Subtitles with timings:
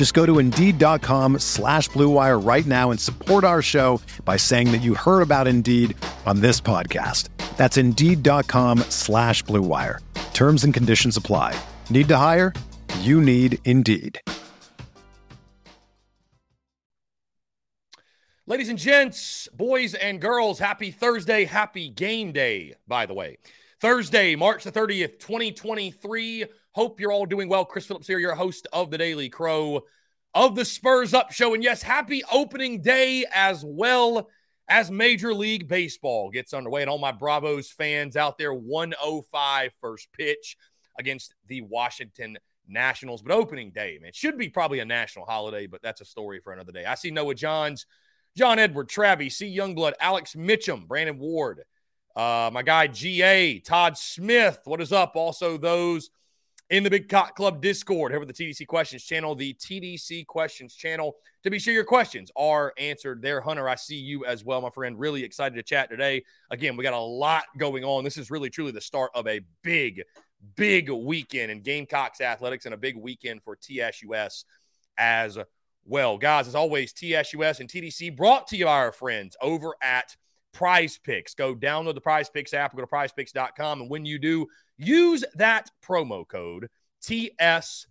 [0.00, 4.80] Just go to Indeed.com slash BlueWire right now and support our show by saying that
[4.80, 7.28] you heard about Indeed on this podcast.
[7.58, 9.98] That's Indeed.com slash BlueWire.
[10.32, 11.54] Terms and conditions apply.
[11.90, 12.54] Need to hire?
[13.00, 14.22] You need Indeed.
[18.46, 23.36] Ladies and gents, boys and girls, happy Thursday, happy game day, by the way.
[23.80, 26.46] Thursday, March the 30th, 2023.
[26.72, 27.64] Hope you're all doing well.
[27.64, 29.82] Chris Phillips here, your host of the Daily Crow
[30.34, 31.54] of the Spurs Up Show.
[31.54, 34.28] And yes, happy opening day as well
[34.68, 36.82] as Major League Baseball gets underway.
[36.82, 40.56] And all my Bravos fans out there, 105 first pitch
[40.96, 43.20] against the Washington Nationals.
[43.20, 46.52] But opening day, man, should be probably a national holiday, but that's a story for
[46.52, 46.84] another day.
[46.84, 47.86] I see Noah Johns.
[48.36, 49.56] John Edward, Travis, C.
[49.56, 51.64] Youngblood, Alex Mitchum, Brandon Ward,
[52.14, 54.60] uh, my guy GA, Todd Smith.
[54.64, 55.16] What is up?
[55.16, 56.10] Also, those
[56.70, 61.16] in the Big Cock Club Discord, over the TDC Questions channel, the TDC Questions channel,
[61.42, 63.40] to be sure your questions are answered there.
[63.40, 64.98] Hunter, I see you as well, my friend.
[64.98, 66.22] Really excited to chat today.
[66.50, 68.04] Again, we got a lot going on.
[68.04, 70.02] This is really, truly the start of a big,
[70.54, 74.44] big weekend in Gamecocks athletics and a big weekend for TSUS
[74.96, 75.38] as
[75.84, 76.18] well.
[76.18, 80.14] Guys, as always, TSUS and TDC brought to you by our friends over at
[80.52, 81.34] Prize Picks.
[81.34, 83.82] Go download the Prize Picks app, go to prizepicks.com.
[83.82, 84.46] And when you do,
[84.76, 86.68] use that promo code
[87.02, 87.86] TSUS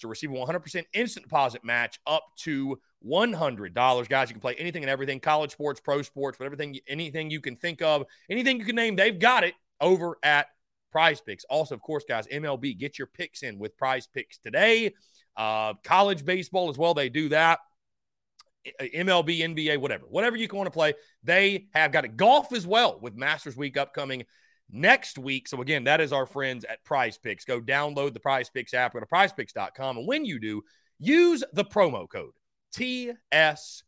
[0.00, 4.08] to receive a 100% instant deposit match up to $100.
[4.08, 7.40] Guys, you can play anything and everything college sports, pro sports, whatever thing, anything you
[7.40, 10.46] can think of, anything you can name, they've got it over at
[10.90, 11.44] Prize Picks.
[11.44, 14.94] Also, of course, guys, MLB, get your picks in with Prize Picks today.
[15.36, 17.58] Uh, college baseball as well, they do that.
[18.80, 22.16] Uh, MLB, NBA, whatever, whatever you want to play, they have got it.
[22.16, 24.24] Golf as well with Masters Week upcoming
[24.70, 25.48] next week.
[25.48, 27.44] So again, that is our friends at Prize Picks.
[27.44, 29.98] Go download the Prize Picks app, go to prizepicks.com.
[29.98, 30.62] And when you do,
[30.98, 32.32] use the promo code
[32.74, 33.82] TSUS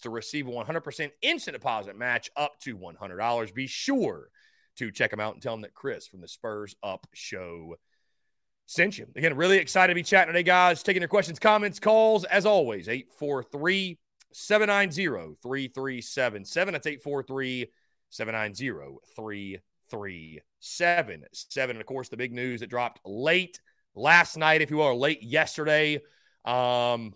[0.00, 3.54] to receive a 100% instant deposit match up to $100.
[3.54, 4.28] Be sure
[4.76, 7.76] to check them out and tell them that Chris from the Spurs Up Show
[8.66, 9.06] sent you.
[9.16, 10.82] Again, really excited to be chatting today, guys.
[10.82, 13.98] Taking your questions, comments, calls, as always, 843
[14.32, 16.72] 790 3377.
[16.72, 17.70] That's 843
[18.08, 21.70] 790 3377.
[21.70, 23.60] And of course, the big news that dropped late
[23.94, 26.00] last night, if you are late yesterday.
[26.44, 27.14] Um,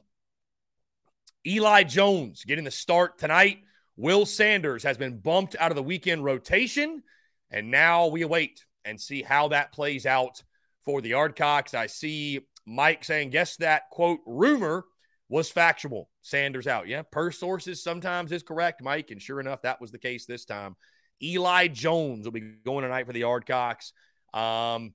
[1.46, 3.60] Eli Jones getting the start tonight.
[3.96, 7.02] Will Sanders has been bumped out of the weekend rotation.
[7.50, 10.42] And now we await and see how that plays out
[10.86, 11.74] for the Yardcocks.
[11.74, 14.84] I see Mike saying, guess that quote rumor
[15.28, 16.08] was factual.
[16.22, 16.88] Sanders out.
[16.88, 19.10] Yeah, per sources sometimes is correct, Mike.
[19.10, 20.76] And sure enough, that was the case this time.
[21.22, 23.92] Eli Jones will be going tonight for the Yardcocks.
[24.32, 24.94] Um,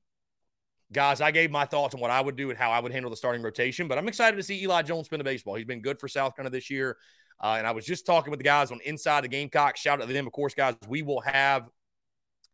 [0.91, 3.09] guys, I gave my thoughts on what I would do and how I would handle
[3.11, 5.55] the starting rotation, but I'm excited to see Eli Jones spin the baseball.
[5.55, 6.97] He's been good for South Carolina this year.
[7.39, 9.75] Uh, and I was just talking with the guys on Inside the Gamecock.
[9.75, 10.75] Shout out to them, of course, guys.
[10.87, 11.69] We will have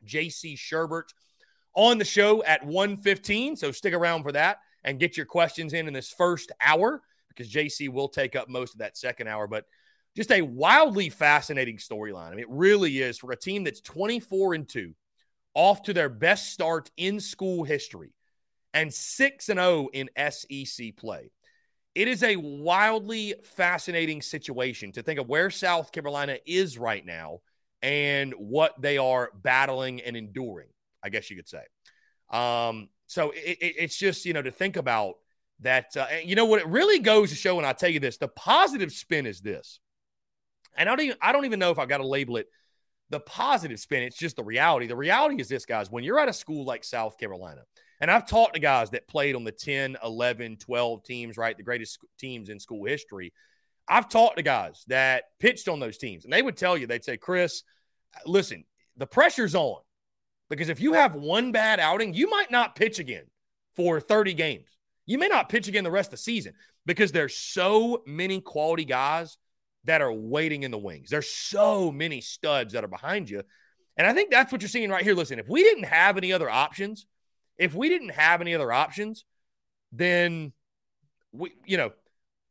[0.05, 1.09] JC Shurburtt
[1.77, 3.55] on the show at 1:15.
[3.55, 7.49] So stick around for that and get your questions in in this first hour because
[7.49, 9.47] JC will take up most of that second hour.
[9.47, 9.65] But
[10.15, 12.27] just a wildly fascinating storyline.
[12.27, 14.95] I mean, it really is for a team that's 24 and 2,
[15.53, 18.11] off to their best start in school history,
[18.73, 21.29] and 6 and 0 in SEC play.
[21.93, 27.41] It is a wildly fascinating situation to think of where South Carolina is right now
[27.83, 30.69] and what they are battling and enduring.
[31.03, 31.63] I guess you could say.
[32.29, 35.15] Um, so it, it, it's just, you know, to think about
[35.61, 35.95] that.
[35.95, 36.61] Uh, you know what?
[36.61, 39.79] It really goes to show, and I'll tell you this the positive spin is this.
[40.75, 42.47] And I don't even, I don't even know if I've got to label it
[43.09, 44.03] the positive spin.
[44.03, 44.87] It's just the reality.
[44.87, 47.61] The reality is this, guys, when you're at a school like South Carolina,
[47.99, 51.57] and I've talked to guys that played on the 10, 11, 12 teams, right?
[51.57, 53.33] The greatest teams in school history.
[53.87, 57.03] I've talked to guys that pitched on those teams, and they would tell you, they'd
[57.03, 57.63] say, Chris,
[58.25, 58.65] listen,
[58.97, 59.81] the pressure's on
[60.49, 63.25] because if you have one bad outing, you might not pitch again
[63.75, 64.67] for 30 games.
[65.05, 66.53] You may not pitch again the rest of the season
[66.85, 69.37] because there's so many quality guys
[69.85, 71.09] that are waiting in the wings.
[71.09, 73.43] There's so many studs that are behind you.
[73.95, 75.15] And I think that's what you're seeing right here.
[75.15, 77.05] Listen, if we didn't have any other options,
[77.57, 79.25] if we didn't have any other options,
[79.91, 80.51] then
[81.31, 81.91] we, you know,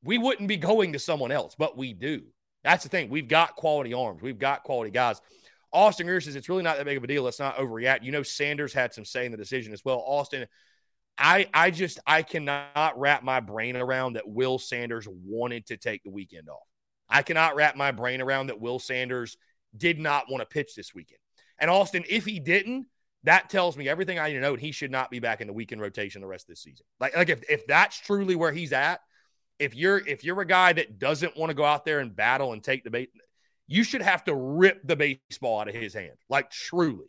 [0.02, 2.22] we wouldn't be going to someone else, but we do.
[2.64, 3.10] That's the thing.
[3.10, 4.22] We've got quality arms.
[4.22, 5.20] We've got quality guys.
[5.72, 7.22] Austin Greer says it's really not that big of a deal.
[7.22, 8.02] Let's not overreact.
[8.02, 10.02] You know, Sanders had some say in the decision as well.
[10.06, 10.46] Austin,
[11.18, 16.02] I I just I cannot wrap my brain around that Will Sanders wanted to take
[16.02, 16.66] the weekend off.
[17.08, 19.36] I cannot wrap my brain around that Will Sanders
[19.76, 21.20] did not want to pitch this weekend.
[21.58, 22.86] And Austin, if he didn't,
[23.24, 24.54] that tells me everything I need to know.
[24.54, 26.86] He should not be back in the weekend rotation the rest of this season.
[27.00, 29.00] Like, like if, if that's truly where he's at,
[29.58, 32.52] if you're if you're a guy that doesn't want to go out there and battle
[32.52, 32.90] and take the
[33.68, 36.16] you should have to rip the baseball out of his hand.
[36.28, 37.06] Like truly.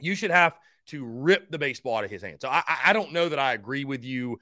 [0.00, 2.38] You should have to rip the baseball out of his hand.
[2.40, 4.38] So I, I don't know that I agree with you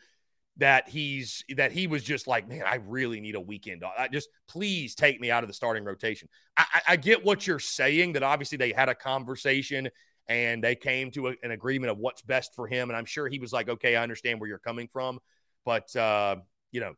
[0.56, 3.82] that he's that he was just like, man, I really need a weekend.
[3.84, 6.28] I just please take me out of the starting rotation.
[6.56, 9.88] I, I get what you're saying that obviously they had a conversation
[10.28, 12.90] and they came to a, an agreement of what's best for him.
[12.90, 15.18] And I'm sure he was like, okay, I understand where you're coming from,
[15.64, 16.36] but uh,
[16.72, 16.94] you know.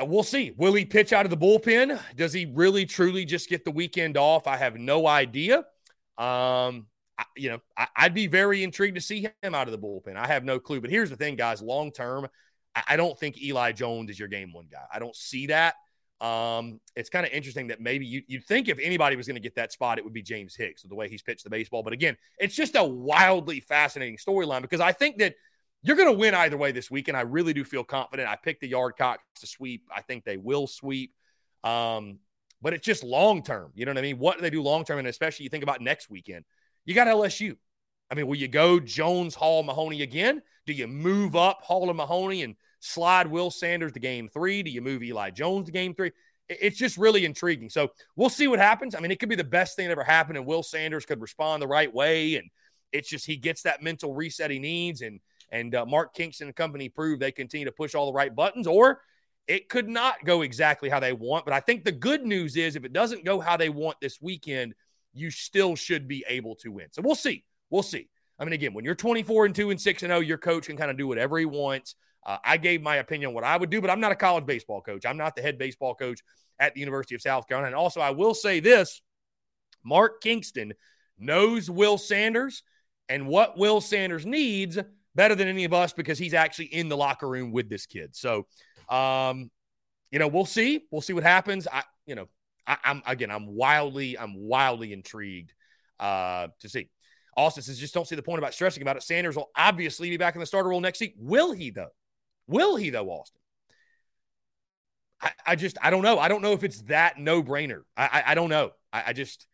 [0.00, 0.52] Uh, we'll see.
[0.56, 2.00] Will he pitch out of the bullpen?
[2.16, 4.46] Does he really truly just get the weekend off?
[4.46, 5.58] I have no idea.
[6.16, 6.86] Um,
[7.16, 10.16] I, you know, I, would be very intrigued to see him out of the bullpen.
[10.16, 10.80] I have no clue.
[10.80, 12.28] But here's the thing, guys long term,
[12.74, 14.84] I, I, don't think Eli Jones is your game one guy.
[14.92, 15.74] I don't see that.
[16.20, 19.40] Um, it's kind of interesting that maybe you, you'd think if anybody was going to
[19.40, 21.82] get that spot, it would be James Hicks with the way he's pitched the baseball.
[21.82, 25.34] But again, it's just a wildly fascinating storyline because I think that
[25.82, 27.16] you're going to win either way this weekend.
[27.16, 28.28] I really do feel confident.
[28.28, 29.84] I picked the Yardcocks to sweep.
[29.94, 31.14] I think they will sweep.
[31.62, 32.18] Um,
[32.60, 33.70] but it's just long term.
[33.74, 34.18] You know what I mean?
[34.18, 34.98] What do they do long term?
[34.98, 36.44] And especially you think about next weekend.
[36.84, 37.56] You got LSU.
[38.10, 40.42] I mean, will you go Jones, Hall, Mahoney again?
[40.66, 44.62] Do you move up Hall and Mahoney and slide Will Sanders to game three?
[44.62, 46.12] Do you move Eli Jones to game three?
[46.48, 47.68] It's just really intriguing.
[47.68, 48.94] So we'll see what happens.
[48.94, 51.20] I mean, it could be the best thing that ever happened, and Will Sanders could
[51.20, 52.36] respond the right way.
[52.36, 52.50] And
[52.90, 55.02] it's just he gets that mental reset he needs.
[55.02, 55.20] And
[55.50, 58.66] and uh, Mark Kingston and company prove they continue to push all the right buttons,
[58.66, 59.00] or
[59.46, 61.44] it could not go exactly how they want.
[61.44, 64.20] But I think the good news is if it doesn't go how they want this
[64.20, 64.74] weekend,
[65.14, 66.88] you still should be able to win.
[66.92, 67.44] So we'll see.
[67.70, 68.08] We'll see.
[68.38, 70.76] I mean, again, when you're 24 and 2 and 6 and 0, your coach can
[70.76, 71.96] kind of do whatever he wants.
[72.24, 74.46] Uh, I gave my opinion on what I would do, but I'm not a college
[74.46, 75.06] baseball coach.
[75.06, 76.20] I'm not the head baseball coach
[76.58, 77.68] at the University of South Carolina.
[77.68, 79.00] And also, I will say this
[79.82, 80.74] Mark Kingston
[81.18, 82.62] knows Will Sanders
[83.08, 84.78] and what Will Sanders needs
[85.18, 88.14] better than any of us because he's actually in the locker room with this kid.
[88.14, 88.46] So,
[88.88, 89.50] um,
[90.12, 90.84] you know, we'll see.
[90.92, 91.66] We'll see what happens.
[91.66, 92.28] I, you know,
[92.68, 95.52] I, am again, I'm wildly, I'm wildly intrigued
[95.98, 96.88] uh, to see.
[97.36, 99.02] Austin says, just don't see the point about stressing about it.
[99.02, 101.14] Sanders will obviously be back in the starter role next week.
[101.18, 101.90] Will he though?
[102.46, 103.40] Will he though, Austin?
[105.20, 106.20] I, I just, I don't know.
[106.20, 107.80] I don't know if it's that no brainer.
[107.96, 108.70] I, I, I, don't know.
[108.92, 109.48] I, I just,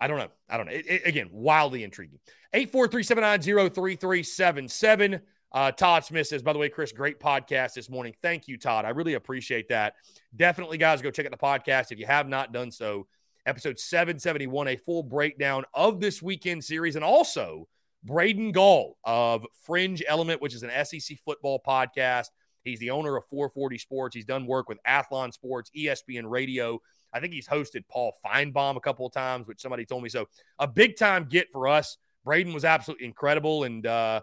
[0.00, 0.28] I don't know.
[0.48, 0.72] I don't know.
[0.72, 2.20] It, it, again, wildly intriguing.
[2.54, 5.20] 843-790-3377.
[5.50, 8.14] Uh, Todd Smith says, by the way, Chris, great podcast this morning.
[8.20, 8.84] Thank you, Todd.
[8.84, 9.94] I really appreciate that.
[10.36, 13.08] Definitely, guys, go check out the podcast if you have not done so.
[13.46, 17.66] Episode 771, a full breakdown of this weekend series, and also
[18.04, 22.26] Braden Gall of Fringe Element, which is an SEC football podcast.
[22.62, 24.14] He's the owner of 440 Sports.
[24.14, 26.82] He's done work with Athlon Sports, ESPN Radio.
[27.12, 30.08] I think he's hosted Paul Finebaum a couple of times, which somebody told me.
[30.08, 31.96] So a big time get for us.
[32.24, 34.20] Braden was absolutely incredible and uh,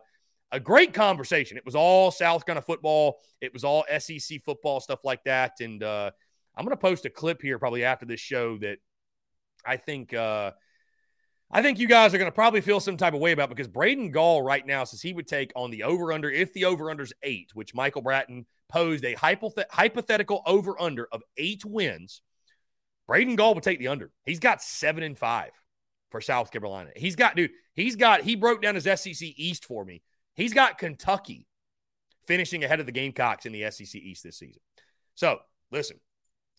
[0.52, 1.58] a great conversation.
[1.58, 3.20] It was all South kind of football.
[3.42, 5.60] It was all SEC football stuff like that.
[5.60, 6.12] And uh,
[6.56, 8.78] I'm going to post a clip here probably after this show that
[9.66, 10.52] I think uh,
[11.52, 13.68] I think you guys are going to probably feel some type of way about because
[13.68, 16.90] Braden Gall right now says he would take on the over under if the over
[16.90, 22.22] under's eight, which Michael Bratton posed a hypothetical over under of eight wins.
[23.08, 24.12] Braden Gall would take the under.
[24.26, 25.52] He's got seven and five
[26.10, 26.92] for South Carolina.
[26.96, 30.02] He's got, dude, he's got, he broke down his SEC East for me.
[30.36, 31.48] He's got Kentucky
[32.28, 34.62] finishing ahead of the Gamecocks in the SEC East this season.
[35.16, 35.40] So
[35.72, 36.00] listen,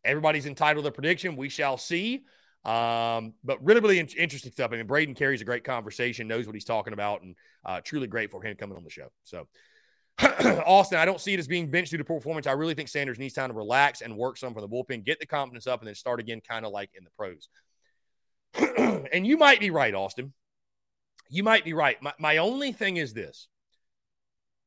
[0.04, 1.36] everybody's entitled to prediction.
[1.36, 2.24] We shall see.
[2.64, 4.72] Um, but really, really in- interesting stuff.
[4.72, 8.08] I mean, Braden carries a great conversation, knows what he's talking about, and uh, truly
[8.08, 9.08] great for him coming on the show.
[9.22, 9.46] So,
[10.66, 12.46] Austin, I don't see it as being benched due to poor performance.
[12.46, 15.20] I really think Sanders needs time to relax and work some for the bullpen, get
[15.20, 17.48] the confidence up, and then start again, kind of like in the pros.
[19.12, 20.32] and you might be right, Austin.
[21.28, 22.00] You might be right.
[22.02, 23.48] My, my only thing is this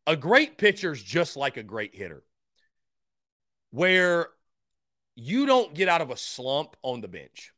[0.06, 2.24] a great pitcher is just like a great hitter,
[3.72, 4.28] where
[5.16, 7.54] you don't get out of a slump on the bench.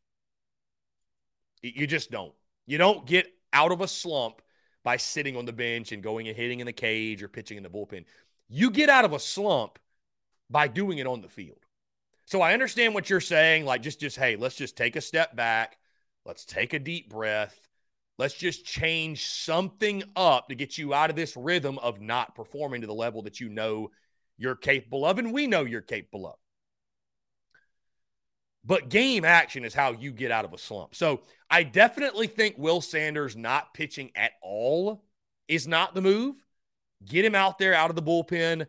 [1.62, 2.34] You just don't.
[2.66, 4.42] You don't get out of a slump
[4.84, 7.64] by sitting on the bench and going and hitting in the cage or pitching in
[7.64, 8.06] the bullpen.
[8.50, 9.80] You get out of a slump
[10.50, 11.60] by doing it on the field.
[12.26, 13.66] So I understand what you're saying.
[13.66, 15.78] Like, just, just, hey, let's just take a step back.
[16.26, 17.60] Let's take a deep breath.
[18.18, 22.82] Let's just change something up to get you out of this rhythm of not performing
[22.82, 23.90] to the level that you know
[24.38, 26.36] you're capable of, and we know you're capable of.
[28.64, 30.94] But game action is how you get out of a slump.
[30.94, 35.04] So I definitely think Will Sanders not pitching at all
[35.48, 36.36] is not the move.
[37.04, 38.68] Get him out there out of the bullpen.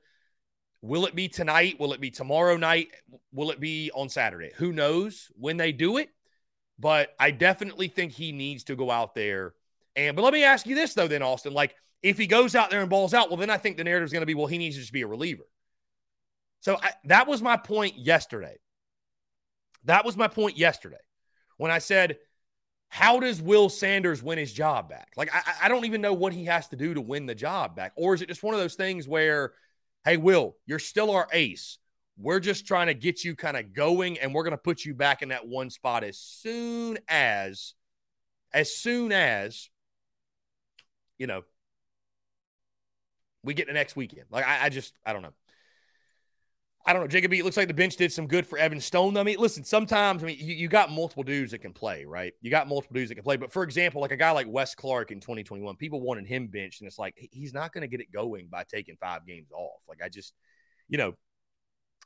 [0.81, 1.79] Will it be tonight?
[1.79, 2.89] Will it be tomorrow night?
[3.33, 4.51] Will it be on Saturday?
[4.57, 6.09] Who knows when they do it?
[6.79, 9.55] But I definitely think he needs to go out there.
[9.95, 12.71] And but let me ask you this though, then Austin, like if he goes out
[12.71, 14.47] there and balls out, well, then I think the narrative is going to be, well,
[14.47, 15.45] he needs to just be a reliever.
[16.61, 18.57] So I, that was my point yesterday.
[19.85, 21.01] That was my point yesterday
[21.57, 22.19] when I said,
[22.89, 25.13] how does Will Sanders win his job back?
[25.17, 27.75] Like, I, I don't even know what he has to do to win the job
[27.75, 27.93] back.
[27.97, 29.55] Or is it just one of those things where,
[30.05, 31.79] hey, Will, you're still our ace.
[32.19, 34.95] We're just trying to get you kind of going, and we're going to put you
[34.95, 37.73] back in that one spot as soon as,
[38.53, 39.71] as soon as,
[41.19, 41.45] you know,
[43.43, 44.27] we get the next weekend.
[44.31, 45.33] Like, I, I just, I don't know.
[46.85, 47.09] I don't know.
[47.09, 49.17] Jacob, it looks like the bench did some good for Evan Stone.
[49.17, 52.33] I mean, listen, sometimes, I mean, you, you got multiple dudes that can play, right?
[52.41, 53.37] You got multiple dudes that can play.
[53.37, 56.81] But for example, like a guy like Wes Clarke in 2021, people wanted him benched,
[56.81, 59.81] and it's like, he's not going to get it going by taking five games off.
[59.89, 60.35] Like, I just,
[60.89, 61.15] you know,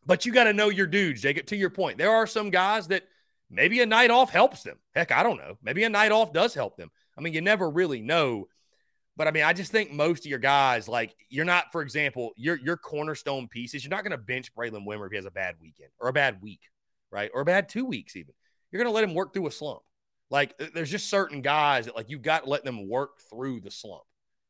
[0.05, 1.47] but you got to know your dudes, Jacob.
[1.47, 3.05] To your point, there are some guys that
[3.51, 4.77] maybe a night off helps them.
[4.95, 5.57] Heck, I don't know.
[5.63, 6.91] Maybe a night off does help them.
[7.17, 8.49] I mean, you never really know.
[9.17, 12.33] But I mean, I just think most of your guys, like you're not, for example,
[12.37, 15.31] your your cornerstone pieces, you're not going to bench Braylen Wimmer if he has a
[15.31, 16.61] bad weekend or a bad week,
[17.11, 17.31] right?
[17.33, 18.35] Or a bad two weeks even.
[18.71, 19.81] You're going to let him work through a slump.
[20.31, 23.71] Like there's just certain guys that like you've got to let them work through the
[23.71, 24.03] slump.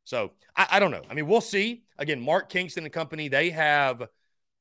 [0.05, 1.03] So I, I don't know.
[1.09, 1.85] I mean, we'll see.
[1.99, 4.09] Again, Mark Kingston and company, they have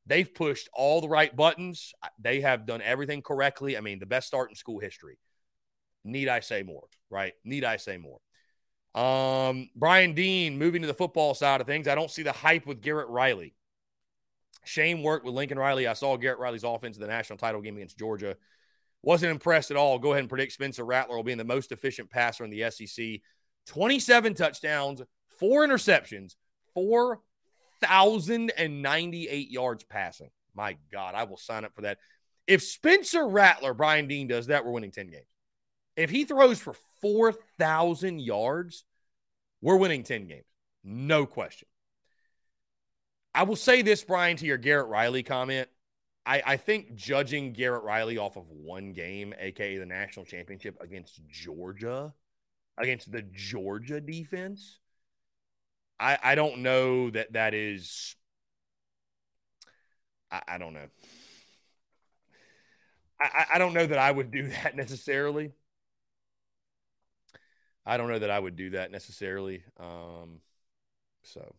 [0.05, 1.93] they've pushed all the right buttons.
[2.19, 3.77] They have done everything correctly.
[3.77, 5.17] I mean, the best start in school history.
[6.03, 6.83] Need I say more?
[7.09, 7.33] Right?
[7.43, 8.19] Need I say more?
[8.95, 11.85] Um, Brian Dean moving to the football side of things.
[11.87, 13.53] I don't see the hype with Garrett Riley.
[14.63, 15.85] Shane worked with Lincoln Riley.
[15.85, 18.37] I saw Garrett Riley's offense in the national title game against Georgia.
[19.03, 19.99] Wasn't impressed at all.
[19.99, 23.19] Go ahead and predict Spencer Rattler will be the most efficient passer in the SEC.
[23.67, 25.03] 27 touchdowns,
[25.39, 26.35] four interceptions,
[26.73, 30.31] 4,098 yards passing.
[30.55, 31.97] My God, I will sign up for that.
[32.47, 35.25] If Spencer Rattler, Brian Dean does that, we're winning 10 games.
[35.95, 38.83] If he throws for 4,000 yards,
[39.61, 40.45] we're winning 10 games.
[40.83, 41.67] No question.
[43.33, 45.67] I will say this, Brian, to your Garrett Riley comment.
[46.25, 51.21] I, I think judging Garrett Riley off of one game, aka the national championship against
[51.27, 52.13] Georgia,
[52.77, 54.79] against the Georgia defense,
[55.99, 58.15] I, I don't know that that is.
[60.31, 60.87] I, I don't know.
[63.19, 65.51] I, I don't know that I would do that necessarily.
[67.86, 69.63] I don't know that I would do that necessarily.
[69.80, 70.42] Um,
[71.24, 71.56] so,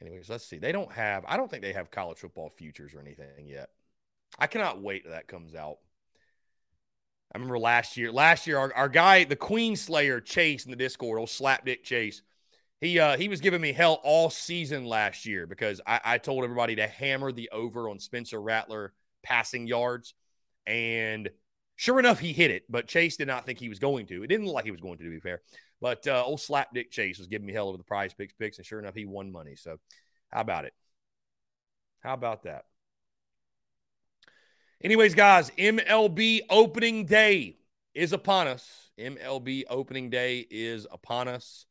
[0.00, 0.58] anyways, let's see.
[0.58, 1.24] They don't have.
[1.26, 3.70] I don't think they have college football futures or anything yet.
[4.38, 5.78] I cannot wait till that comes out.
[7.32, 8.10] I remember last year.
[8.10, 12.22] Last year, our, our guy, the Queen Slayer Chase in the Discord, old slapdick Chase.
[12.80, 16.44] He uh, he was giving me hell all season last year because I, I told
[16.44, 20.14] everybody to hammer the over on Spencer Rattler passing yards,
[20.66, 21.28] and
[21.78, 24.24] Sure enough, he hit it, but Chase did not think he was going to.
[24.24, 25.42] It didn't look like he was going to, to be fair.
[25.80, 28.66] But uh, old Slapdick Chase was giving me hell over the prize picks picks, and
[28.66, 29.54] sure enough, he won money.
[29.54, 29.78] So,
[30.32, 30.74] how about it?
[32.00, 32.64] How about that?
[34.82, 37.58] Anyways, guys, MLB opening day
[37.94, 38.90] is upon us.
[38.98, 41.64] MLB opening day is upon us.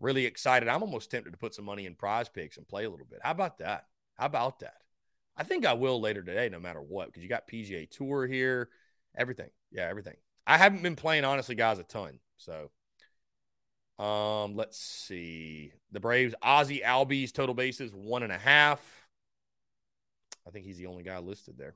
[0.00, 0.68] Really excited.
[0.68, 3.20] I'm almost tempted to put some money in prize picks and play a little bit.
[3.22, 3.86] How about that?
[4.16, 4.78] How about that?
[5.36, 8.70] I think I will later today, no matter what, because you got PGA Tour here.
[9.16, 9.50] Everything.
[9.70, 10.16] Yeah, everything.
[10.46, 12.18] I haven't been playing, honestly, guys, a ton.
[12.36, 12.70] So
[14.02, 15.72] um, let's see.
[15.92, 18.80] The Braves, Ozzy Albies, total bases, one and a half.
[20.46, 21.74] I think he's the only guy listed there.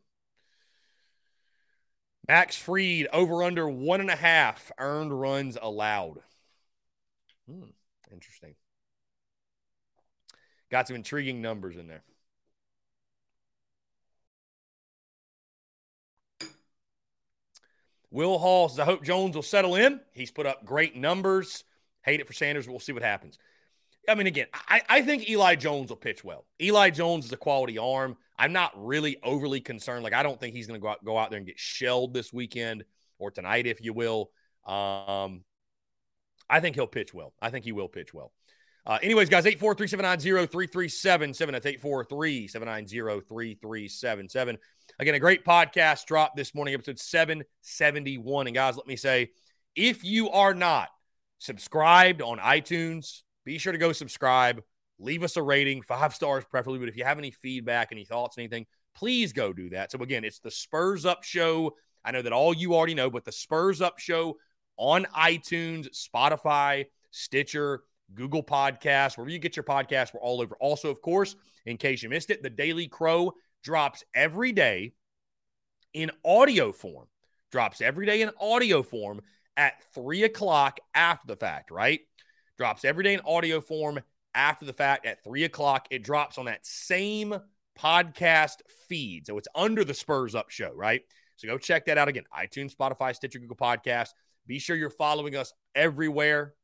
[2.26, 6.20] Max Fried, over under one and a half earned runs allowed.
[7.46, 7.64] Hmm,
[8.10, 8.54] interesting.
[10.70, 12.02] Got some intriguing numbers in there.
[18.14, 19.98] Will Hall says, I hope Jones will settle in.
[20.12, 21.64] He's put up great numbers.
[22.04, 22.66] Hate it for Sanders.
[22.66, 23.40] but We'll see what happens.
[24.08, 26.46] I mean, again, I, I think Eli Jones will pitch well.
[26.62, 28.16] Eli Jones is a quality arm.
[28.38, 30.04] I'm not really overly concerned.
[30.04, 32.14] Like, I don't think he's going to go out, go out there and get shelled
[32.14, 32.84] this weekend
[33.18, 34.30] or tonight, if you will.
[34.64, 35.42] Um,
[36.48, 37.32] I think he'll pitch well.
[37.42, 38.30] I think he will pitch well.
[38.86, 41.50] Uh, anyways, guys, 843-790-3377.
[41.50, 44.58] That's 843-790-3377.
[45.00, 48.46] Again, a great podcast dropped this morning, episode 771.
[48.46, 49.30] And guys, let me say,
[49.74, 50.88] if you are not
[51.38, 54.62] subscribed on iTunes, be sure to go subscribe.
[55.00, 56.78] Leave us a rating, five stars preferably.
[56.78, 59.90] But if you have any feedback, any thoughts, anything, please go do that.
[59.90, 61.74] So again, it's the Spurs Up Show.
[62.04, 64.36] I know that all you already know, but the Spurs Up Show
[64.76, 67.82] on iTunes, Spotify, Stitcher,
[68.14, 70.56] Google Podcasts, wherever you get your podcast, we're all over.
[70.60, 71.34] Also, of course,
[71.66, 73.32] in case you missed it, the Daily Crow
[73.64, 74.92] drops every day
[75.92, 77.06] in audio form.
[77.50, 79.20] Drops every day in audio form
[79.56, 82.00] at three o'clock after the fact, right?
[82.56, 84.00] Drops every day in audio form
[84.34, 85.86] after the fact at three o'clock.
[85.90, 87.34] It drops on that same
[87.78, 88.56] podcast
[88.88, 89.26] feed.
[89.26, 91.02] So it's under the Spurs Up show, right?
[91.36, 92.24] So go check that out again.
[92.36, 94.10] iTunes, Spotify, Stitcher, Google Podcast.
[94.46, 96.54] Be sure you're following us everywhere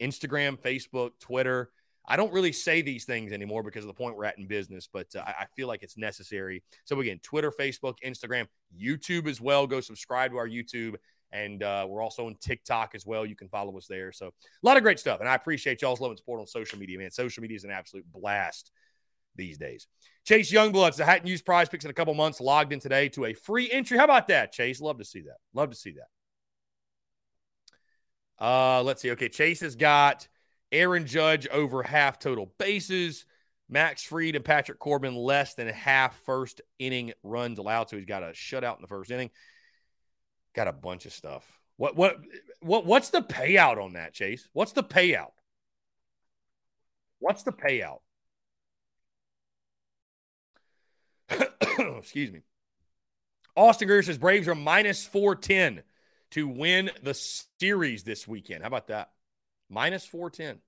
[0.00, 1.70] Instagram, Facebook, Twitter.
[2.10, 4.88] I don't really say these things anymore because of the point we're at in business,
[4.92, 6.64] but uh, I feel like it's necessary.
[6.84, 9.64] So, again, Twitter, Facebook, Instagram, YouTube as well.
[9.68, 10.96] Go subscribe to our YouTube.
[11.30, 13.24] And uh, we're also on TikTok as well.
[13.24, 14.10] You can follow us there.
[14.10, 14.32] So, a
[14.64, 15.20] lot of great stuff.
[15.20, 17.12] And I appreciate y'all's love and support on social media, man.
[17.12, 18.72] Social media is an absolute blast
[19.36, 19.86] these days.
[20.24, 23.26] Chase Youngbloods, the Hatton Hughes prize picks in a couple months, logged in today to
[23.26, 23.96] a free entry.
[23.96, 24.80] How about that, Chase?
[24.80, 25.36] Love to see that.
[25.54, 25.92] Love to see
[28.38, 28.44] that.
[28.44, 29.12] Uh, let's see.
[29.12, 30.26] Okay, Chase has got
[30.72, 33.24] Aaron Judge over half total bases.
[33.68, 37.88] Max Fried and Patrick Corbin less than half first inning runs allowed.
[37.88, 39.30] So he's got a shutout in the first inning.
[40.54, 41.44] Got a bunch of stuff.
[41.76, 42.16] What what
[42.60, 44.48] what what's the payout on that, Chase?
[44.52, 45.30] What's the payout?
[47.20, 48.00] What's the payout?
[51.98, 52.42] Excuse me.
[53.56, 55.82] Austin Greer says Braves are minus 410
[56.32, 58.62] to win the series this weekend.
[58.62, 59.10] How about that?
[59.70, 60.60] Minus 410.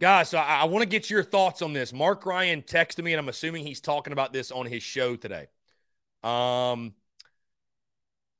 [0.00, 1.92] Guys, so I, I want to get your thoughts on this.
[1.92, 5.46] Mark Ryan texted me, and I'm assuming he's talking about this on his show today.
[6.24, 6.94] Um,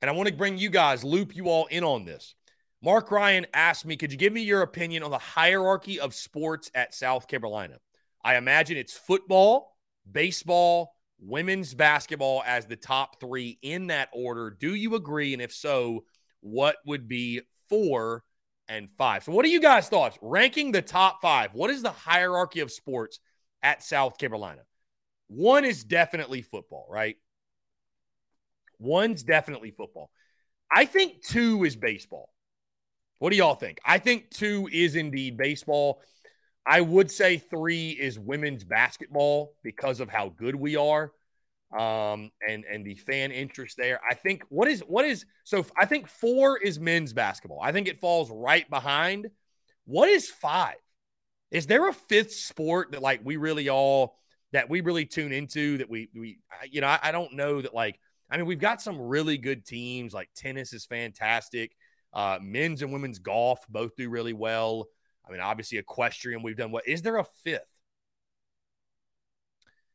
[0.01, 2.35] and I want to bring you guys, loop you all in on this.
[2.81, 6.69] Mark Ryan asked me, could you give me your opinion on the hierarchy of sports
[6.75, 7.77] at South Carolina?
[8.21, 9.77] I imagine it's football,
[10.11, 14.49] baseball, women's basketball as the top three in that order.
[14.49, 15.33] Do you agree?
[15.33, 16.03] And if so,
[16.41, 18.23] what would be four
[18.67, 19.23] and five?
[19.23, 20.17] So, what are you guys' thoughts?
[20.21, 23.19] Ranking the top five, what is the hierarchy of sports
[23.61, 24.61] at South Carolina?
[25.27, 27.15] One is definitely football, right?
[28.79, 30.11] One's definitely football.
[30.69, 32.29] I think two is baseball.
[33.19, 33.79] What do y'all think?
[33.85, 36.01] I think two is indeed baseball.
[36.65, 41.11] I would say three is women's basketball because of how good we are,
[41.77, 43.99] um, and and the fan interest there.
[44.09, 47.59] I think what is what is so I think four is men's basketball.
[47.61, 49.27] I think it falls right behind.
[49.85, 50.75] What is five?
[51.51, 54.17] Is there a fifth sport that like we really all
[54.53, 56.39] that we really tune into that we we
[56.71, 57.99] you know I, I don't know that like
[58.29, 61.75] I mean we've got some really good teams like tennis is fantastic.
[62.13, 64.87] Uh, men's and women's golf both do really well.
[65.27, 66.87] I mean, obviously, equestrian, we've done what?
[66.87, 67.61] Is there a fifth?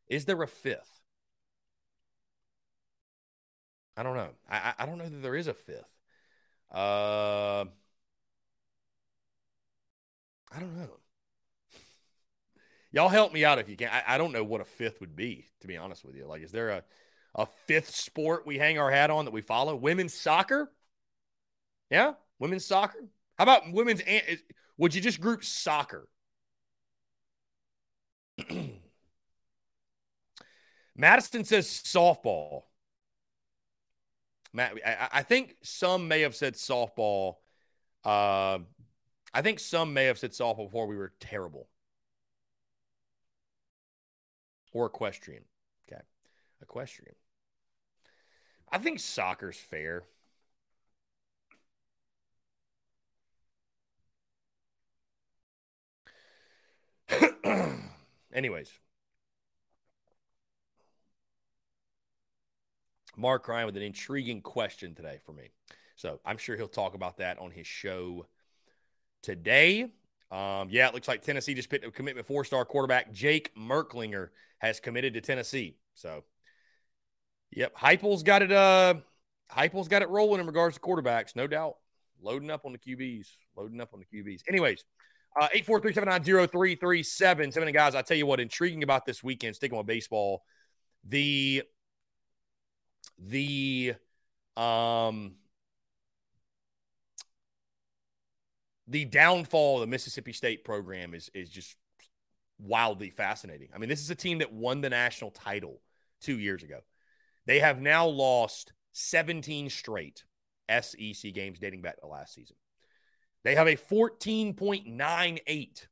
[0.09, 1.01] Is there a fifth?
[3.97, 4.31] I don't know.
[4.49, 5.93] I, I don't know that there is a fifth.
[6.73, 7.65] Uh,
[10.53, 10.89] I don't know.
[12.91, 13.91] Y'all help me out if you can.
[13.91, 16.27] I, I don't know what a fifth would be, to be honest with you.
[16.27, 16.85] Like, is there a,
[17.35, 19.77] a fifth sport we hang our hat on that we follow?
[19.77, 20.71] Women's soccer?
[21.91, 22.99] Yeah, women's soccer.
[23.37, 24.01] How about women's?
[24.79, 26.09] Would you just group soccer?
[30.97, 32.63] Madison says softball.
[34.53, 37.35] Matt, I, I, think some may have said softball.
[38.05, 38.59] Uh,
[39.35, 41.69] I think some may have said softball before we were terrible.
[44.73, 45.45] Or equestrian.
[45.91, 46.01] Okay.
[46.63, 47.15] Equestrian.
[48.71, 50.05] I think soccer's fair.
[58.39, 58.71] Anyways,
[63.17, 65.49] Mark Ryan with an intriguing question today for me.
[65.97, 68.29] So I'm sure he'll talk about that on his show
[69.25, 69.91] today.
[70.31, 73.13] Um, yeah, it looks like Tennessee just picked a commitment four star quarterback.
[73.13, 75.77] Jake Merklinger has committed to Tennessee.
[75.95, 76.23] So,
[77.51, 78.53] yep, Heupel's got it.
[78.53, 78.95] Uh,
[79.51, 81.79] Heupel's got it rolling in regards to quarterbacks, no doubt.
[82.23, 84.43] Loading up on the QBs, loading up on the QBs.
[84.49, 84.85] Anyways,
[85.41, 90.43] uh, 843 Seven, guys, I tell you what, intriguing about this weekend, sticking with baseball,
[91.05, 91.63] the
[93.19, 93.95] the
[94.57, 95.33] um
[98.87, 101.77] the downfall of the Mississippi State program is is just
[102.59, 103.69] wildly fascinating.
[103.75, 105.81] I mean, this is a team that won the national title
[106.23, 106.81] 2 years ago.
[107.47, 110.25] They have now lost 17 straight
[110.69, 112.57] SEC games dating back to last season.
[113.49, 115.87] They have a 14.98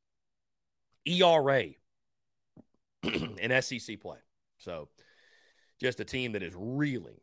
[1.07, 1.65] ERA
[3.03, 4.19] in SEC play.
[4.59, 4.91] So,
[5.81, 7.17] just a team that is reeling.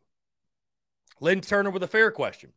[1.20, 2.50] Lynn Turner with a fair question.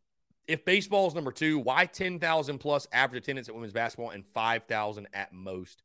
[0.48, 5.06] If baseball is number two, why 10,000 plus average attendance at women's basketball and 5,000
[5.12, 5.80] at most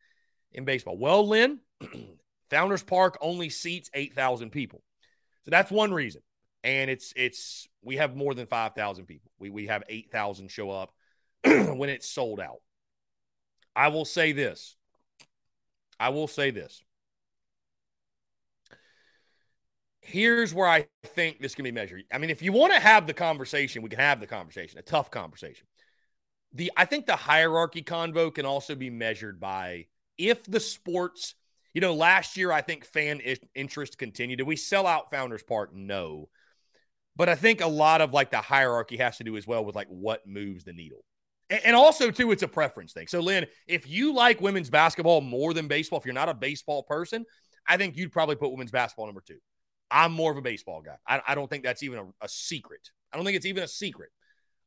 [0.51, 0.97] in baseball?
[0.97, 1.59] Well, Lynn,
[2.49, 4.81] Founders Park only seats 8,000 people.
[5.45, 6.23] So that's one reason.
[6.63, 9.29] And it's, it's, we have more than 5,000 people.
[9.37, 10.91] We, we have 8,000 show up
[11.75, 12.61] when it's sold out.
[13.75, 14.75] I will say this.
[15.99, 16.83] I will say this.
[20.03, 22.03] here's where I think this can be measured.
[22.11, 24.83] I mean, if you want to have the conversation, we can have the conversation, a
[24.83, 25.65] tough conversation.
[26.53, 31.35] The I think the hierarchy convo can also be measured by if the sports,
[31.73, 33.21] you know, last year I think fan
[33.55, 34.37] interest continued.
[34.37, 35.73] Did we sell out Founders Park?
[35.73, 36.29] No.
[37.15, 39.75] But I think a lot of like the hierarchy has to do as well with
[39.75, 41.03] like what moves the needle.
[41.49, 43.07] And also, too, it's a preference thing.
[43.07, 46.83] So, Lynn, if you like women's basketball more than baseball, if you're not a baseball
[46.83, 47.25] person,
[47.67, 49.37] I think you'd probably put women's basketball number two.
[49.91, 50.95] I'm more of a baseball guy.
[51.07, 52.89] I, I don't think that's even a, a secret.
[53.11, 54.09] I don't think it's even a secret.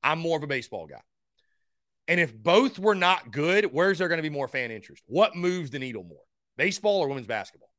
[0.03, 1.01] I'm more of a baseball guy.
[2.09, 5.03] And if both were not good, where's there going to be more fan interest?
[5.07, 6.23] What moves the needle more?
[6.57, 7.71] Baseball or women's basketball?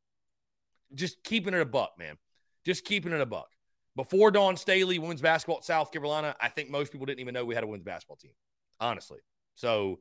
[0.94, 2.18] Just keeping it a buck, man.
[2.66, 3.48] Just keeping it a buck.
[3.96, 7.46] Before Dawn Staley, women's basketball at South Carolina, I think most people didn't even know
[7.46, 8.32] we had a women's basketball team,
[8.80, 9.20] honestly.
[9.56, 10.00] So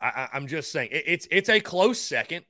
[0.00, 2.44] I, am just saying it, it's it's a close second.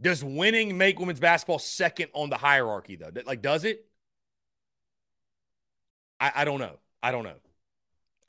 [0.00, 3.10] Does winning make women's basketball second on the hierarchy, though?
[3.24, 3.86] Like, does it?
[6.20, 6.78] I, I don't know.
[7.02, 7.36] I don't know.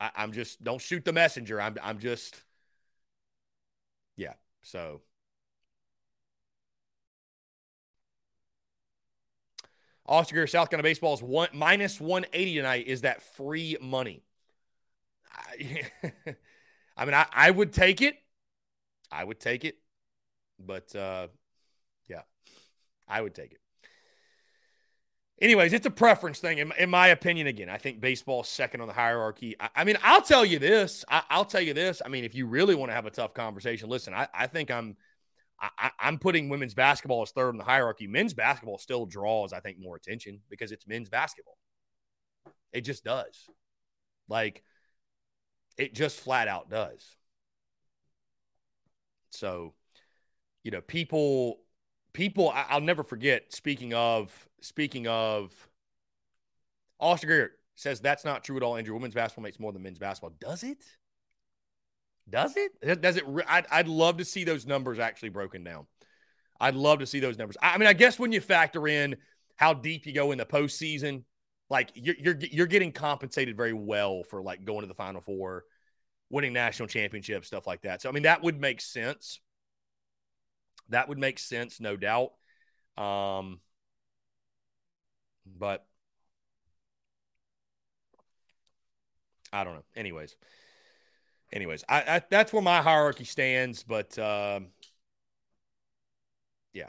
[0.00, 1.60] I, I'm just don't shoot the messenger.
[1.60, 2.42] I'm I'm just
[4.16, 4.34] yeah.
[4.62, 5.02] So
[10.30, 12.86] Greer, South Carolina baseball is one minus 180 tonight.
[12.86, 14.22] Is that free money?
[15.32, 15.82] I,
[16.96, 18.16] I mean, I, I would take it.
[19.10, 19.76] I would take it.
[20.58, 21.28] But uh,
[22.08, 22.22] yeah,
[23.06, 23.60] I would take it.
[25.40, 26.58] Anyways, it's a preference thing.
[26.58, 29.54] In, in my opinion, again, I think baseball is second on the hierarchy.
[29.60, 31.04] I, I mean, I'll tell you this.
[31.08, 32.02] I, will tell you this.
[32.04, 34.70] I mean, if you really want to have a tough conversation, listen, I, I think
[34.70, 34.96] I'm
[35.60, 38.06] I, am putting women's basketball as third in the hierarchy.
[38.06, 41.58] Men's basketball still draws, I think, more attention because it's men's basketball.
[42.72, 43.48] It just does.
[44.28, 44.62] Like,
[45.78, 47.16] it just flat out does.
[49.30, 49.74] So,
[50.64, 51.60] you know, people
[52.12, 53.52] people I, will never forget.
[53.52, 55.52] Speaking of speaking of,
[56.98, 58.76] Austin Greer says that's not true at all.
[58.76, 60.36] Andrew, women's basketball makes more than men's basketball.
[60.40, 60.84] Does it?
[62.28, 63.00] Does it?
[63.00, 63.24] Does it?
[63.46, 65.86] I'd, I'd love to see those numbers actually broken down.
[66.60, 67.56] I'd love to see those numbers.
[67.62, 69.16] I mean, I guess when you factor in
[69.56, 71.22] how deep you go in the postseason,
[71.70, 75.64] like you're you're you're getting compensated very well for like going to the Final Four,
[76.30, 78.02] winning national championships, stuff like that.
[78.02, 79.40] So I mean, that would make sense.
[80.88, 82.32] That would make sense, no doubt.
[82.96, 83.60] Um,
[85.46, 85.86] but
[89.52, 89.84] I don't know.
[89.96, 90.36] Anyways,
[91.52, 93.82] anyways, I, I that's where my hierarchy stands.
[93.82, 94.68] But um,
[96.72, 96.88] yeah,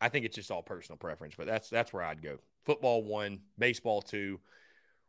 [0.00, 1.34] I think it's just all personal preference.
[1.36, 2.38] But that's that's where I'd go.
[2.64, 4.40] Football one, baseball two,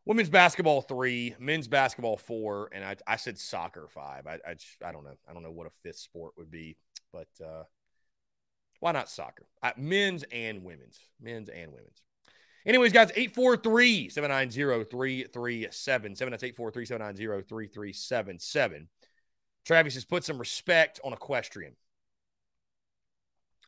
[0.05, 4.27] women's basketball three, men's basketball four, and I, I said soccer five.
[4.27, 5.15] I I, I don't know.
[5.29, 6.77] I don't know what a fifth sport would be,
[7.11, 7.63] but uh,
[8.79, 9.45] why not soccer?
[9.61, 10.99] Uh, men's and women's.
[11.21, 12.01] Men's and women's.
[12.65, 16.31] Anyways, guys, 843 790 3377.
[16.31, 18.87] That's 843 790 3377.
[19.65, 21.75] Travis has put some respect on equestrian.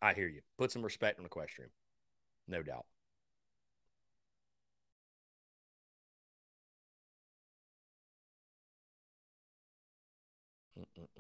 [0.02, 0.42] I hear you.
[0.58, 1.72] Put some respect on equestrian.
[2.48, 2.86] No doubt.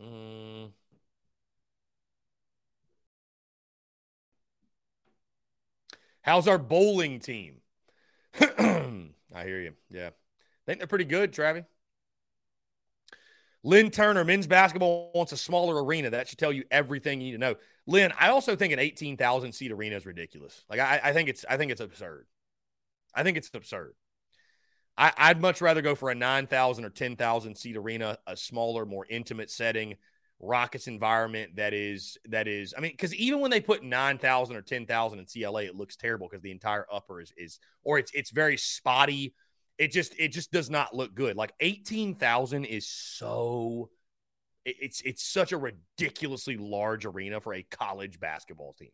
[0.01, 0.71] Mm-mm-mm.
[6.21, 7.62] How's our bowling team?
[8.39, 9.73] I hear you.
[9.91, 10.08] Yeah.
[10.08, 10.12] I
[10.65, 11.65] think they're pretty good, Travis.
[13.63, 16.12] Lynn Turner, men's basketball wants a smaller arena.
[16.12, 17.55] That should tell you everything you need to know.
[17.88, 20.63] Lynn, I also think an 18,000 seat arena is ridiculous.
[20.69, 22.27] Like I, I, think it's I think it's absurd.
[23.13, 23.93] I think it's absurd.
[24.97, 29.05] I, I'd much rather go for a 9,000 or 10,000 seat arena, a smaller, more
[29.10, 29.95] intimate setting
[30.39, 34.58] Rockets environment that is that is I mean because even when they put nine thousand
[34.58, 37.99] or ten thousand in CLA, it looks terrible because the entire upper is is or
[37.99, 39.34] it's it's very spotty.
[39.77, 41.38] It just it just does not look good.
[41.38, 43.89] Like eighteen thousand is so
[44.65, 48.91] it, it's it's such a ridiculously large arena for a college basketball team.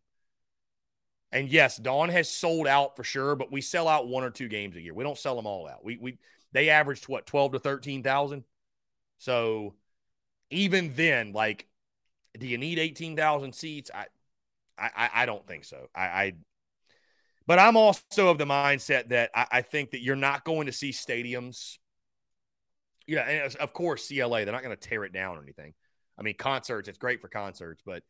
[1.31, 4.49] And yes, Dawn has sold out for sure, but we sell out one or two
[4.49, 4.93] games a year.
[4.93, 5.83] We don't sell them all out.
[5.83, 6.17] We we
[6.51, 8.43] they averaged what twelve to thirteen thousand.
[9.17, 9.75] So
[10.51, 11.67] even then, like,
[12.37, 13.89] do you need 18,000 seats?
[13.93, 14.05] I,
[14.77, 15.87] I, I don't think so.
[15.95, 16.33] I, I,
[17.47, 20.71] but I'm also of the mindset that I, I think that you're not going to
[20.71, 21.77] see stadiums.
[23.07, 25.73] Yeah, and of course, CLA, they're not going to tear it down or anything.
[26.17, 28.03] I mean, concerts, it's great for concerts, but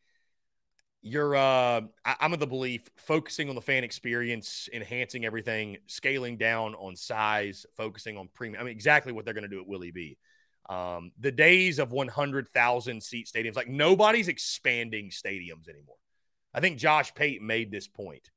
[1.02, 6.38] you're, uh, I, I'm of the belief focusing on the fan experience, enhancing everything, scaling
[6.38, 8.62] down on size, focusing on premium.
[8.62, 10.18] I mean, exactly what they're going to do at Willie B.
[10.70, 15.98] Um, the days of 100,000 seat stadiums, like nobody's expanding stadiums anymore.
[16.54, 18.30] I think Josh Pate made this point,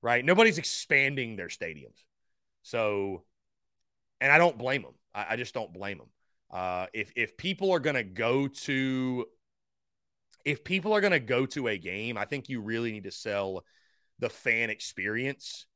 [0.00, 0.24] right?
[0.24, 2.04] Nobody's expanding their stadiums.
[2.62, 3.24] So,
[4.20, 4.94] and I don't blame them.
[5.14, 6.08] I, I just don't blame them.
[6.50, 9.26] Uh, if if people are going to go to,
[10.44, 13.10] if people are going to go to a game, I think you really need to
[13.10, 13.64] sell
[14.18, 15.66] the fan experience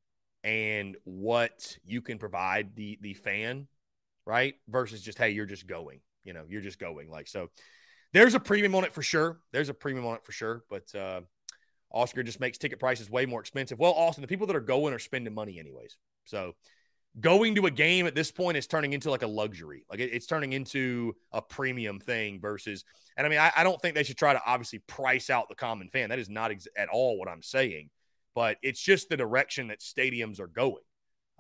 [0.44, 3.66] and what you can provide the the fan
[4.28, 4.56] right?
[4.68, 7.10] Versus just, hey, you're just going, you know, you're just going.
[7.10, 7.48] Like, so
[8.12, 9.40] there's a premium on it for sure.
[9.52, 10.64] There's a premium on it for sure.
[10.68, 11.22] But uh,
[11.90, 13.78] Oscar just makes ticket prices way more expensive.
[13.78, 15.96] Well, Austin, the people that are going are spending money anyways.
[16.24, 16.54] So
[17.20, 19.84] going to a game at this point is turning into like a luxury.
[19.90, 22.84] Like it, it's turning into a premium thing versus,
[23.16, 25.54] and I mean, I, I, don't think they should try to obviously price out the
[25.54, 26.10] common fan.
[26.10, 27.90] That is not ex- at all what I'm saying,
[28.34, 30.82] but it's just the direction that stadiums are going.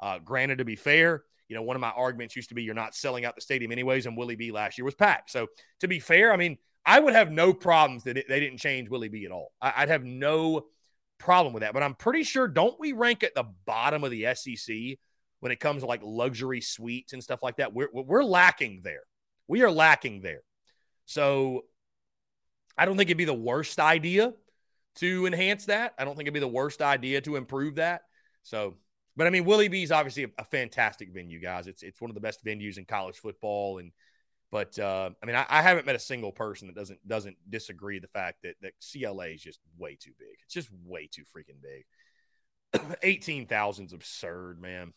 [0.00, 2.74] Uh, granted, to be fair, you know, one of my arguments used to be you're
[2.74, 5.30] not selling out the stadium anyways, and Willie B last year was packed.
[5.30, 5.48] So
[5.80, 9.08] to be fair, I mean, I would have no problems that they didn't change Willie
[9.08, 9.52] B at all.
[9.60, 10.66] I, would have no
[11.18, 11.74] problem with that.
[11.74, 14.98] But I'm pretty sure, don't we rank at the bottom of the SEC
[15.40, 17.72] when it comes to like luxury suites and stuff like that?
[17.72, 19.02] We're we're lacking there.
[19.46, 20.42] We are lacking there.
[21.06, 21.64] So
[22.76, 24.34] I don't think it'd be the worst idea
[24.96, 25.94] to enhance that.
[25.98, 28.02] I don't think it'd be the worst idea to improve that.
[28.42, 28.76] So
[29.18, 31.66] but I mean, Willie B is obviously a, a, fantastic venue, guys.
[31.66, 33.90] It's it's one of the best venues in college football, and
[34.52, 37.98] but uh, I mean, I, I, haven't met a single person that doesn't doesn't disagree
[37.98, 40.36] the fact that that CLA is just way too big.
[40.44, 42.96] It's just way too freaking big.
[43.02, 44.94] Eighteen thousand is absurd, man.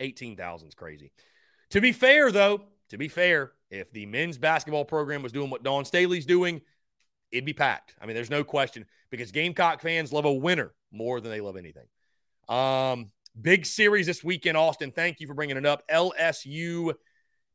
[0.00, 1.12] Eighteen thousand is crazy.
[1.70, 5.62] To be fair, though, to be fair, if the men's basketball program was doing what
[5.62, 6.60] Dawn Staley's doing,
[7.30, 7.94] it'd be packed.
[8.00, 11.56] I mean, there's no question because Gamecock fans love a winner more than they love
[11.56, 11.86] anything.
[12.48, 14.90] Um, big series this weekend, Austin.
[14.90, 15.84] Thank you for bringing it up.
[15.88, 16.94] LSU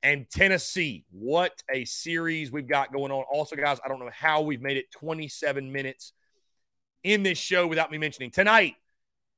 [0.04, 1.06] and Tennessee.
[1.12, 3.26] What a series we've got going on.
[3.32, 6.14] Also, guys, I don't know how we've made it 27 minutes
[7.04, 8.76] in this show without me mentioning tonight.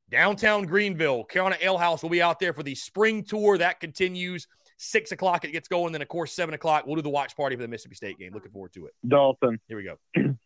[0.10, 3.58] Downtown Greenville, Carolina Ale House will be out there for the spring tour.
[3.58, 4.48] That continues.
[4.78, 5.92] Six o'clock, it gets going.
[5.92, 8.32] Then, of course, seven o'clock, we'll do the watch party for the Mississippi State game.
[8.34, 8.94] Looking forward to it.
[9.06, 9.60] Dalton.
[9.68, 9.98] Here we go.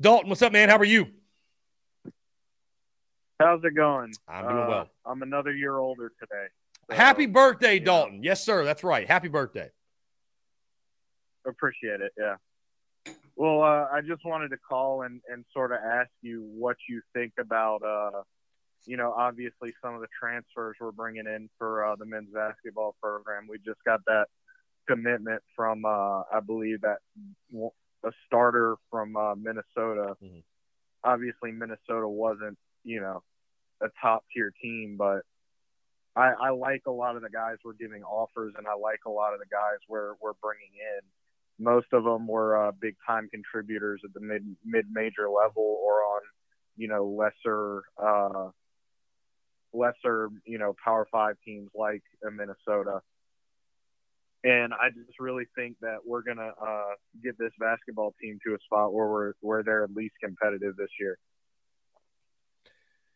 [0.00, 0.68] Dalton, what's up, man?
[0.70, 1.06] How are you?
[3.38, 4.12] How's it going?
[4.26, 4.88] I'm doing uh, well.
[5.04, 6.46] I'm another year older today.
[6.90, 8.16] So, Happy birthday, Dalton.
[8.16, 8.24] Know.
[8.24, 8.64] Yes, sir.
[8.64, 9.06] That's right.
[9.06, 9.70] Happy birthday.
[11.46, 12.12] Appreciate it.
[12.18, 12.36] Yeah.
[13.36, 17.02] Well, uh, I just wanted to call and, and sort of ask you what you
[17.12, 18.22] think about, uh,
[18.86, 22.94] you know, obviously some of the transfers we're bringing in for uh, the men's basketball
[23.02, 23.46] program.
[23.48, 24.26] We just got that
[24.88, 26.98] commitment from, uh, I believe, that
[28.04, 30.16] a starter from uh, Minnesota.
[30.22, 30.40] Mm-hmm.
[31.02, 33.22] Obviously, Minnesota wasn't you know,
[33.82, 35.22] a top tier team, but
[36.14, 39.10] I, I like a lot of the guys we're giving offers, and I like a
[39.10, 41.00] lot of the guys we're we're bringing in.
[41.58, 46.02] Most of them were uh, big time contributors at the mid mid major level or
[46.02, 46.20] on,
[46.76, 48.50] you know, lesser uh,
[49.72, 53.00] lesser you know Power Five teams like Minnesota.
[54.42, 58.58] And I just really think that we're gonna uh, get this basketball team to a
[58.64, 61.18] spot where we're where they're at least competitive this year.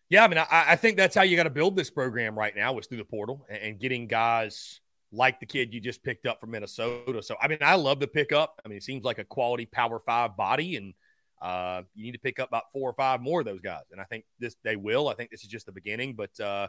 [0.09, 2.57] Yeah, I mean, I, I think that's how you got to build this program right
[2.57, 4.81] now is through the portal and, and, getting guys
[5.13, 7.23] like the kid you just picked up from Minnesota.
[7.23, 8.61] So, I mean, I love the pickup.
[8.65, 10.95] I mean, it seems like a quality Power Five body, and
[11.41, 13.85] uh, you need to pick up about four or five more of those guys.
[13.93, 15.09] And I think this they will.
[15.09, 16.69] I think this is just the beginning, but uh,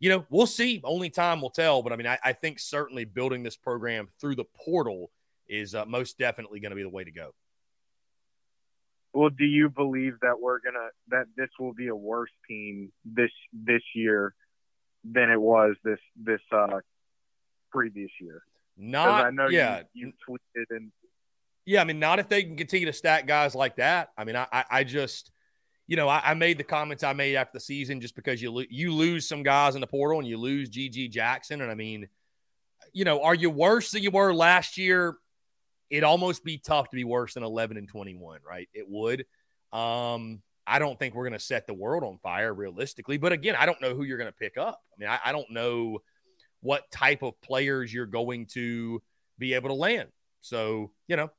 [0.00, 0.80] you know, we'll see.
[0.84, 1.82] Only time will tell.
[1.82, 5.10] But I mean, I, I think certainly building this program through the portal
[5.48, 7.30] is uh, most definitely going to be the way to go.
[9.12, 13.30] Well, do you believe that we're gonna that this will be a worse team this
[13.52, 14.34] this year
[15.04, 16.80] than it was this this uh,
[17.70, 18.42] previous year?
[18.76, 19.82] Not I know yeah.
[19.92, 20.92] you, you tweeted and
[21.66, 24.10] yeah, I mean, not if they can continue to stack guys like that.
[24.16, 25.30] I mean, I I, I just
[25.88, 28.52] you know, I, I, made the comments I made after the season just because you
[28.52, 31.74] lo- you lose some guys in the portal and you lose GG Jackson, and I
[31.74, 32.08] mean,
[32.92, 35.16] you know, are you worse than you were last year?
[35.90, 38.68] It'd almost be tough to be worse than 11 and 21, right?
[38.74, 39.24] It would.
[39.72, 43.56] Um, I don't think we're going to set the world on fire realistically, but again,
[43.58, 44.82] I don't know who you're going to pick up.
[44.92, 46.00] I mean, I, I don't know
[46.60, 49.02] what type of players you're going to
[49.38, 50.08] be able to land.
[50.40, 51.30] So, you know,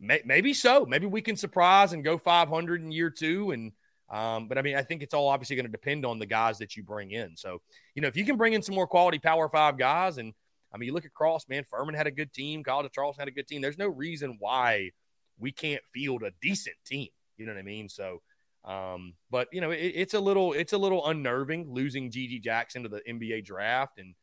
[0.00, 0.84] may, maybe so.
[0.86, 3.72] Maybe we can surprise and go 500 in year two and
[4.10, 6.58] um, but I mean, I think it's all obviously going to depend on the guys
[6.58, 7.36] that you bring in.
[7.36, 7.60] So,
[7.94, 10.34] you know, if you can bring in some more quality Power Five guys, and
[10.72, 13.28] I mean, you look across, man, Furman had a good team, College of Charleston had
[13.28, 13.62] a good team.
[13.62, 14.90] There's no reason why
[15.38, 17.08] we can't field a decent team.
[17.38, 17.88] You know what I mean?
[17.88, 18.20] So,
[18.64, 22.82] um, but you know, it, it's a little, it's a little unnerving losing GG Jackson
[22.82, 24.14] to the NBA draft, and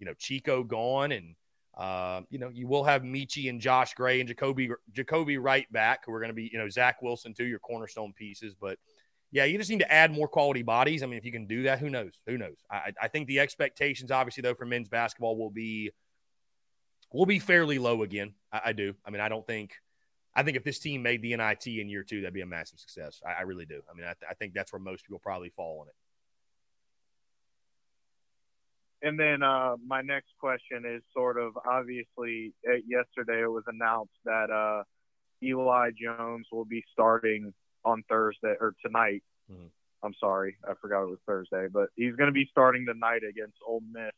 [0.00, 1.36] you know, Chico gone, and
[1.78, 6.04] uh, you know, you will have Meechie and Josh Gray and Jacoby Jacoby Wright back,
[6.04, 8.78] who are going to be, you know, Zach Wilson too, your cornerstone pieces, but
[9.32, 11.02] yeah, you just need to add more quality bodies.
[11.02, 12.20] I mean, if you can do that, who knows?
[12.26, 12.56] Who knows?
[12.70, 15.92] I, I think the expectations, obviously, though, for men's basketball will be
[17.12, 18.34] will be fairly low again.
[18.52, 18.94] I, I do.
[19.04, 19.74] I mean, I don't think.
[20.34, 22.78] I think if this team made the NIT in year two, that'd be a massive
[22.78, 23.20] success.
[23.26, 23.82] I, I really do.
[23.90, 25.94] I mean, I, th- I, think that's where most people probably fall on it.
[29.02, 34.12] And then uh, my next question is sort of obviously uh, yesterday it was announced
[34.24, 34.82] that uh,
[35.42, 39.22] Eli Jones will be starting on Thursday or tonight.
[39.50, 39.66] Mm-hmm.
[40.02, 43.56] I'm sorry, I forgot it was Thursday, but he's going to be starting tonight against
[43.66, 44.12] Ole Miss.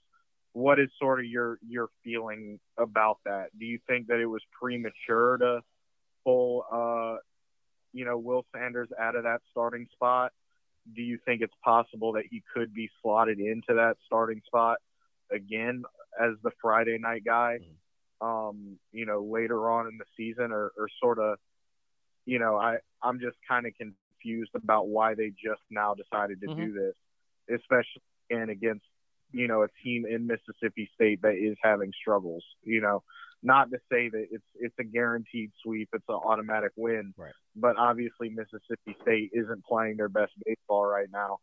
[0.52, 3.46] What is sort of your your feeling about that?
[3.58, 5.60] Do you think that it was premature to
[6.24, 7.16] pull, uh,
[7.92, 10.32] you know, Will Sanders out of that starting spot?
[10.94, 14.78] Do you think it's possible that he could be slotted into that starting spot
[15.30, 15.84] again
[16.20, 17.58] as the Friday night guy?
[17.60, 18.26] Mm-hmm.
[18.26, 21.38] Um, you know, later on in the season, or, or sort of
[22.24, 26.48] you know, I I'm just kind of confused about why they just now decided to
[26.48, 26.60] mm-hmm.
[26.60, 28.84] do this, especially and against
[29.32, 32.44] you know a team in Mississippi State that is having struggles.
[32.62, 33.02] You know,
[33.42, 37.32] not to say that it's it's a guaranteed sweep, it's an automatic win, right.
[37.56, 41.38] but obviously Mississippi State isn't playing their best baseball right now,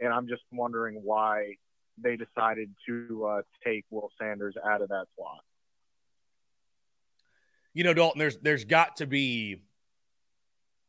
[0.00, 1.56] and I'm just wondering why
[1.98, 5.40] they decided to uh, take Will Sanders out of that slot.
[7.74, 9.62] You know, Dalton, there's there's got to be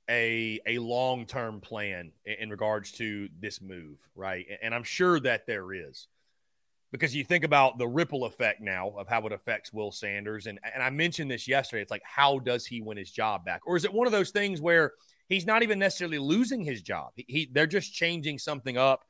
[0.10, 4.46] a a long term plan in, in regards to this move, right?
[4.62, 6.08] And I'm sure that there is
[6.94, 10.46] because you think about the ripple effect now of how it affects Will Sanders.
[10.46, 11.82] And, and I mentioned this yesterday.
[11.82, 13.62] It's like, how does he win his job back?
[13.66, 14.92] Or is it one of those things where
[15.28, 17.10] he's not even necessarily losing his job?
[17.16, 19.02] He, he, they're just changing something up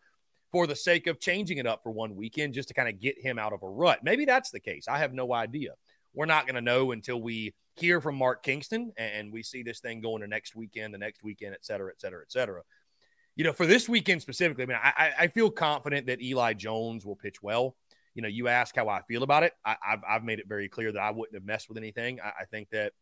[0.50, 3.20] for the sake of changing it up for one weekend just to kind of get
[3.20, 4.00] him out of a rut.
[4.02, 4.88] Maybe that's the case.
[4.88, 5.74] I have no idea.
[6.14, 9.82] We're not going to know until we hear from Mark Kingston and we see this
[9.82, 12.62] thing going to next weekend, the next weekend, et cetera, et cetera, et cetera.
[13.36, 17.06] You know, for this weekend specifically, I mean, I, I feel confident that Eli Jones
[17.06, 17.76] will pitch well.
[18.14, 19.54] You know, you ask how I feel about it.
[19.66, 22.20] I, have I've made it very clear that I wouldn't have messed with anything.
[22.22, 22.94] I, I think that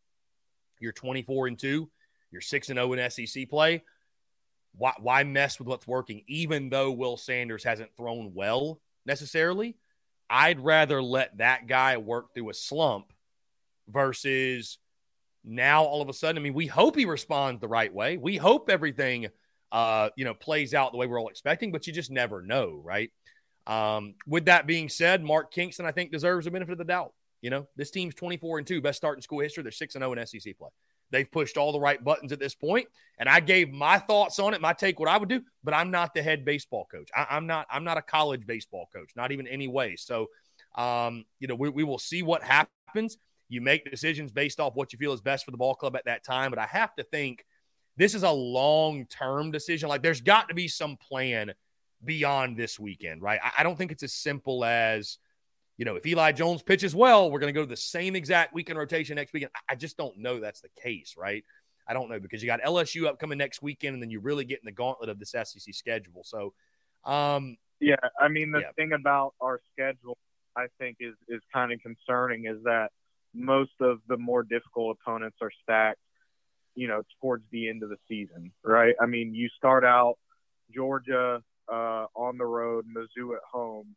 [0.80, 1.90] you're 24 and two,
[2.32, 3.84] you're six and 0 in SEC play.
[4.78, 6.24] Why, why mess with what's working?
[6.28, 9.76] Even though Will Sanders hasn't thrown well necessarily,
[10.30, 13.12] I'd rather let that guy work through a slump
[13.90, 14.78] versus
[15.44, 16.38] now all of a sudden.
[16.38, 18.18] I mean, we hope he responds the right way.
[18.18, 19.28] We hope everything,
[19.72, 22.82] uh, you know, plays out the way we're all expecting, but you just never know,
[22.84, 23.12] right?
[23.68, 27.14] Um, with that being said, Mark Kingston, I think, deserves a benefit of the doubt.
[27.42, 29.64] You know, this team's 24 and 2, best start in school history.
[29.64, 30.70] They're 6 and 0 in SEC play.
[31.10, 32.88] They've pushed all the right buttons at this point,
[33.20, 35.42] and I gave my thoughts on it, my take, what I would do.
[35.64, 37.10] But I'm not the head baseball coach.
[37.16, 37.68] I, am not.
[37.70, 39.96] I'm not a college baseball coach, not even any way.
[39.98, 40.28] So,
[40.76, 43.18] um, you know, we, we will see what happens.
[43.50, 46.06] You make decisions based off what you feel is best for the ball club at
[46.06, 46.50] that time.
[46.50, 47.46] But I have to think
[48.02, 49.88] this is a long term decision.
[49.88, 51.54] Like there's got to be some plan
[52.04, 53.40] beyond this weekend, right?
[53.44, 55.20] I, I don't think it's as simple as,
[55.78, 58.56] you know, if Eli Jones pitches well, we're going to go to the same exact
[58.56, 59.52] weekend rotation next weekend.
[59.56, 61.46] I, I just don't know that's the case, right?
[61.88, 64.62] I don't know because you got LSU upcoming next weekend, and then you really get
[64.62, 66.24] in the gauntlet of this SEC schedule.
[66.24, 66.54] So,
[67.06, 68.72] um, yeah, I mean the yeah.
[68.76, 70.18] thing about our schedule,
[70.56, 72.90] I think is is kind of concerning is that
[73.36, 76.00] most of the more difficult opponents are stacked,
[76.76, 78.96] you know, towards the end of the season, right?
[79.02, 80.16] I mean, you start out
[80.74, 81.42] Georgia
[81.72, 83.96] uh, on the road, Mizzou at home,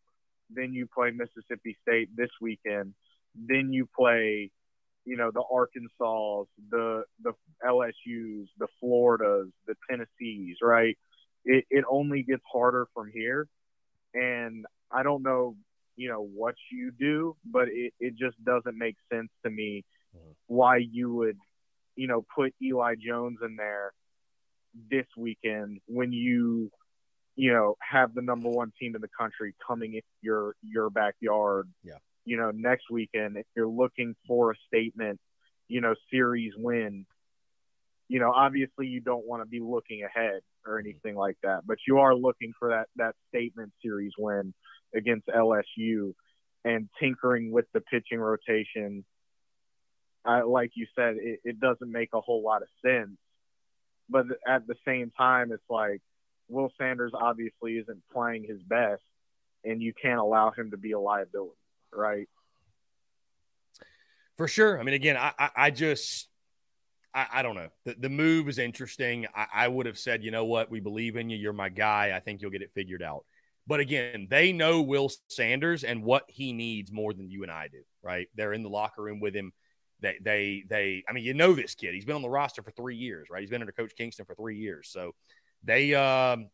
[0.51, 2.95] then you play Mississippi State this weekend,
[3.35, 4.51] then you play,
[5.05, 7.33] you know, the Arkansas, the the
[7.67, 10.97] LSU's, the Floridas, the Tennessees, right?
[11.45, 13.47] It it only gets harder from here,
[14.15, 15.57] and I don't know
[15.97, 19.85] you know, what you do, but it, it just doesn't make sense to me
[20.17, 20.35] Mhm.
[20.47, 21.39] why you would,
[21.97, 23.93] you know, put Eli Jones in there
[24.91, 26.71] this weekend when you,
[27.37, 31.69] you know, have the number one team in the country coming in your your backyard.
[31.83, 31.99] Yeah.
[32.25, 35.21] You know, next weekend if you're looking for a statement,
[35.69, 37.07] you know, series win.
[38.09, 40.89] You know, obviously you don't want to be looking ahead or mm-hmm.
[40.89, 44.55] anything like that, but you are looking for that that statement series win
[44.95, 46.15] against LSU
[46.65, 49.05] and tinkering with the pitching rotation.
[50.25, 53.19] I, like you said, it, it doesn't make a whole lot of sense.
[54.09, 56.03] But at the same time, it's like
[56.49, 59.03] Will Sanders obviously isn't playing his best,
[59.65, 61.57] and you can't allow him to be a liability,
[61.93, 62.29] right?
[64.37, 64.79] For sure.
[64.79, 66.29] I mean, again, I I, I just
[67.15, 67.69] I, I, don't know.
[67.85, 69.27] The, the move is interesting.
[69.35, 71.37] I, I would have said, you know what, we believe in you.
[71.37, 72.13] You're my guy.
[72.15, 73.25] I think you'll get it figured out.
[73.67, 77.69] But again, they know Will Sanders and what he needs more than you and I
[77.69, 78.29] do, right?
[78.35, 79.53] They're in the locker room with him.
[80.05, 81.05] They, they, they.
[81.09, 81.95] I mean, you know this kid.
[81.95, 83.41] He's been on the roster for three years, right?
[83.41, 85.15] He's been under Coach Kingston for three years, so
[85.65, 86.51] they, um,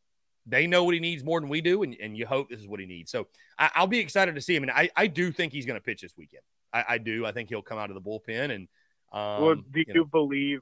[0.46, 2.68] they know what he needs more than we do, and, and you hope this is
[2.68, 3.10] what he needs.
[3.10, 3.26] So
[3.58, 5.82] I, will be excited to see him, and I, I do think he's going to
[5.82, 6.42] pitch this weekend.
[6.72, 7.26] I, I, do.
[7.26, 8.68] I think he'll come out of the bullpen, and
[9.12, 10.60] um, well, do you, you know, believe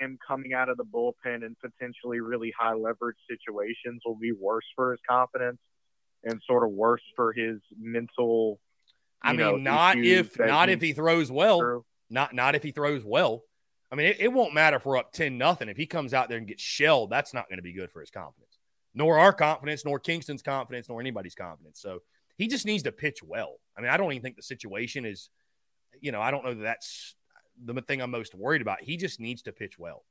[0.00, 4.64] him coming out of the bullpen in potentially really high leverage situations will be worse
[4.74, 5.58] for his confidence
[6.24, 8.58] and sort of worse for his mental?
[9.22, 11.60] I mean, not if not he- if he throws well.
[11.60, 11.84] through?
[12.10, 13.44] Not not if he throws well.
[13.92, 15.68] I mean, it, it won't matter if we're up ten nothing.
[15.68, 18.00] If he comes out there and gets shelled, that's not going to be good for
[18.00, 18.58] his confidence,
[18.94, 21.80] nor our confidence, nor Kingston's confidence, nor anybody's confidence.
[21.80, 22.00] So
[22.36, 23.56] he just needs to pitch well.
[23.76, 25.30] I mean, I don't even think the situation is,
[26.00, 27.14] you know, I don't know that that's
[27.62, 28.82] the thing I'm most worried about.
[28.82, 30.04] He just needs to pitch well.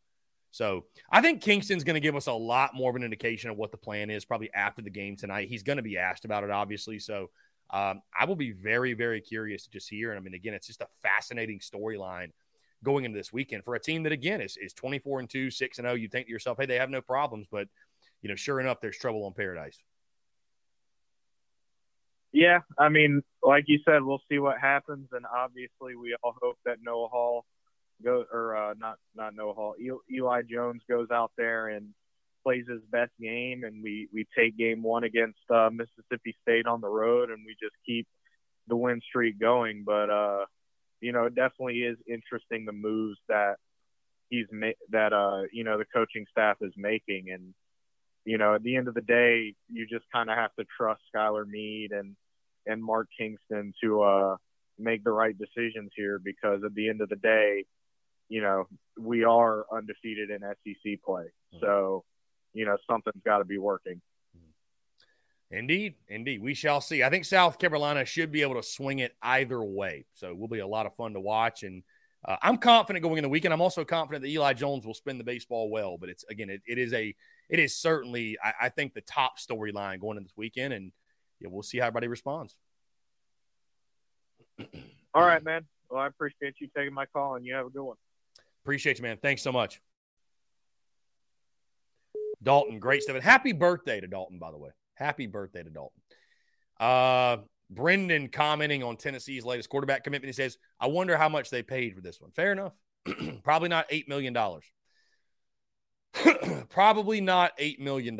[0.51, 3.57] So I think Kingston's going to give us a lot more of an indication of
[3.57, 5.47] what the plan is probably after the game tonight.
[5.47, 6.99] He's going to be asked about it, obviously.
[6.99, 7.29] So
[7.71, 10.11] um, I will be very, very curious to just hear.
[10.11, 12.31] And I mean, again, it's just a fascinating storyline
[12.83, 15.77] going into this weekend for a team that, again, is, is 24 and 2, 6
[15.77, 15.95] and 0.
[15.95, 17.47] You think to yourself, hey, they have no problems.
[17.51, 17.67] But,
[18.21, 19.83] you know, sure enough, there's trouble on paradise.
[22.31, 26.59] Yeah, I mean, like you said, we'll see what happens, and obviously, we all hope
[26.63, 27.45] that Noah Hall
[28.03, 29.75] go or uh, not not Noah Hall,
[30.11, 31.89] Eli Jones goes out there and
[32.43, 36.81] plays his best game, and we we take game one against uh, Mississippi State on
[36.81, 38.07] the road, and we just keep
[38.67, 39.83] the win streak going.
[39.85, 40.45] But uh,
[41.01, 43.55] you know, it definitely is interesting the moves that
[44.29, 47.53] he's ma- that uh you know the coaching staff is making, and
[48.25, 51.01] you know, at the end of the day, you just kind of have to trust
[51.13, 52.15] Skylar Meade and
[52.65, 54.35] and Mark Kingston to uh,
[54.77, 57.65] make the right decisions here because at the end of the day,
[58.27, 58.67] you know,
[58.99, 61.25] we are undefeated in SEC play.
[61.61, 62.03] So,
[62.53, 64.01] you know, something's got to be working.
[65.51, 66.41] Indeed, indeed.
[66.41, 67.03] We shall see.
[67.03, 70.05] I think South Carolina should be able to swing it either way.
[70.13, 71.63] So it will be a lot of fun to watch.
[71.63, 71.81] And
[72.27, 73.53] uh, I'm confident going in the weekend.
[73.53, 75.97] I'm also confident that Eli Jones will spin the baseball well.
[75.97, 77.15] But it's again, it, it is a
[77.49, 80.73] it is certainly I, I think the top storyline going into this weekend.
[80.73, 80.91] And
[81.39, 82.55] yeah, we'll see how everybody responds.
[85.15, 85.65] All right, man.
[85.89, 87.97] Well, I appreciate you taking my call, and you have a good one.
[88.63, 89.17] Appreciate you, man.
[89.19, 89.81] Thanks so much.
[92.41, 93.15] Dalton, great stuff.
[93.15, 94.69] And happy birthday to Dalton, by the way.
[94.95, 96.01] Happy birthday to Dalton.
[96.79, 97.37] Uh,
[97.69, 100.29] Brendan commenting on Tennessee's latest quarterback commitment.
[100.29, 102.31] He says, I wonder how much they paid for this one.
[102.31, 102.73] Fair enough.
[103.43, 104.35] Probably not $8 million.
[106.69, 108.19] Probably not $8 million.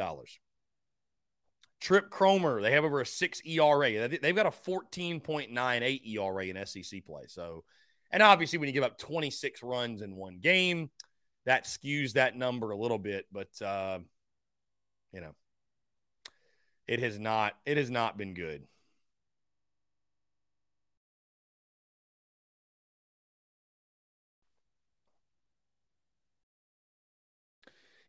[1.81, 4.07] Trip Cromer, they have over a six ERA.
[4.09, 7.23] They- They've got a 14.98 ERA in SEC play.
[7.27, 7.63] So,
[8.11, 10.89] and obviously, when you give up 26 runs in one game,
[11.45, 13.25] that skews that number a little bit.
[13.31, 13.99] But uh,
[15.13, 15.35] you know,
[16.87, 17.53] it has not.
[17.65, 18.63] It has not been good.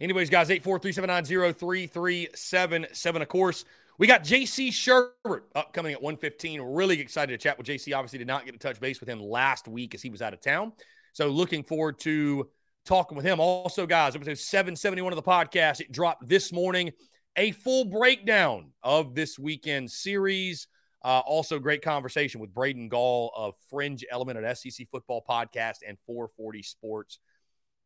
[0.00, 3.20] Anyways, guys, 843-790-3377.
[3.20, 3.66] Of course,
[3.98, 6.62] we got JC Shurburtt upcoming at 115.
[6.62, 7.94] Really excited to chat with JC.
[7.94, 10.32] Obviously, did not get to touch base with him last week as he was out
[10.32, 10.72] of town.
[11.12, 12.48] So looking forward to
[12.90, 13.38] talking with him.
[13.38, 16.90] Also, guys, episode 771 of the podcast, it dropped this morning.
[17.36, 20.66] A full breakdown of this weekend series.
[21.04, 25.98] Uh, also, great conversation with Braden Gall of Fringe Element at SEC Football Podcast and
[26.04, 27.20] 440 Sports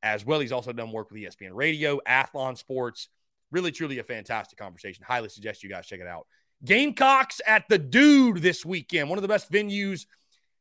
[0.03, 0.41] as well.
[0.41, 3.11] He's also done work with ESPN Radio, Athlon Sports.
[3.51, 5.05] Really, truly a fantastic conversation.
[5.07, 6.27] Highly suggest you guys check it out.
[6.65, 10.07] Gamecocks at the Dude this weekend, one of the best venues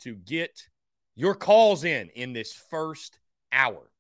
[0.04, 0.68] to get
[1.14, 3.18] your calls in in this first
[3.52, 3.90] hour.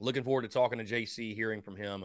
[0.00, 2.04] Looking forward to talking to JC, hearing from him.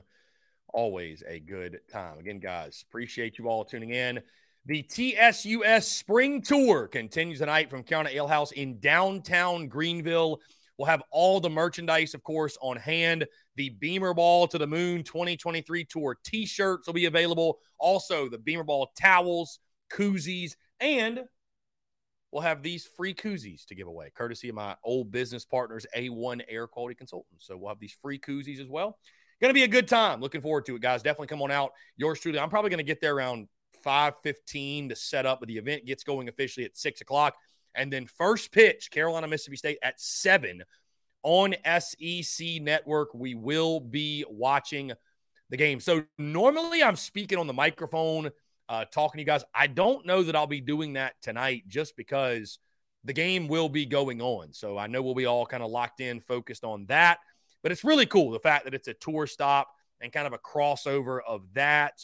[0.69, 2.17] Always a good time.
[2.17, 4.21] Again, guys, appreciate you all tuning in.
[4.65, 10.39] The TSUS Spring Tour continues tonight from Carolina Ale House in downtown Greenville.
[10.77, 13.25] We'll have all the merchandise, of course, on hand.
[13.55, 17.59] The Beamer Ball to the Moon 2023 Tour t shirts will be available.
[17.79, 19.59] Also, the Beamer Ball towels,
[19.91, 21.21] koozies, and
[22.31, 26.41] we'll have these free koozies to give away, courtesy of my old business partners, A1
[26.47, 27.47] Air Quality Consultants.
[27.47, 28.99] So we'll have these free koozies as well.
[29.41, 30.19] Going to be a good time.
[30.19, 31.01] Looking forward to it, guys.
[31.01, 31.71] Definitely come on out.
[31.95, 32.39] Yours truly.
[32.39, 33.47] I'm probably going to get there around
[33.83, 37.35] 5.15 to set up, but the event gets going officially at 6 o'clock.
[37.75, 40.63] And then first pitch, Carolina, Mississippi State at 7
[41.23, 43.13] on SEC Network.
[43.13, 44.91] We will be watching
[45.49, 45.79] the game.
[45.79, 48.31] So normally I'm speaking on the microphone,
[48.67, 49.43] uh, talking to you guys.
[49.53, 52.59] I don't know that I'll be doing that tonight just because
[53.03, 54.53] the game will be going on.
[54.53, 57.19] So I know we'll be all kind of locked in, focused on that.
[57.61, 59.69] But it's really cool the fact that it's a tour stop
[60.01, 62.01] and kind of a crossover of that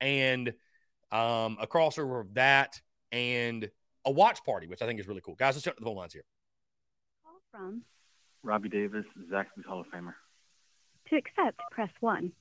[0.00, 0.52] and–
[1.12, 2.80] um, a crossover of that
[3.12, 3.70] and
[4.04, 5.34] a watch party, which I think is really cool.
[5.34, 6.24] Guys, let's jump to the phone lines here.
[7.24, 7.82] Call from
[8.42, 10.14] Robbie Davis, Zaxby's Hall of Famer.
[11.10, 12.32] To accept, press 1.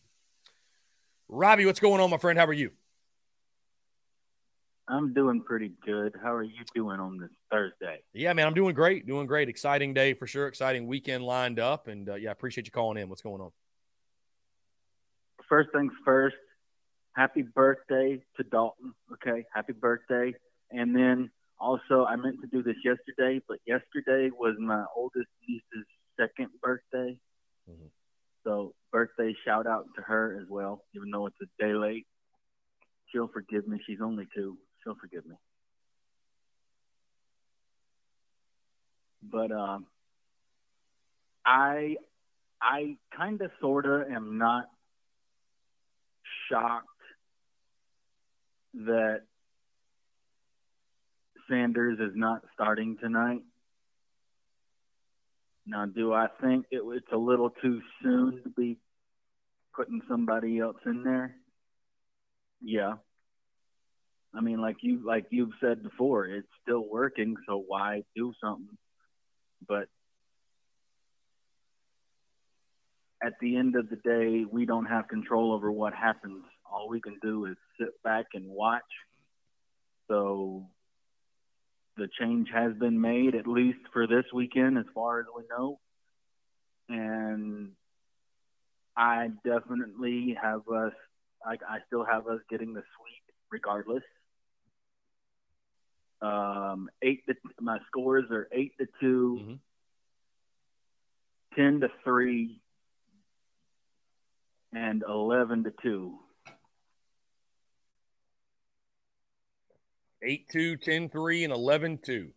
[1.29, 2.37] Robbie, what's going on, my friend?
[2.37, 2.71] How are you?
[4.89, 6.15] I'm doing pretty good.
[6.21, 8.01] How are you doing on this Thursday?
[8.13, 9.05] Yeah, man, I'm doing great.
[9.05, 9.49] Doing great.
[9.49, 10.47] Exciting day for sure.
[10.47, 11.87] Exciting weekend lined up.
[11.87, 13.09] And uh, yeah, I appreciate you calling in.
[13.09, 13.51] What's going on?
[15.49, 16.35] First things first,
[17.17, 18.93] happy birthday to Dalton.
[19.13, 20.33] Okay, happy birthday.
[20.71, 25.87] And then also, I meant to do this yesterday, but yesterday was my oldest niece's
[26.17, 27.19] second birthday.
[27.69, 27.87] Mm-hmm.
[28.43, 32.05] So, birthday shout out to her as well, even though it's a day late.
[33.11, 33.79] She'll forgive me.
[33.87, 34.57] She's only two.
[34.83, 35.35] She'll forgive me.
[39.23, 39.87] But um,
[41.45, 41.95] I,
[42.61, 44.65] I kind of, sorta, am not
[46.49, 46.87] shocked
[48.85, 49.21] that
[51.49, 53.41] Sanders is not starting tonight.
[55.65, 58.77] Now, do I think it, it's a little too soon to be
[59.75, 61.35] putting somebody else in there?
[62.61, 62.93] Yeah.
[64.33, 68.77] I mean, like you like you've said before, it's still working, so why do something?
[69.67, 69.87] But
[73.23, 77.01] at the end of the day, we don't have control over what happens all we
[77.01, 78.81] can do is sit back and watch.
[80.07, 80.65] So
[81.97, 85.79] the change has been made, at least for this weekend, as far as we know.
[86.89, 87.71] And
[88.95, 90.93] I definitely have us,
[91.45, 94.03] I, I still have us getting the sweep regardless.
[96.21, 99.53] Um, eight to, my scores are eight to 2 mm-hmm.
[101.55, 102.59] ten to three,
[104.73, 106.17] and eleven to two.
[110.21, 112.29] 8 2, 10 3, and 11 2.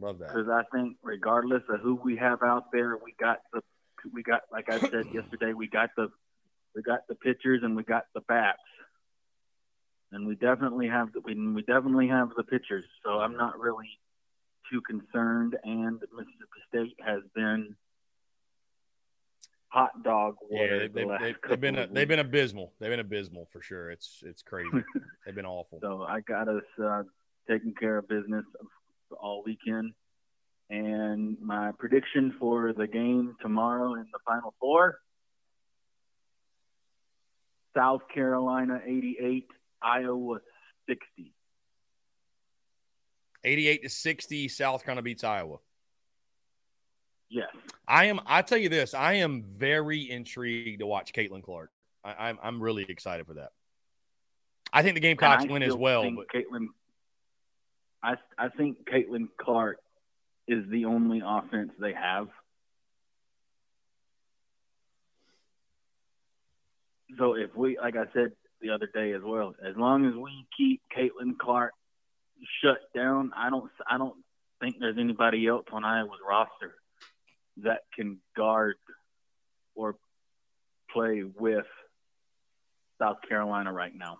[0.00, 0.28] Love that.
[0.28, 3.60] Because I think, regardless of who we have out there, we got the,
[4.12, 6.08] we got, like I said yesterday, we got the,
[6.74, 8.62] we got the pitchers and we got the bats,
[10.10, 12.84] and we definitely have the, we, we definitely have the pitchers.
[13.04, 13.88] So I'm not really
[14.70, 15.56] too concerned.
[15.64, 17.76] And Mississippi State has been
[19.72, 20.66] hot dog water.
[20.66, 22.72] Yeah, they've, they've, they've been a, they've been abysmal.
[22.78, 23.90] They've been abysmal for sure.
[23.90, 24.68] It's it's crazy.
[25.26, 25.78] they've been awful.
[25.80, 27.02] So I got us uh,
[27.48, 28.44] taking care of business.
[29.20, 29.92] all weekend.
[30.70, 34.98] And my prediction for the game tomorrow in the Final Four
[37.76, 39.46] South Carolina 88,
[39.82, 40.38] Iowa
[40.88, 41.34] 60.
[43.44, 45.58] 88 to 60, South Carolina beats Iowa.
[47.32, 47.48] Yes.
[47.88, 48.20] I am.
[48.26, 48.92] I tell you this.
[48.92, 51.70] I am very intrigued to watch Caitlin Clark.
[52.04, 53.52] I, am I'm, I'm really excited for that.
[54.70, 56.02] I think the Gamecocks win as well.
[56.10, 56.66] But Caitlin,
[58.02, 59.78] I I think Caitlin Clark
[60.46, 62.28] is the only offense they have.
[67.18, 70.46] So if we, like I said the other day as well, as long as we
[70.56, 71.72] keep Caitlin Clark
[72.62, 74.16] shut down, I don't I don't
[74.60, 76.74] think there's anybody else on Iowa's roster
[77.58, 78.76] that can guard
[79.74, 79.96] or
[80.90, 81.66] play with
[82.98, 84.18] South Carolina right now.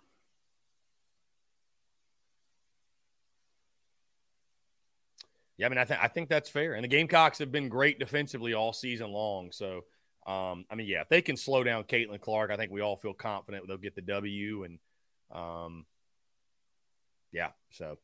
[5.57, 6.75] Yeah, I mean, I think I think that's fair.
[6.75, 9.53] And the Gamecocks have been great defensively all season long.
[9.53, 9.85] So,
[10.27, 12.97] um, I mean, yeah, if they can slow down Caitlin Clark, I think we all
[12.97, 14.65] feel confident they'll get the W.
[14.65, 14.79] And,
[15.31, 15.87] um,
[17.33, 17.99] yeah, so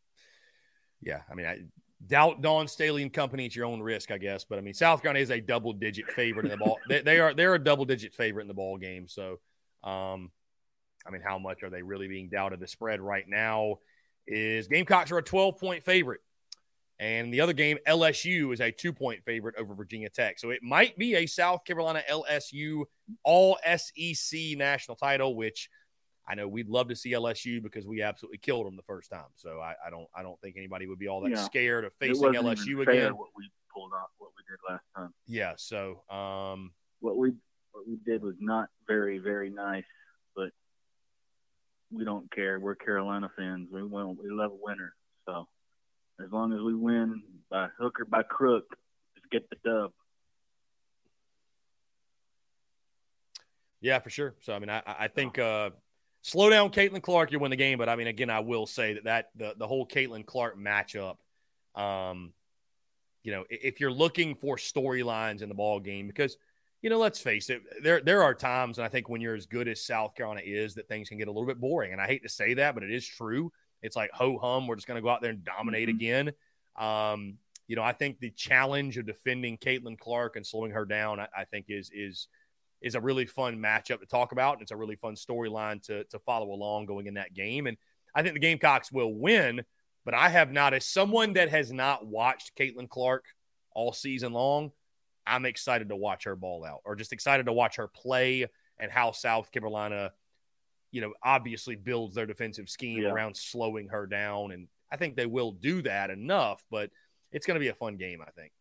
[1.01, 1.59] yeah, I mean, I
[2.07, 4.45] doubt Dawn Staley and company at your own risk, I guess.
[4.45, 6.79] But I mean, South Carolina is a double digit favorite in the ball.
[6.89, 9.09] they, they, are they're a double digit favorite in the ball game.
[9.09, 9.39] So,
[9.85, 10.31] um,
[11.07, 12.61] I mean, how much are they really being doubted?
[12.61, 13.79] The spread right now
[14.27, 16.21] is Gamecocks are a 12 point favorite.
[17.01, 20.39] And the other game, LSU is a two point favorite over Virginia Tech.
[20.39, 22.85] So it might be a South Carolina LSU
[23.23, 25.71] all SEC national title, which
[26.29, 29.31] I know we'd love to see LSU because we absolutely killed them the first time.
[29.37, 31.43] So I, I don't I don't think anybody would be all that yeah.
[31.43, 33.17] scared of facing LSU again.
[33.17, 35.15] What we pulled off, what we did last time.
[35.27, 35.55] Yeah.
[35.57, 37.33] So um, what we
[37.73, 39.85] what we did was not very very nice,
[40.37, 40.51] but
[41.91, 42.61] we don't care.
[42.61, 43.69] We're Carolina fans.
[43.73, 44.95] We want we love a winner.
[45.27, 45.49] So
[46.23, 48.65] as long as we win by hook or by crook,
[49.15, 49.93] just get the dub.
[53.81, 54.35] Yeah, for sure.
[54.41, 55.71] So I mean, I, I think uh,
[56.23, 57.79] slow down Caitlin Clark, you win the game.
[57.79, 61.17] But I mean, again, I will say that that the the whole Caitlin Clark matchup,
[61.75, 62.33] um,
[63.23, 66.37] you know, if you're looking for storylines in the ball game, because
[66.83, 69.47] you know, let's face it, there there are times, and I think when you're as
[69.47, 71.93] good as South Carolina is, that things can get a little bit boring.
[71.93, 73.53] And I hate to say that, but it is true.
[73.83, 75.97] It's like ho hum, we're just going to go out there and dominate mm-hmm.
[75.97, 76.33] again.
[76.77, 81.21] Um, you know, I think the challenge of defending Caitlin Clark and slowing her down,
[81.21, 82.29] I, I think is is
[82.81, 84.55] is a really fun matchup to talk about.
[84.55, 87.67] And it's a really fun storyline to, to follow along going in that game.
[87.67, 87.77] And
[88.15, 89.63] I think the Gamecocks will win,
[90.05, 93.25] but I have not, as someone that has not watched Caitlin Clark
[93.75, 94.71] all season long,
[95.27, 98.47] I'm excited to watch her ball out or just excited to watch her play
[98.79, 100.13] and how South Carolina,
[100.91, 103.11] you know, obviously builds their defensive scheme yeah.
[103.11, 104.53] around slowing her down.
[104.53, 106.91] And I think they will do that enough, but
[107.31, 108.53] it's going to be a fun game, I think.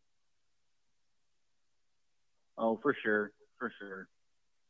[2.57, 4.07] Oh, for sure for sure.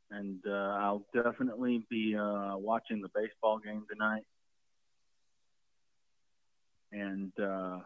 [0.09, 4.23] And uh, I'll definitely be uh, watching the baseball game tonight
[6.91, 7.79] and uh,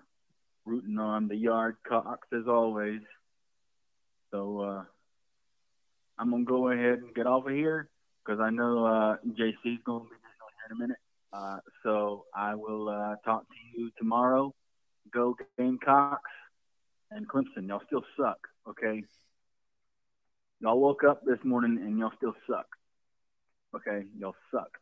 [0.65, 3.01] rooting on the yard cocks as always.
[4.31, 4.83] So uh,
[6.17, 7.89] I'm gonna go ahead and get off of here
[8.23, 10.97] because I know uh, JC's gonna be here in a minute.
[11.33, 14.53] Uh, so I will uh, talk to you tomorrow.
[15.11, 16.29] Go Gamecocks
[17.09, 17.67] and Clemson.
[17.67, 18.37] Y'all still suck,
[18.69, 19.03] okay?
[20.62, 22.68] Y'all woke up this morning and y'all still suck.
[23.76, 24.78] Okay, y'all suck.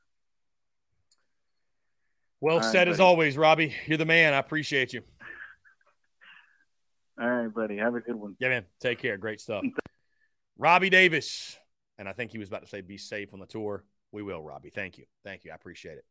[2.41, 3.73] Well All said right, as always, Robbie.
[3.85, 4.33] You're the man.
[4.33, 5.01] I appreciate you.
[7.19, 7.77] All right, buddy.
[7.77, 8.35] Have a good one.
[8.39, 8.65] Yeah, man.
[8.79, 9.17] Take care.
[9.17, 9.63] Great stuff.
[10.57, 11.57] Robbie Davis.
[11.97, 13.83] And I think he was about to say be safe on the tour.
[14.11, 14.69] We will, Robbie.
[14.69, 15.05] Thank you.
[15.23, 15.51] Thank you.
[15.51, 16.05] I appreciate it.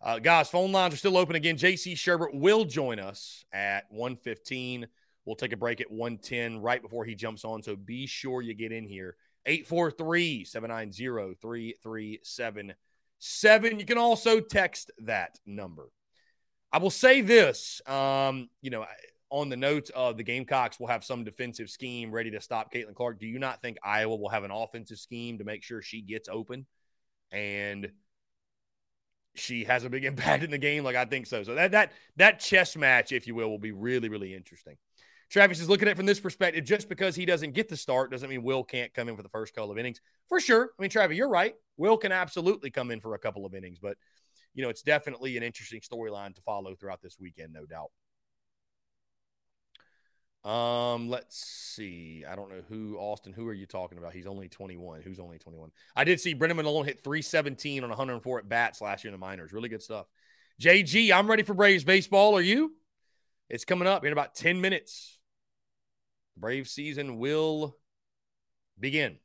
[0.00, 1.56] Uh, guys, phone lines are still open again.
[1.56, 4.86] JC Shurburtt will join us at 115.
[5.28, 7.62] We'll take a break at 110 right before he jumps on.
[7.62, 9.14] So be sure you get in here.
[9.44, 13.78] 843 790 3377.
[13.78, 15.90] You can also text that number.
[16.72, 18.86] I will say this um, you know,
[19.28, 22.94] on the notes of the Gamecocks will have some defensive scheme ready to stop Caitlin
[22.94, 23.20] Clark.
[23.20, 26.30] Do you not think Iowa will have an offensive scheme to make sure she gets
[26.30, 26.64] open
[27.30, 27.92] and
[29.34, 30.84] she has a big impact in the game?
[30.84, 31.42] Like I think so.
[31.42, 34.78] So that that that chess match, if you will, will be really really interesting.
[35.30, 36.64] Travis is looking at it from this perspective.
[36.64, 39.28] Just because he doesn't get the start doesn't mean Will can't come in for the
[39.28, 40.00] first couple of innings.
[40.28, 40.70] For sure.
[40.78, 41.54] I mean, Travis, you're right.
[41.76, 43.96] Will can absolutely come in for a couple of innings, but
[44.54, 47.90] you know, it's definitely an interesting storyline to follow throughout this weekend, no doubt.
[50.44, 52.24] Um, let's see.
[52.28, 53.32] I don't know who Austin.
[53.32, 54.14] Who are you talking about?
[54.14, 55.02] He's only 21.
[55.02, 55.70] Who's only 21?
[55.94, 59.24] I did see Brendan Malone hit 317 on 104 at bats last year in the
[59.24, 59.52] minors.
[59.52, 60.06] Really good stuff.
[60.60, 62.36] JG, I'm ready for Braves baseball.
[62.36, 62.72] Are you?
[63.50, 65.17] It's coming up in about 10 minutes.
[66.38, 67.76] Brave season will
[68.78, 69.18] begin.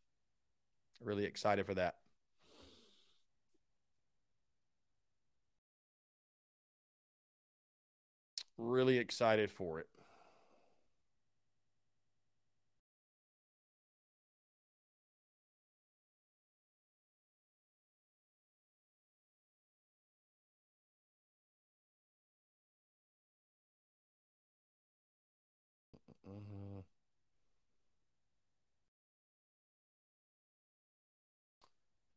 [1.00, 1.96] Really excited for that.
[8.58, 9.88] Really excited for it.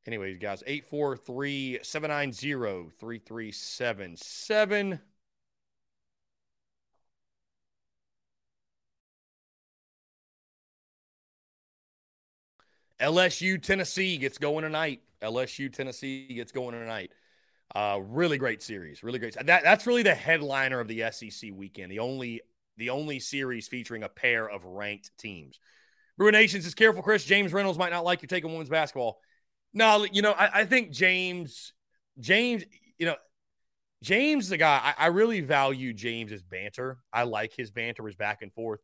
[0.07, 5.01] Anyways, guys, 843 790 3377.
[13.01, 15.01] LSU Tennessee gets going tonight.
[15.21, 17.11] LSU Tennessee gets going tonight.
[17.75, 19.03] Uh, really great series.
[19.03, 19.35] Really great.
[19.35, 21.91] That that's really the headliner of the SEC weekend.
[21.91, 22.43] The only
[22.77, 25.59] the only series featuring a pair of ranked teams.
[26.17, 27.25] Brewer Nations is careful, Chris.
[27.25, 29.21] James Reynolds might not like you taking women's basketball.
[29.75, 31.73] No, you know, I, I think James,
[32.19, 32.65] James,
[32.99, 33.17] you know,
[34.03, 36.99] James, the guy, I, I really value James's banter.
[37.13, 38.81] I like his banter, his back and forth.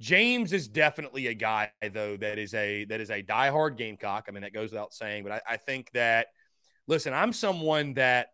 [0.00, 4.26] James is definitely a guy, though, that is a that is a diehard Gamecock.
[4.28, 6.28] I mean, that goes without saying, but I, I think that
[6.86, 8.28] listen, I'm someone that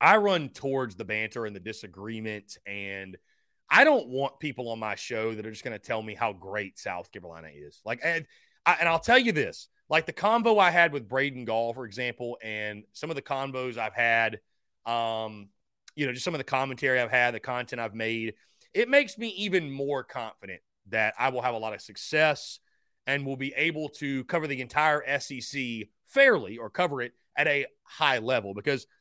[0.00, 3.16] I run towards the banter and the disagreement and–
[3.70, 6.32] I don't want people on my show that are just going to tell me how
[6.32, 7.80] great South Carolina is.
[7.84, 8.26] Like, and,
[8.66, 11.84] I, and I'll tell you this like the convo I had with Braden Gall, for
[11.84, 14.40] example, and some of the convos I've had,
[14.86, 15.48] um,
[15.94, 18.34] you know, just some of the commentary I've had, the content I've made,
[18.72, 22.60] it makes me even more confident that I will have a lot of success
[23.06, 25.60] and will be able to cover the entire SEC
[26.06, 28.86] fairly or cover it at a high level because–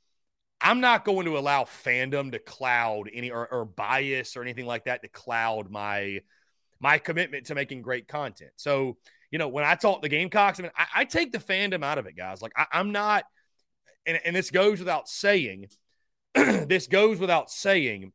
[0.61, 4.85] I'm not going to allow fandom to cloud any or, or, bias or anything like
[4.85, 6.19] that to cloud my
[6.81, 8.51] my commitment to making great content.
[8.55, 8.97] So,
[9.31, 11.97] you know, when I talk the Gamecocks, I mean, I, I take the fandom out
[11.97, 12.41] of it, guys.
[12.41, 13.25] Like I, am not,
[14.05, 15.67] and, and this goes without saying,
[16.33, 18.11] this goes without saying,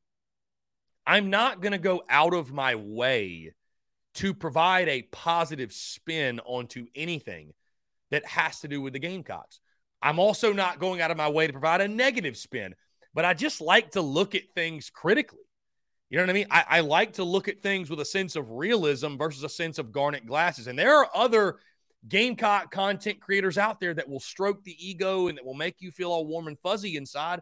[1.06, 3.52] I'm not going to go out of my way
[4.14, 7.52] to provide a positive spin onto anything
[8.10, 9.60] that has to do with the Gamecocks.
[10.00, 12.74] I'm also not going out of my way to provide a negative spin,
[13.12, 15.43] but I just like to look at things critically.
[16.10, 16.46] You know what I mean?
[16.50, 19.78] I, I, like to look at things with a sense of realism versus a sense
[19.78, 20.66] of garnet glasses.
[20.66, 21.56] And there are other
[22.08, 25.90] Gamecock content creators out there that will stroke the ego and that will make you
[25.90, 27.40] feel all warm and fuzzy inside.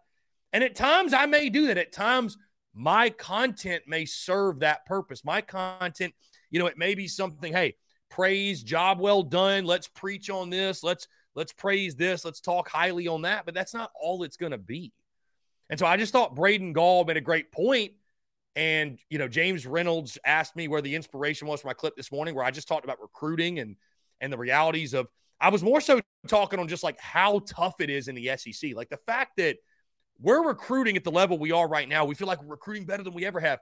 [0.53, 1.79] And at times I may do that.
[1.79, 2.39] At times
[2.73, 5.25] my content may serve that purpose.
[5.25, 6.15] My content,
[6.51, 7.75] you know, it may be something, hey,
[8.09, 9.65] praise, job well done.
[9.65, 10.83] Let's preach on this.
[10.83, 14.59] Let's let's praise this, let's talk highly on that, but that's not all it's to
[14.59, 14.93] be.
[15.71, 17.93] And so I just thought Braden Gall made a great point.
[18.55, 22.13] And, you know, James Reynolds asked me where the inspiration was for my clip this
[22.13, 23.77] morning, where I just talked about recruiting and
[24.21, 25.09] and the realities of
[25.41, 28.75] I was more so talking on just like how tough it is in the SEC.
[28.75, 29.57] Like the fact that
[30.21, 33.03] we're recruiting at the level we are right now, we feel like we're recruiting better
[33.03, 33.59] than we ever have.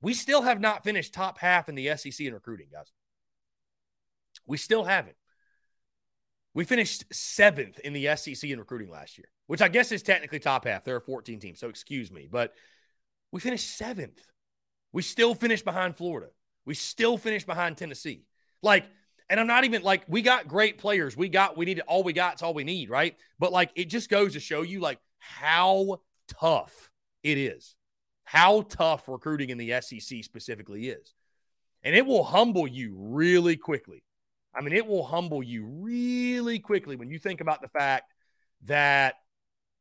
[0.00, 2.92] We still have not finished top half in the SEC in recruiting, guys.
[4.46, 5.16] We still haven't.
[6.54, 10.38] We finished seventh in the SEC in recruiting last year, which I guess is technically
[10.38, 10.84] top half.
[10.84, 12.28] There are 14 teams, so excuse me.
[12.30, 12.52] But
[13.34, 14.24] we finished seventh.
[14.92, 16.28] We still finished behind Florida.
[16.64, 18.22] We still finished behind Tennessee.
[18.62, 18.86] Like,
[19.28, 21.16] and I'm not even like, we got great players.
[21.16, 22.34] We got, we need all we got.
[22.34, 23.16] It's all we need, right?
[23.40, 26.92] But like, it just goes to show you like how tough
[27.24, 27.74] it is,
[28.22, 31.12] how tough recruiting in the SEC specifically is.
[31.82, 34.04] And it will humble you really quickly
[34.54, 38.12] I mean, it will humble you really quickly when you think about the fact
[38.66, 39.14] that,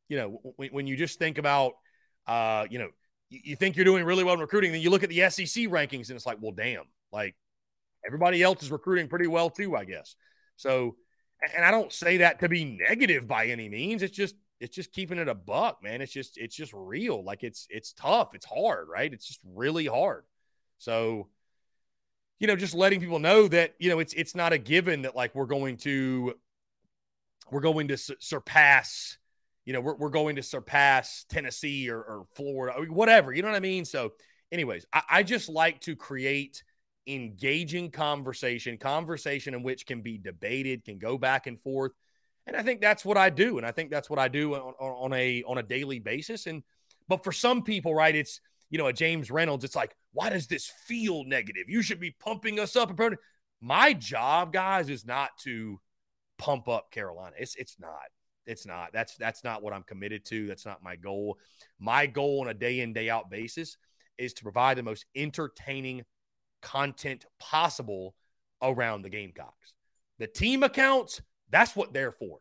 [0.10, 1.74] you know, when, when you just think about,
[2.26, 2.90] uh, you know,
[3.44, 6.10] you, think you're doing really well in recruiting, then you look at the SEC rankings
[6.10, 7.36] and it's like, well, damn, like
[8.06, 10.16] everybody else is recruiting pretty well too, I guess.
[10.56, 10.96] So,
[11.56, 14.04] and I don't say that to be negative by any means.
[14.04, 16.02] It's just, it's just keeping it a buck, man.
[16.02, 17.24] It's just, it's just real.
[17.24, 18.34] Like it's, it's tough.
[18.34, 19.12] It's hard, right?
[19.12, 20.24] It's just really hard.
[20.78, 21.28] So,
[22.40, 25.16] you know, just letting people know that, you know, it's it's not a given that
[25.16, 26.34] like we're going to
[27.52, 29.18] we're going to su- surpass,
[29.66, 33.34] you know, we're, we're going to surpass Tennessee or, or Florida, or whatever.
[33.34, 33.86] You know what I mean?
[33.86, 34.14] So,
[34.52, 36.64] anyways, I, I just like to create
[37.08, 41.92] engaging conversation, conversation in which can be debated, can go back and forth.
[42.46, 43.58] And I think that's what I do.
[43.58, 46.46] And I think that's what I do on, on a on a daily basis.
[46.46, 46.64] And
[47.08, 48.42] but for some people, right, it's
[48.74, 51.70] you know, a James Reynolds, it's like, why does this feel negative?
[51.70, 52.92] You should be pumping us up.
[53.62, 55.80] My job, guys, is not to
[56.40, 57.36] pump up Carolina.
[57.38, 57.92] It's it's not.
[58.46, 58.92] It's not.
[58.94, 60.48] That's that's not what I'm committed to.
[60.48, 61.38] That's not my goal.
[61.80, 63.78] My goal on a day in day out basis
[64.18, 66.04] is to provide the most entertaining
[66.62, 68.16] content possible
[68.62, 69.74] around the Gamecocks.
[70.20, 72.40] The team accounts, that's what they're for.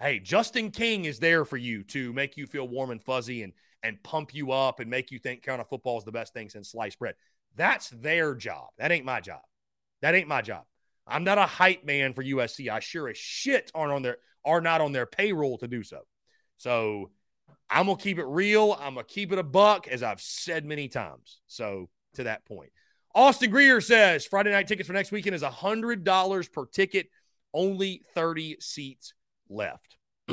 [0.00, 3.52] Hey, Justin King is there for you to make you feel warm and fuzzy and
[3.82, 6.70] and pump you up and make you think Carolina football is the best thing since
[6.70, 7.14] sliced bread.
[7.54, 8.68] That's their job.
[8.78, 9.42] That ain't my job.
[10.02, 10.64] That ain't my job.
[11.06, 12.70] I'm not a hype man for USC.
[12.70, 16.00] I sure as shit aren't on their are not on their payroll to do so.
[16.56, 17.10] So
[17.70, 18.76] I'm gonna keep it real.
[18.78, 21.40] I'm gonna keep it a buck, as I've said many times.
[21.46, 22.70] So to that point.
[23.14, 27.08] Austin Greer says Friday night tickets for next weekend is $100 per ticket,
[27.52, 29.14] only 30 seats
[29.48, 29.96] left.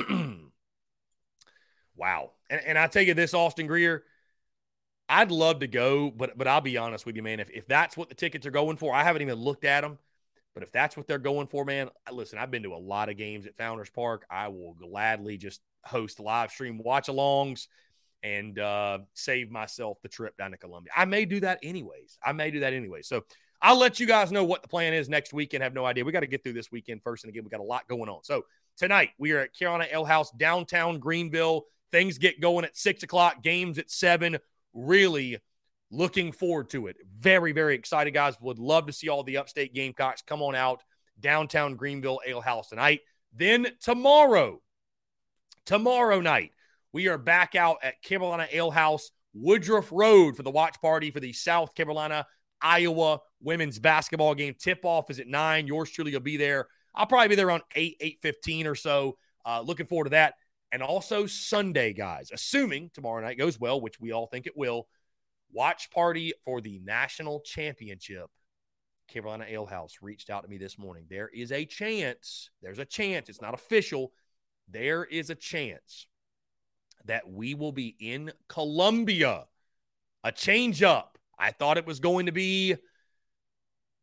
[1.95, 2.32] wow.
[2.49, 4.03] And, and I tell you this, Austin Greer,
[5.07, 7.39] I'd love to go, but but I'll be honest with you, man.
[7.41, 9.99] If, if that's what the tickets are going for, I haven't even looked at them.
[10.54, 13.18] But if that's what they're going for, man, listen, I've been to a lot of
[13.18, 14.26] games at Founders Park.
[14.30, 17.68] I will gladly just host live stream watch alongs
[18.24, 20.91] and uh, save myself the trip down to Columbia.
[20.95, 22.20] I may do that anyways.
[22.24, 23.02] I may do that anyway.
[23.02, 23.24] So
[23.62, 25.64] I'll let you guys know what the plan is next weekend.
[25.64, 26.04] Have no idea.
[26.04, 27.24] We got to get through this weekend first.
[27.24, 28.24] And again, we got a lot going on.
[28.24, 28.45] So
[28.78, 31.66] tonight we are at Carolina Ale House, downtown Greenville.
[31.91, 34.38] Things get going at six o'clock, games at seven.
[34.74, 35.39] Really
[35.92, 36.96] looking forward to it.
[37.20, 38.39] Very, very excited, guys.
[38.42, 40.82] Would love to see all the upstate Gamecocks come on out
[41.20, 43.02] downtown Greenville Ale House tonight.
[43.34, 44.62] Then tomorrow,
[45.66, 46.52] tomorrow night,
[46.94, 51.20] we are back out at Carolina Ale House, Woodruff Road for the watch party for
[51.20, 52.26] the South Carolina
[52.62, 54.56] Iowa women's basketball game.
[54.58, 55.68] Tip off is at nine.
[55.68, 56.68] Yours truly will be there.
[56.94, 59.18] I'll probably be there around eight, eight fifteen or so.
[59.46, 60.36] Uh, looking forward to that.
[60.72, 64.88] And also Sunday, guys, assuming tomorrow night goes well, which we all think it will.
[65.54, 68.28] Watch party for the national championship.
[69.08, 71.06] Carolina Ale House reached out to me this morning.
[71.10, 74.14] There is a chance, there's a chance, it's not official.
[74.70, 76.08] There is a chance
[77.06, 79.45] that we will be in Columbia.
[80.24, 81.18] A change up.
[81.38, 82.76] I thought it was going to be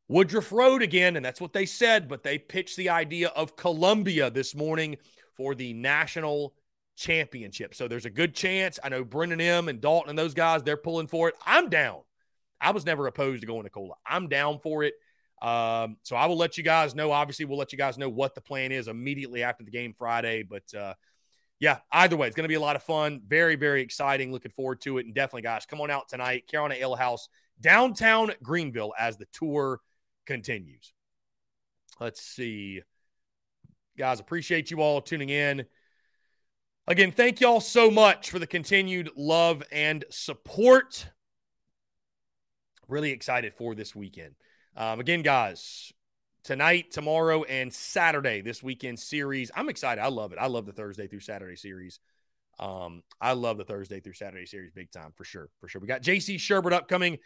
[0.08, 4.30] Woodruff Road again, and that's what they said, but they pitched the idea of Columbia
[4.30, 4.96] this morning
[5.36, 6.54] for the national
[6.98, 7.74] championship.
[7.74, 8.78] So there's a good chance.
[8.82, 11.36] I know Brendan M and Dalton and those guys, they're pulling for it.
[11.46, 12.00] I'm down.
[12.60, 13.94] I was never opposed to going to Cola.
[14.04, 14.94] I'm down for it.
[15.40, 17.12] Um, so I will let you guys know.
[17.12, 20.42] Obviously, we'll let you guys know what the plan is immediately after the game Friday.
[20.42, 20.94] But uh,
[21.60, 23.22] yeah, either way, it's going to be a lot of fun.
[23.26, 24.32] Very, very exciting.
[24.32, 25.06] Looking forward to it.
[25.06, 26.48] And definitely, guys, come on out tonight.
[26.48, 27.28] Carolina Ale House,
[27.60, 29.80] downtown Greenville, as the tour
[30.26, 30.92] continues.
[32.00, 32.82] Let's see.
[33.96, 35.64] Guys, appreciate you all tuning in.
[36.88, 41.06] Again, thank y'all so much for the continued love and support.
[42.88, 44.36] Really excited for this weekend.
[44.74, 45.92] Um, again, guys,
[46.44, 49.50] tonight, tomorrow, and Saturday, this weekend series.
[49.54, 50.00] I'm excited.
[50.00, 50.38] I love it.
[50.40, 52.00] I love the Thursday through Saturday series.
[52.58, 55.50] Um, I love the Thursday through Saturday series big time for sure.
[55.60, 55.82] For sure.
[55.82, 57.18] We got JC Shurburtt upcoming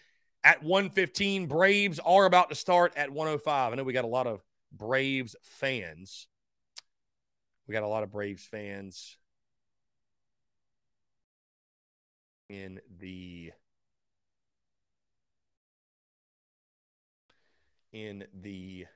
[0.42, 1.46] at 115.
[1.46, 3.72] Braves are about to start at 105.
[3.72, 4.42] I know we got a lot of
[4.72, 6.26] Braves fans.
[7.68, 9.18] We got a lot of Braves fans
[12.52, 13.50] in the
[17.92, 18.86] in the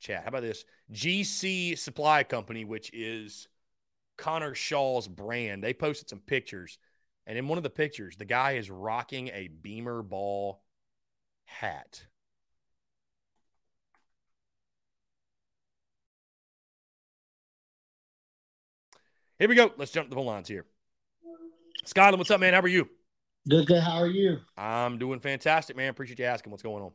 [0.00, 0.22] chat.
[0.22, 0.64] How about this?
[0.92, 3.46] GC Supply Company, which is
[4.16, 6.78] Connor Shaw's brand, they posted some pictures.
[7.26, 10.62] And in one of the pictures, the guy is rocking a Beamer ball
[11.44, 12.06] hat.
[19.38, 19.70] Here we go.
[19.76, 20.64] Let's jump to the lines here.
[21.88, 22.52] Skyland, what's up, man?
[22.52, 22.86] How are you?
[23.48, 23.82] Good, good.
[23.82, 24.40] How are you?
[24.58, 25.88] I'm doing fantastic, man.
[25.88, 26.50] Appreciate you asking.
[26.50, 26.90] What's going on?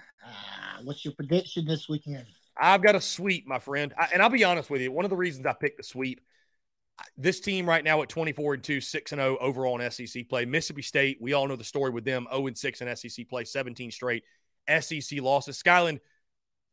[0.00, 2.26] Uh, what's your prediction this weekend?
[2.60, 3.94] I've got a sweep, my friend.
[3.96, 4.90] I, and I'll be honest with you.
[4.90, 6.20] One of the reasons I picked the sweep,
[7.16, 10.44] this team right now at 24 and 2, 6 and 0 overall in SEC play.
[10.44, 13.44] Mississippi State, we all know the story with them 0 and 6 in SEC play,
[13.44, 14.24] 17 straight
[14.80, 15.56] SEC losses.
[15.56, 16.00] Skyland,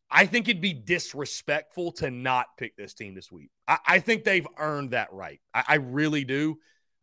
[0.10, 3.52] I think it'd be disrespectful to not pick this team this week.
[3.68, 5.40] I, I think they've earned that right.
[5.54, 6.58] I, I really do.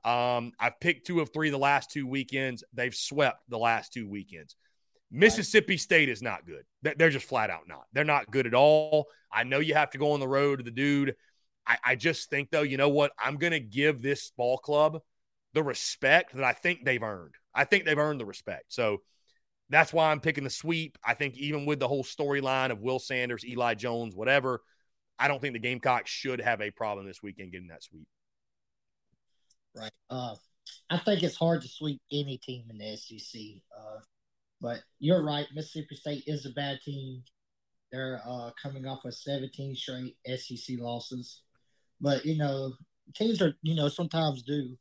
[0.04, 2.64] Um, I've picked two of three the last two weekends.
[2.72, 4.56] They've swept the last two weekends.
[5.10, 6.64] Mississippi State is not good.
[6.96, 7.84] They're just flat out not.
[7.92, 9.06] They're not good at all.
[9.30, 11.14] I know you have to go on the road to the dude.
[11.66, 13.12] I, I just think, though, you know what?
[13.18, 14.98] I'm going to give this ball club
[15.54, 17.34] the respect that I think they've earned.
[17.54, 18.72] I think they've earned the respect.
[18.72, 19.02] So
[19.68, 20.98] that's why I'm picking the sweep.
[21.04, 24.62] I think even with the whole storyline of Will Sanders, Eli Jones, whatever,
[25.18, 28.06] I don't think the Gamecocks should have a problem this weekend getting that sweep.
[29.74, 29.92] Right.
[30.10, 30.34] Uh,
[30.90, 33.40] I think it's hard to sweep any team in the SEC.
[33.76, 34.00] Uh,
[34.60, 35.46] but you're right.
[35.54, 37.22] Mississippi State is a bad team.
[37.90, 41.42] They're uh, coming off of 17 straight SEC losses.
[42.00, 42.74] But, you know,
[43.14, 44.76] teams are, you know, sometimes do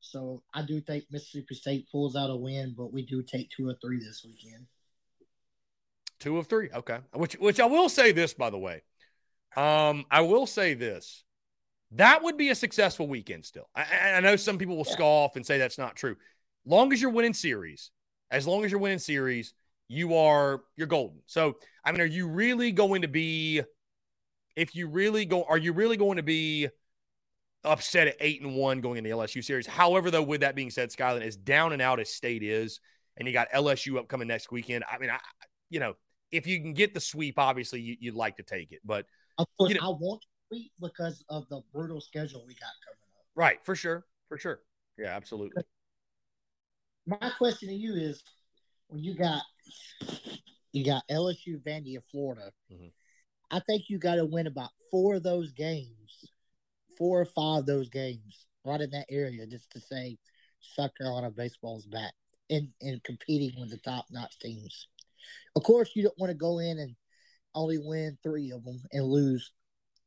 [0.00, 3.68] So I do think Mississippi State pulls out a win, but we do take two
[3.68, 4.66] or three this weekend.
[6.18, 6.70] Two of three.
[6.72, 6.98] Okay.
[7.14, 8.82] Which which I will say this, by the way.
[9.56, 11.24] Um, I will say this.
[11.96, 13.68] That would be a successful weekend still.
[13.74, 14.92] I, I know some people will yeah.
[14.92, 16.16] scoff and say that's not true.
[16.64, 17.90] Long as you're winning series,
[18.30, 19.52] as long as you're winning series,
[19.88, 21.20] you are you're golden.
[21.26, 23.62] So I mean, are you really going to be
[24.56, 26.68] if you really go are you really going to be
[27.64, 29.66] upset at eight and one going in the LSU series?
[29.66, 32.80] However, though, with that being said, Skyland is down and out as state is,
[33.18, 34.84] and you got LSU upcoming next weekend.
[34.90, 35.18] I mean, I
[35.68, 35.94] you know,
[36.30, 38.80] if you can get the sweep, obviously you, would like to take it.
[38.82, 39.04] But
[39.36, 40.22] of course, you know, I want
[40.80, 43.24] because of the brutal schedule we got coming up.
[43.34, 44.60] Right, for sure, for sure.
[44.98, 45.62] Yeah, absolutely.
[47.06, 48.22] My question to you is,
[48.88, 49.42] when you got
[50.72, 52.88] you got LSU, Vandy, and Florida, mm-hmm.
[53.50, 56.30] I think you got to win about four of those games,
[56.96, 60.18] four or five of those games, right in that area, just to say
[60.60, 62.12] South Carolina baseball's back
[62.50, 64.88] and and competing with the top notch teams.
[65.56, 66.94] Of course, you don't want to go in and
[67.54, 69.52] only win three of them and lose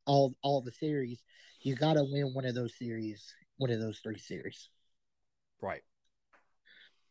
[0.06, 1.22] all all the series.
[1.62, 4.68] You got to win one of those series, one of those three series.
[5.60, 5.82] Right.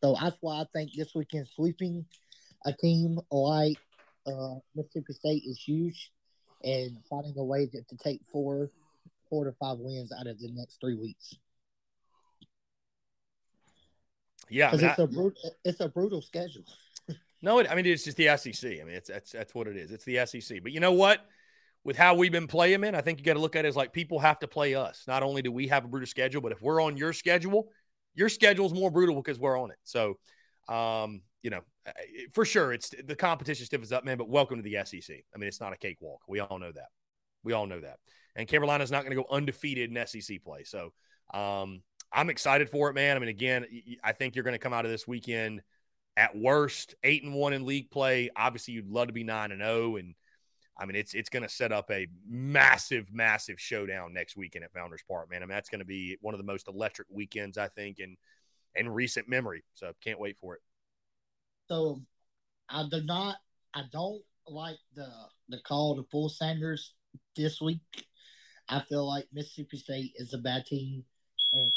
[0.04, 2.06] So that's why I think this weekend sweeping
[2.66, 3.78] a team like
[4.28, 6.12] uh, Mississippi State is huge,
[6.64, 8.70] and finding a way to, to take four,
[9.30, 11.36] four to five wins out of the next three weeks.
[14.50, 16.64] Yeah, because it's I, a brutal, it's a brutal schedule.
[17.42, 18.72] No, it, I mean it's just the SEC.
[18.82, 19.92] I mean it's that's that's what it is.
[19.92, 20.64] It's the SEC.
[20.64, 21.28] But you know what?
[21.86, 23.76] With how we've been playing, man, I think you got to look at it as
[23.76, 25.04] like people have to play us.
[25.08, 27.70] Not only do we have a brutal schedule, but if we're on your schedule,
[28.16, 29.78] your schedule's more brutal because we're on it.
[29.84, 30.18] So,
[30.68, 31.62] um, you know,
[32.34, 34.18] for sure, it's the competition stiffens up, man.
[34.18, 35.16] But welcome to the SEC.
[35.34, 36.22] I mean, it's not a cakewalk.
[36.28, 36.88] We all know that.
[37.44, 38.00] We all know that.
[38.36, 40.64] And Carolina's not going to go undefeated in SEC play.
[40.64, 40.92] So,
[41.36, 43.16] um, I'm excited for it, man.
[43.16, 43.66] I mean, again,
[44.04, 45.62] I think you're going to come out of this weekend
[46.18, 48.32] at worst eight and one in league play.
[48.36, 50.16] Obviously, you'd love to be nine and zero and
[50.78, 54.74] I mean it's it's going to set up a massive, massive showdown next weekend at
[54.74, 55.42] Founders Park, man.
[55.42, 58.18] I mean that's going to be one of the most electric weekends I think in
[58.76, 59.64] in recent memory.
[59.74, 60.62] So can't wait for it.
[61.70, 62.02] So
[62.70, 63.38] I do not,
[63.74, 65.10] I don't like the
[65.50, 66.94] the call to pull Sanders
[67.36, 67.80] this week.
[68.70, 71.04] I feel like Mississippi State is a bad team,
[71.54, 71.72] and,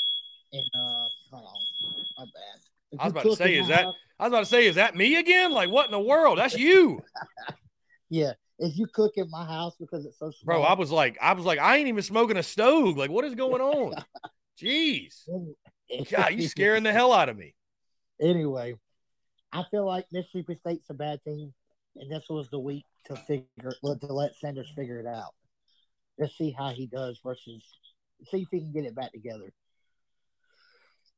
[0.53, 2.99] and uh, hold on, my bad.
[2.99, 4.97] I was about to say, is that house, I was about to say, is that
[4.97, 5.53] me again?
[5.53, 6.39] Like, what in the world?
[6.39, 7.03] That's you.
[8.09, 8.33] yeah.
[8.59, 10.57] If you cook in my house because it's so small.
[10.57, 12.97] Bro, I was like, I was like, I ain't even smoking a stove.
[12.97, 13.95] Like, what is going on?
[14.61, 15.29] Jeez.
[16.11, 17.55] God, you scaring the hell out of me.
[18.21, 18.75] Anyway,
[19.53, 21.55] I feel like Mississippi State's a bad team,
[21.95, 23.47] and this was the week to figure
[23.81, 25.37] to let Sanders figure it out.
[26.19, 27.63] Let's see how he does versus
[28.29, 29.53] see if he can get it back together.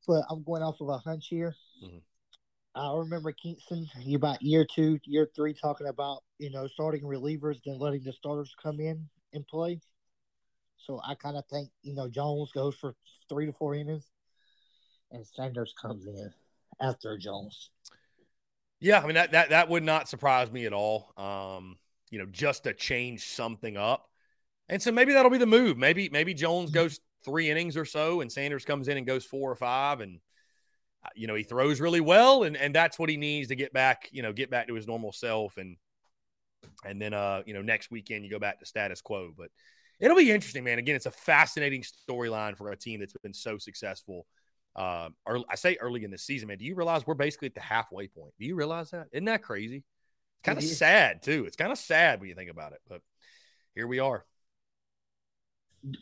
[0.06, 1.54] But I'm going off of a hunch here.
[1.82, 1.98] Mm-hmm.
[2.74, 7.60] I remember Kingston you about year two, year three, talking about you know starting relievers,
[7.64, 9.80] then letting the starters come in and play.
[10.76, 12.94] So I kind of think you know Jones goes for
[13.28, 14.06] three to four innings,
[15.10, 16.32] and Sanders comes in
[16.80, 17.70] after Jones.
[18.78, 21.12] Yeah, I mean that that that would not surprise me at all.
[21.16, 21.76] Um,
[22.10, 24.08] you know, just to change something up,
[24.68, 25.76] and so maybe that'll be the move.
[25.76, 29.50] Maybe maybe Jones goes three innings or so, and Sanders comes in and goes four
[29.50, 30.20] or five, and
[31.14, 34.08] you know, he throws really well, and and that's what he needs to get back,
[34.12, 35.76] you know, get back to his normal self, and
[36.84, 39.32] and then uh, you know, next weekend you go back to status quo.
[39.36, 39.50] But
[39.98, 40.78] it'll be interesting, man.
[40.78, 44.26] Again, it's a fascinating storyline for a team that's been so successful.
[44.76, 46.58] Uh, early, I say early in the season, man.
[46.58, 48.34] Do you realize we're basically at the halfway point?
[48.38, 49.08] Do you realize that?
[49.12, 49.84] Isn't that crazy?
[50.38, 51.44] It's kind of sad too.
[51.46, 53.00] It's kind of sad when you think about it, but
[53.74, 54.24] here we are.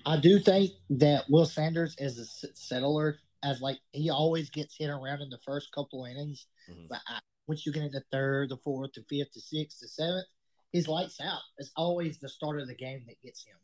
[0.05, 4.91] I do think that Will Sanders is a settler as like he always gets hit
[4.91, 6.87] around in the first couple innings, mm-hmm.
[6.89, 10.27] but I, once you get into third, the fourth, the fifth, the sixth, the seventh,
[10.73, 11.41] he's lights out.
[11.57, 13.57] It's always the start of the game that gets him.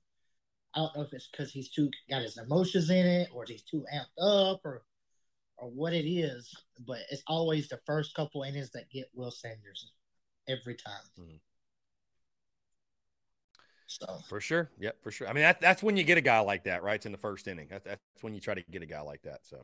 [0.74, 3.62] I don't know if it's because he's too got his emotions in it, or he's
[3.62, 4.82] too amped up, or
[5.56, 6.52] or what it is.
[6.86, 9.92] But it's always the first couple innings that get Will Sanders
[10.48, 10.94] every time.
[11.18, 11.36] Mm-hmm.
[13.86, 15.28] So for sure, yep, for sure.
[15.28, 16.96] I mean, that, that's when you get a guy like that, right?
[16.96, 17.68] It's in the first inning.
[17.70, 19.40] That, that's when you try to get a guy like that.
[19.42, 19.60] So,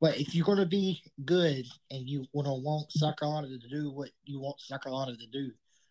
[0.00, 3.90] but if you're going to be good and you want to want Carolina to do
[3.90, 5.50] what you want Carolina to do,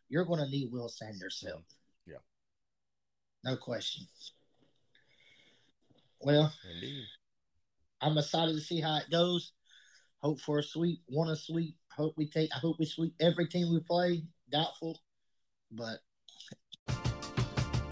[0.09, 1.63] you're going to need Will Sanders help.
[2.05, 2.17] Yeah,
[3.43, 4.05] no question.
[6.21, 7.03] Well, Indeed.
[8.01, 9.53] I'm excited to see how it goes.
[10.21, 11.75] Hope for a sweep, want a sweep.
[11.95, 12.49] Hope we take.
[12.55, 14.23] I hope we sweep every team we play.
[14.51, 14.99] Doubtful,
[15.71, 15.99] but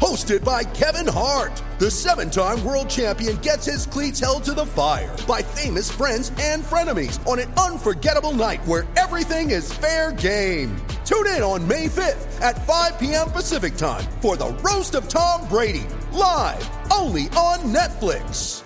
[0.00, 4.66] Hosted by Kevin Hart, the seven time world champion gets his cleats held to the
[4.66, 10.76] fire by famous friends and frenemies on an unforgettable night where everything is fair game.
[11.04, 13.30] Tune in on May 5th at 5 p.m.
[13.30, 18.64] Pacific time for the Roast of Tom Brady, live only on Netflix.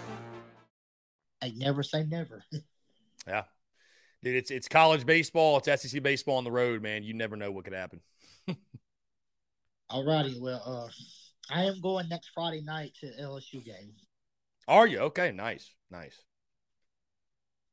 [1.42, 2.42] I never say never.
[3.26, 3.44] yeah.
[4.22, 7.02] Dude, it's it's college baseball, it's SEC baseball on the road, man.
[7.04, 8.00] You never know what could happen.
[9.90, 10.38] All righty.
[10.40, 10.88] Well, uh,
[11.50, 13.92] I am going next Friday night to LSU game.
[14.66, 14.98] Are you?
[14.98, 15.74] Okay, nice.
[15.90, 16.22] Nice.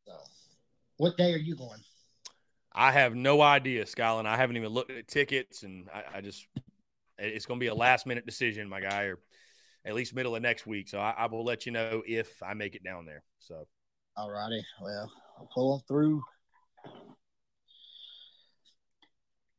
[0.08, 0.14] So,
[0.98, 1.82] what day are you going?
[2.74, 4.28] I have no idea, Skyland.
[4.28, 6.48] I haven't even looked at tickets, and I, I just
[7.18, 9.20] it's going to be a last minute decision, my guy, or
[9.86, 10.90] at least middle of next week.
[10.90, 13.24] So I, I, will let you know if I make it down there.
[13.40, 13.68] So,
[14.18, 14.64] all righty.
[14.82, 16.22] Well, I'll pull on through.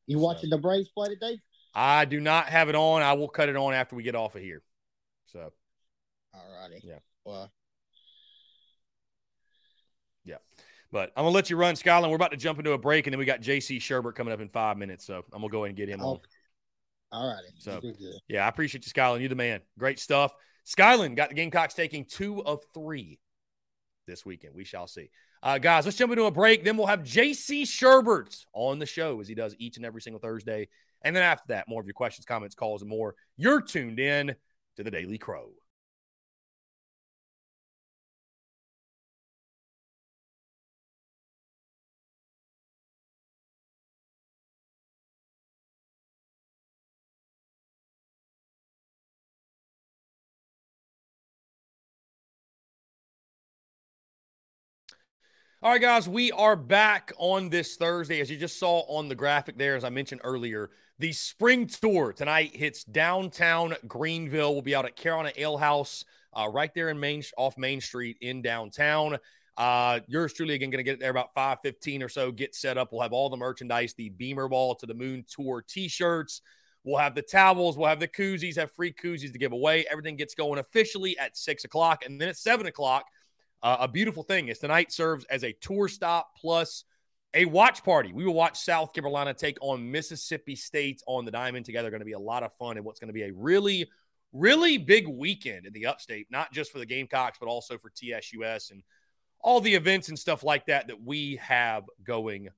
[0.07, 0.57] You watching so.
[0.57, 1.39] the Braves play today?
[1.79, 3.03] I do not have it on.
[3.03, 4.63] I will cut it on after we get off of here.
[5.27, 5.53] So,
[6.33, 6.81] all righty.
[6.83, 7.01] Yeah.
[7.27, 7.53] Well,
[10.25, 10.37] yeah.
[10.91, 12.11] But I'm gonna let you run, Skyland.
[12.11, 14.41] We're about to jump into a break, and then we got JC Shurburtt coming up
[14.41, 15.05] in five minutes.
[15.05, 16.19] So I'm gonna go ahead and get him on.
[17.13, 17.55] All righty.
[17.59, 17.83] So
[18.27, 19.21] yeah, I appreciate you, Skyland.
[19.21, 19.61] You're the man.
[19.79, 20.33] Great stuff.
[20.65, 23.21] Skyland got the Gamecocks taking two of three
[24.07, 24.55] this weekend.
[24.55, 25.11] We shall see.
[25.43, 26.65] Uh, guys, let's jump into a break.
[26.65, 30.19] Then we'll have JC Shurburtt on the show as he does each and every single
[30.19, 30.69] Thursday
[31.07, 33.15] and then after that, more of your questions, comments, calls, and more.
[33.37, 34.35] You're tuned in
[34.77, 35.51] to the Daily Crow.
[55.63, 58.21] All right, guys, we are back on this Thursday.
[58.21, 62.13] As you just saw on the graphic there, as I mentioned earlier, the spring tour
[62.13, 64.53] tonight hits downtown Greenville.
[64.53, 68.17] We'll be out at Carolina Ale House, uh, right there in Main off Main Street
[68.21, 69.19] in downtown.
[69.57, 72.31] Uh, yours truly again going to get there about 5:15 or so.
[72.31, 72.93] Get set up.
[72.93, 76.43] We'll have all the merchandise, the Beamer Ball to the Moon Tour T-shirts.
[76.85, 77.77] We'll have the towels.
[77.77, 78.57] We'll have the koozies.
[78.57, 79.85] Have free koozies to give away.
[79.91, 83.07] Everything gets going officially at six o'clock, and then at seven o'clock
[83.63, 86.85] uh, a beautiful thing is tonight serves as a tour stop plus
[87.35, 88.13] a watch party.
[88.13, 91.91] We will watch South Carolina take on Mississippi State on the diamond together.
[91.91, 93.89] Going to be a lot of fun and what's going to be a really,
[94.33, 98.71] really big weekend in the upstate, not just for the Gamecocks, but also for TSUS
[98.71, 98.83] and
[99.41, 102.49] all the events and stuff like that that we have going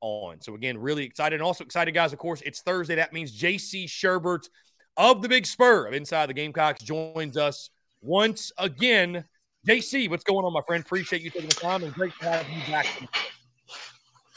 [0.00, 0.40] on.
[0.40, 1.36] So, again, really excited.
[1.36, 2.12] And also excited, guys.
[2.12, 2.94] Of course, it's Thursday.
[2.94, 4.48] That means JC Shurburtt
[4.96, 9.24] of the Big Spur of Inside the Gamecocks joins us once again
[9.66, 10.82] JC, what's going on, my friend?
[10.82, 12.86] Appreciate you taking the time and great to have you back.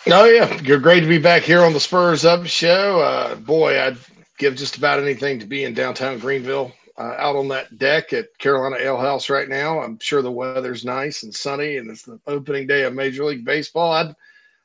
[0.07, 2.99] Oh yeah, you're great to be back here on the Spurs Up Show.
[3.01, 3.97] Uh, boy, I'd
[4.39, 8.35] give just about anything to be in downtown Greenville, uh, out on that deck at
[8.39, 9.79] Carolina Ale House right now.
[9.79, 13.45] I'm sure the weather's nice and sunny, and it's the opening day of Major League
[13.45, 13.91] Baseball.
[13.91, 14.15] I'd,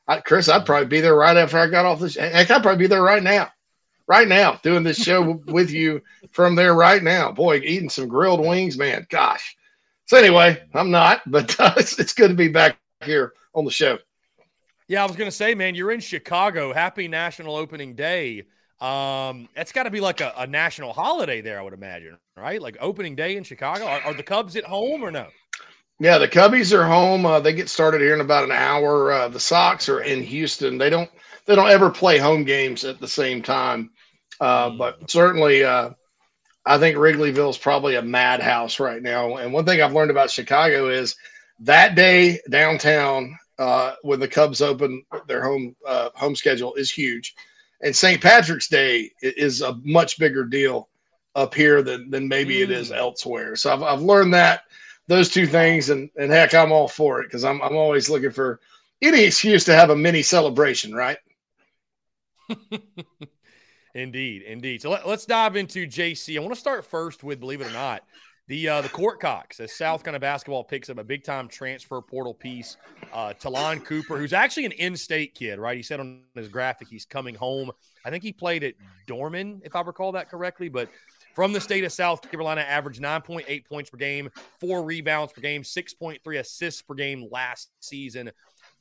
[0.07, 2.15] I, Chris, I'd probably be there right after I got off this.
[2.15, 3.51] Heck, I'd probably be there right now,
[4.07, 6.01] right now, doing this show with you
[6.31, 7.31] from there right now.
[7.31, 9.05] Boy, eating some grilled wings, man.
[9.11, 9.55] Gosh,
[10.07, 13.71] so anyway, I'm not, but uh, it's, it's good to be back here on the
[13.71, 13.99] show.
[14.87, 16.71] Yeah, I was going to say, man, you're in Chicago.
[16.71, 18.45] Happy National Opening Day.
[18.79, 22.61] Um, that's got to be like a, a, national holiday there, I would imagine, right?
[22.61, 23.85] Like opening day in Chicago.
[23.85, 25.27] Are, are the Cubs at home or no?
[25.99, 27.25] Yeah, the Cubbies are home.
[27.25, 29.11] Uh, they get started here in about an hour.
[29.11, 30.77] Uh, the Sox are in Houston.
[30.77, 31.09] They don't
[31.47, 33.89] they don't ever play home games at the same time,
[34.39, 34.77] uh, mm.
[34.77, 35.89] but certainly uh,
[36.63, 39.37] I think Wrigleyville is probably a madhouse right now.
[39.37, 41.15] And one thing I've learned about Chicago is
[41.61, 47.35] that day downtown uh, when the Cubs open their home uh, home schedule is huge,
[47.81, 48.21] and St.
[48.21, 50.89] Patrick's Day is a much bigger deal
[51.35, 52.63] up here than than maybe mm.
[52.63, 52.97] it is mm.
[52.97, 53.55] elsewhere.
[53.55, 54.61] So I've I've learned that
[55.07, 58.31] those two things, and and heck, I'm all for it because I'm I'm always looking
[58.31, 58.59] for
[59.01, 61.17] any excuse to have a mini celebration, right?
[63.95, 64.81] indeed, indeed.
[64.81, 66.35] So let, us dive into JC.
[66.35, 68.03] I want to start first with, believe it or not,
[68.47, 72.01] the uh, the court cocks as South Carolina basketball picks up a big time transfer
[72.01, 72.77] portal piece.
[73.11, 75.75] Uh, Ta'Lon Cooper, who's actually an in-state kid, right?
[75.75, 77.71] He said on his graphic he's coming home.
[78.05, 78.75] I think he played at
[79.05, 80.89] Dorman, if I recall that correctly, but
[81.37, 84.29] from the state of South Carolina, averaged 9.8 points per game,
[84.59, 88.31] four rebounds per game, 6.3 assists per game last season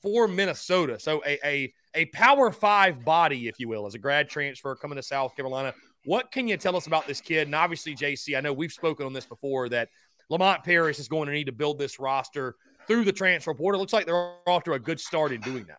[0.01, 0.99] for Minnesota.
[0.99, 4.97] So a, a, a power five body, if you will, as a grad transfer coming
[4.97, 5.75] to South Carolina.
[6.07, 7.49] What can you tell us about this kid?
[7.49, 9.89] And obviously, JC, I know we've spoken on this before that
[10.31, 12.55] Lamont Paris is going to need to build this roster
[12.87, 13.81] through the transfer portal.
[13.81, 15.79] Looks like they're off to a good start in doing that.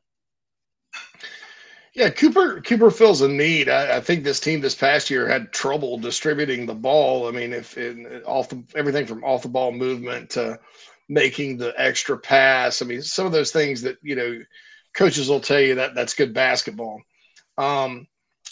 [1.94, 3.70] Yeah, Cooper Cooper fills a need.
[3.70, 7.28] I, I, think this team this past year had trouble distributing the ball.
[7.28, 10.60] I mean, if in, off the, everything from off the ball movement to
[11.10, 12.82] making the extra pass.
[12.82, 14.40] I mean, some of those things that you know
[14.94, 17.02] coaches will tell you that that's good basketball.
[17.58, 18.08] Um,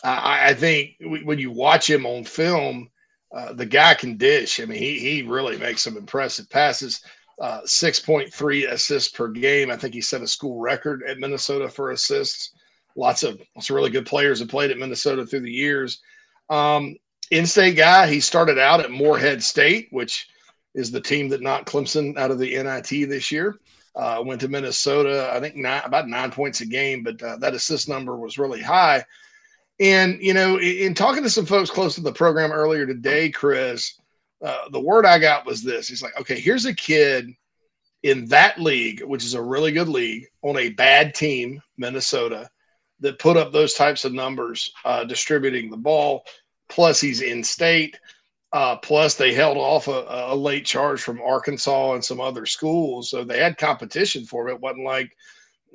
[0.08, 2.90] I, I, think when you watch him on film,
[3.36, 4.60] uh, the guy can dish.
[4.60, 7.02] I mean, he he really makes some impressive passes.
[7.42, 9.70] Uh, 6.3 assists per game.
[9.70, 12.52] I think he set a school record at Minnesota for assists
[12.96, 16.02] lots of lots of really good players have played at Minnesota through the years.
[16.50, 16.96] Um,
[17.32, 20.28] in-state guy, he started out at Morehead State, which
[20.74, 23.60] is the team that knocked Clemson out of the NIT this year.
[23.96, 27.54] Uh, went to Minnesota, I think nine, about nine points a game, but uh, that
[27.54, 29.04] assist number was really high.
[29.80, 33.30] And you know, in, in, talking to some folks close to the program earlier today,
[33.30, 34.00] Chris,
[34.44, 37.34] uh, the word I got was this: He's like, okay, here's a kid
[38.04, 42.48] in that league, which is a really good league, on a bad team, Minnesota,
[43.00, 46.24] that put up those types of numbers uh, distributing the ball.
[46.70, 48.00] Plus, he's in state.
[48.54, 53.10] Uh, plus, they held off a, a, late charge from Arkansas and some other schools,
[53.10, 54.48] so they had competition for.
[54.48, 55.12] It wasn't like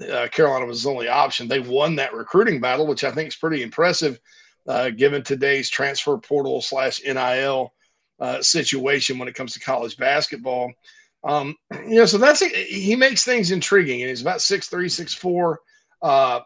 [0.09, 1.49] uh, Carolina was his only option.
[1.49, 4.19] They won that recruiting battle, which I think is pretty impressive,
[4.67, 7.73] uh, given today's transfer portal slash NIL
[8.19, 10.73] uh, situation when it comes to college basketball.
[11.25, 11.57] Um,
[11.87, 15.61] you know, so that's he makes things intriguing, and he's about six three, six four.
[16.03, 16.41] Uh,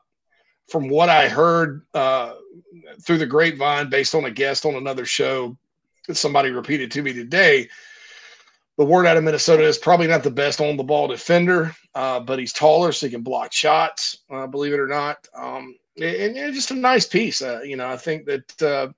[0.68, 2.34] from what I heard uh,
[3.02, 5.56] through the grapevine, based on a guest on another show
[6.08, 7.68] that somebody repeated to me today,
[8.76, 12.20] the word out of Minnesota is probably not the best on the ball defender, uh,
[12.20, 14.18] but he's taller, so he can block shots.
[14.30, 17.40] Uh, believe it or not, um, and, and, just a nice piece.
[17.40, 18.88] Uh, you know, I think that uh,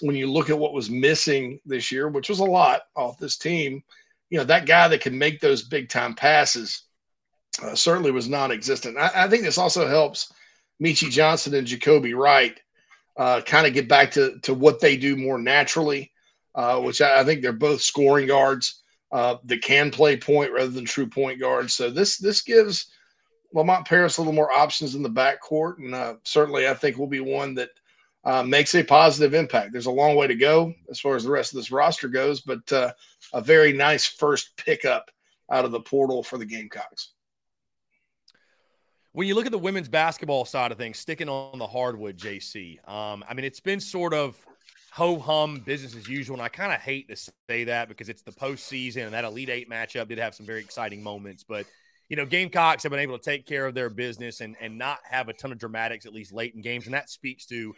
[0.00, 3.36] when you look at what was missing this year, which was a lot off this
[3.36, 3.82] team,
[4.30, 6.84] you know, that guy that can make those big time passes
[7.62, 8.96] uh, certainly was non-existent.
[8.96, 10.32] I, I think this also helps
[10.82, 12.58] Meechie Johnson and Jacobi Wright
[13.16, 16.12] uh, kind of get back to, to what they do more naturally,
[16.78, 18.77] which I, I, think they're both scoring guards
[19.12, 21.70] uh, that can play point rather than true point guard.
[21.70, 22.86] So this this gives
[23.52, 27.06] Lamont Paris a little more options in the backcourt, and uh, certainly I think will
[27.06, 27.70] be one that
[28.24, 29.72] uh, makes a positive impact.
[29.72, 32.40] There's a long way to go as far as the rest of this roster goes,
[32.40, 32.92] but uh,
[33.32, 35.10] a very nice first pickup
[35.50, 37.12] out of the portal for the Gamecocks
[39.18, 42.78] when you look at the women's basketball side of things, sticking on the hardwood, JC,
[42.88, 44.36] um, I mean, it's been sort of
[44.98, 46.34] ho hum, business as usual.
[46.34, 47.16] And I kind of hate to
[47.48, 50.58] say that because it's the postseason and that Elite Eight matchup did have some very
[50.58, 51.44] exciting moments.
[51.44, 51.66] But,
[52.08, 54.98] you know, Gamecocks have been able to take care of their business and, and not
[55.08, 56.86] have a ton of dramatics, at least late in games.
[56.86, 57.76] And that speaks to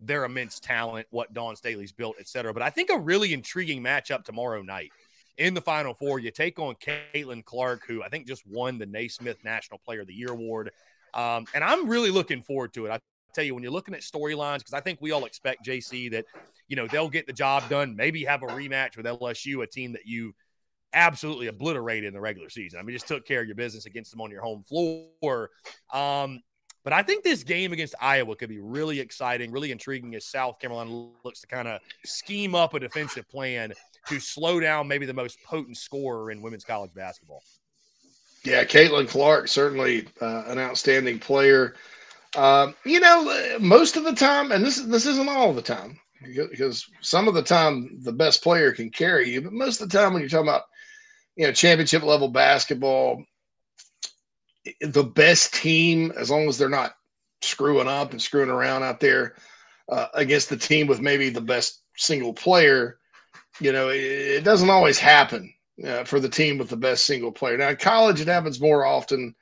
[0.00, 2.54] their immense talent, what Dawn Staley's built, et cetera.
[2.54, 4.92] But I think a really intriguing matchup tomorrow night
[5.36, 6.20] in the Final Four.
[6.20, 10.06] You take on Caitlin Clark, who I think just won the Naismith National Player of
[10.06, 10.70] the Year award.
[11.12, 12.90] Um, and I'm really looking forward to it.
[12.90, 12.98] I
[13.34, 16.24] tell you, when you're looking at storylines, because I think we all expect JC that,
[16.68, 19.92] you know, they'll get the job done, maybe have a rematch with LSU, a team
[19.92, 20.34] that you
[20.92, 22.78] absolutely obliterated in the regular season.
[22.78, 25.50] I mean, just took care of your business against them on your home floor.
[25.92, 26.40] Um,
[26.84, 30.58] but I think this game against Iowa could be really exciting, really intriguing as South
[30.58, 30.90] Carolina
[31.24, 33.72] looks to kind of scheme up a defensive plan
[34.08, 37.42] to slow down maybe the most potent scorer in women's college basketball.
[38.44, 41.74] Yeah, Caitlin Clark certainly uh, an outstanding player.
[42.36, 45.98] Um, you know, most of the time, and this this isn't all the time,
[46.50, 49.98] because some of the time the best player can carry you, but most of the
[49.98, 50.62] time when you're talking about
[51.36, 53.22] you know championship level basketball,
[54.80, 56.94] the best team, as long as they're not
[57.42, 59.34] screwing up and screwing around out there
[59.90, 62.98] uh, against the team with maybe the best single player,
[63.60, 65.52] You know, it, it doesn't always happen
[65.86, 67.56] uh, for the team with the best single player.
[67.56, 69.34] Now, in college, it happens more often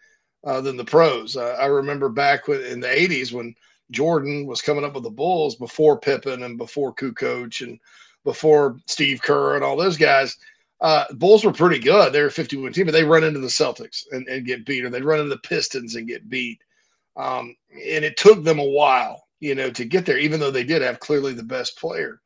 [0.45, 1.37] uh, than the pros.
[1.37, 3.55] Uh, I remember back in the 80s when
[3.91, 7.79] Jordan was coming up with the Bulls before Pippen and before Kukoc and
[8.25, 10.37] before Steve Kerr and all those guys.
[10.81, 12.13] Uh, Bulls were pretty good.
[12.13, 14.85] They were a 51 team, but they run into the Celtics and, and get beat,
[14.85, 16.61] or they run into the Pistons and get beat.
[17.17, 20.65] Um, and it took them a while, you know, to get there, even though they
[20.65, 22.21] did have clearly the best player.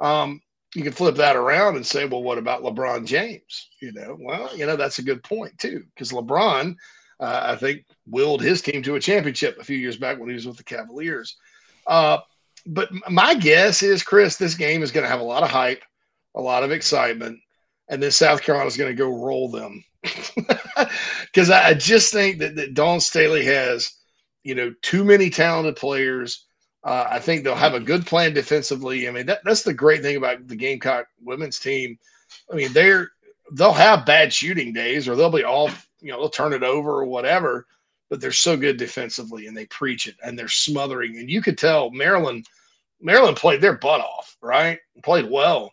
[0.00, 0.40] Um,
[0.74, 3.68] you can flip that around and say, well, what about LeBron James?
[3.80, 6.74] You know, well, you know, that's a good point too, because LeBron,
[7.22, 10.34] uh, I think, willed his team to a championship a few years back when he
[10.34, 11.36] was with the Cavaliers.
[11.86, 12.18] Uh,
[12.66, 15.82] but my guess is, Chris, this game is going to have a lot of hype,
[16.34, 17.38] a lot of excitement,
[17.88, 19.84] and then South Carolina is going to go roll them.
[21.26, 23.92] Because I, I, just think that, that Dawn Staley has,
[24.42, 26.44] you know, too many talented players.
[26.82, 29.08] Uh, I think they'll have a good plan defensively.
[29.08, 31.98] I mean, that, that's the great thing about the Gamecock women's team.
[32.52, 33.10] I mean, they're
[33.52, 35.88] they'll have bad shooting days, or they'll be off.
[36.02, 37.66] You know, they'll turn it over or whatever
[38.12, 41.16] but they're so good defensively and they preach it and they're smothering.
[41.16, 42.46] And you could tell Maryland,
[43.00, 44.78] Maryland played their butt off, right?
[45.02, 45.72] Played well.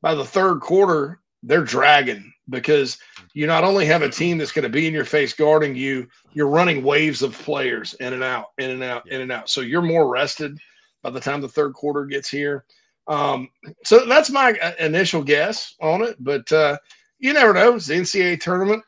[0.00, 2.96] By the third quarter, they're dragging because
[3.34, 6.08] you not only have a team that's going to be in your face guarding you,
[6.32, 9.50] you're running waves of players in and out, in and out, in and out.
[9.50, 10.58] So you're more rested
[11.02, 12.64] by the time the third quarter gets here.
[13.06, 13.50] Um,
[13.84, 16.78] so that's my uh, initial guess on it, but uh,
[17.18, 17.74] you never know.
[17.74, 18.82] It's the NCAA tournament.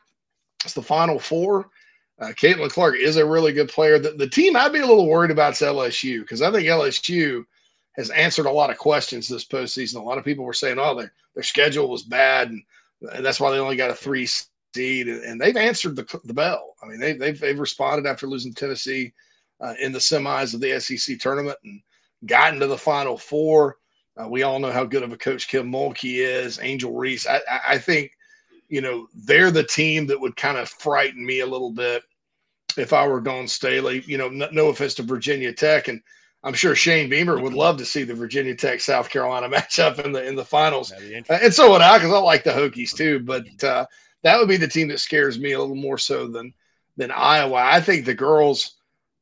[0.63, 1.69] It's the final four.
[2.19, 3.97] Uh, Caitlin Clark is a really good player.
[3.97, 7.45] The, the team I'd be a little worried about is LSU because I think LSU
[7.95, 9.95] has answered a lot of questions this postseason.
[9.95, 12.61] A lot of people were saying, oh, their, their schedule was bad, and,
[13.13, 14.27] and that's why they only got a three
[14.75, 15.07] seed.
[15.07, 16.75] And, they've answered the, the bell.
[16.83, 19.13] I mean, they, they've, they've responded after losing Tennessee
[19.61, 21.81] uh, in the semis of the SEC tournament and
[22.25, 23.77] gotten to the Final Four.
[24.21, 26.59] Uh, we all know how good of a coach Kim Mulkey is.
[26.61, 27.27] Angel Reese.
[27.27, 28.11] I, I, I think,
[28.69, 32.03] you know, they're the team that would kind of frighten me a little bit
[32.77, 34.03] if I were Dawn Staley.
[34.05, 36.01] You know, no, no offense to Virginia Tech, and
[36.43, 40.11] I'm sure Shane Beamer would love to see the Virginia Tech South Carolina matchup in
[40.11, 43.19] the in the finals, and so would I because I like the Hokies too.
[43.19, 43.85] But uh,
[44.23, 46.53] that would be the team that scares me a little more so than
[46.95, 47.57] than Iowa.
[47.57, 48.75] I think the girls,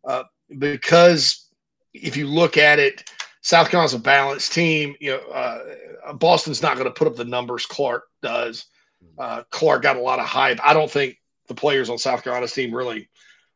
[0.04, 0.24] uh,
[0.58, 1.50] because
[1.94, 3.10] if you look at it,
[3.42, 4.96] South Carolina's a balanced team.
[5.00, 8.66] You know, uh, Boston's not going to put up the numbers Clark does.
[9.18, 10.60] Uh, Clark got a lot of hype.
[10.64, 11.18] I don't think
[11.48, 13.10] the players on South Carolina's team really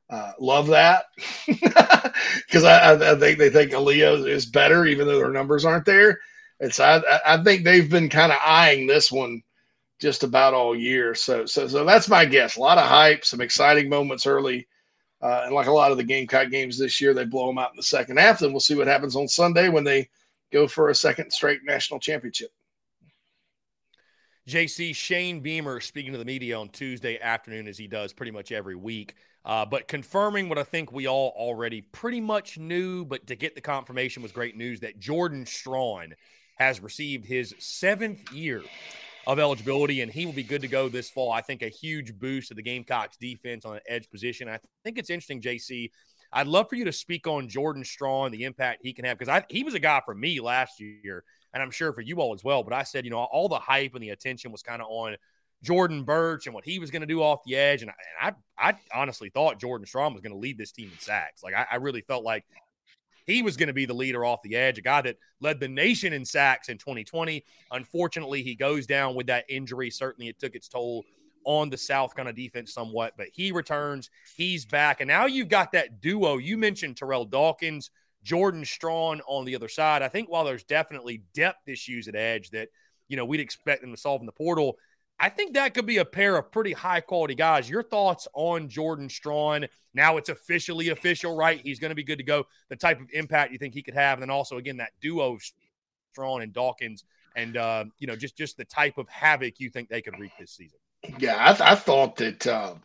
[0.10, 1.06] uh, love that
[1.48, 6.20] because I, I, think they think Aliyah is better, even though their numbers aren't there.
[6.60, 9.42] And so I, I think they've been kind of eyeing this one
[10.00, 11.16] just about all year.
[11.16, 12.58] So, so, so that's my guess.
[12.58, 14.68] A lot of hype, some exciting moments early.
[15.22, 17.72] Uh, and like a lot of the Gamecock games this year, they blow them out
[17.72, 18.40] in the second half.
[18.40, 20.10] Then we'll see what happens on Sunday when they
[20.52, 22.50] go for a second straight national championship.
[24.48, 28.52] JC Shane Beamer speaking to the media on Tuesday afternoon, as he does pretty much
[28.52, 29.16] every week.
[29.46, 33.56] Uh, but confirming what I think we all already pretty much knew, but to get
[33.56, 36.16] the confirmation was great news that Jordan Strachan
[36.58, 38.62] has received his seventh year
[39.28, 41.32] of eligibility, and he will be good to go this fall.
[41.32, 44.50] I think a huge boost to the Gamecocks defense on an edge position.
[44.50, 45.92] I think it's interesting, JC.
[46.34, 49.44] I'd love for you to speak on Jordan Strachan, the impact he can have, because
[49.50, 52.44] he was a guy for me last year, and I'm sure for you all as
[52.44, 52.64] well.
[52.64, 55.18] But I said, you know, all the hype and the attention was kind of on
[55.64, 57.82] Jordan Burch and what he was going to do off the edge.
[57.82, 57.94] And I,
[58.28, 61.44] and I, I honestly thought Jordan Strachan was going to lead this team in sacks.
[61.44, 62.46] Like I, I really felt like
[63.28, 65.68] he was going to be the leader off the edge, a guy that led the
[65.68, 67.44] nation in sacks in 2020.
[67.72, 69.92] Unfortunately, he goes down with that injury.
[69.92, 71.04] Certainly, it took its toll
[71.46, 74.10] on the South kind of defense somewhat, but he returns.
[74.36, 75.02] He's back.
[75.02, 76.38] And now you've got that duo.
[76.38, 77.90] You mentioned Terrell Dawkins,
[78.24, 80.02] Jordan Strachan on the other side.
[80.02, 82.70] I think while there's definitely depth issues at edge that,
[83.08, 84.78] you know, we'd expect them to solve in the portal,
[85.20, 87.70] I think that could be a pair of pretty high quality guys.
[87.70, 89.68] Your thoughts on Jordan Strachan?
[89.94, 91.62] Now it's officially official, right?
[91.64, 92.48] He's going to be good to go.
[92.70, 95.38] The type of impact you think he could have, and then also again that duo
[96.12, 97.04] Strachan and Dawkins,
[97.36, 100.32] and uh, you know just just the type of havoc you think they could wreak
[100.40, 100.80] this season.
[101.20, 102.76] Yeah, I, th- I thought that uh,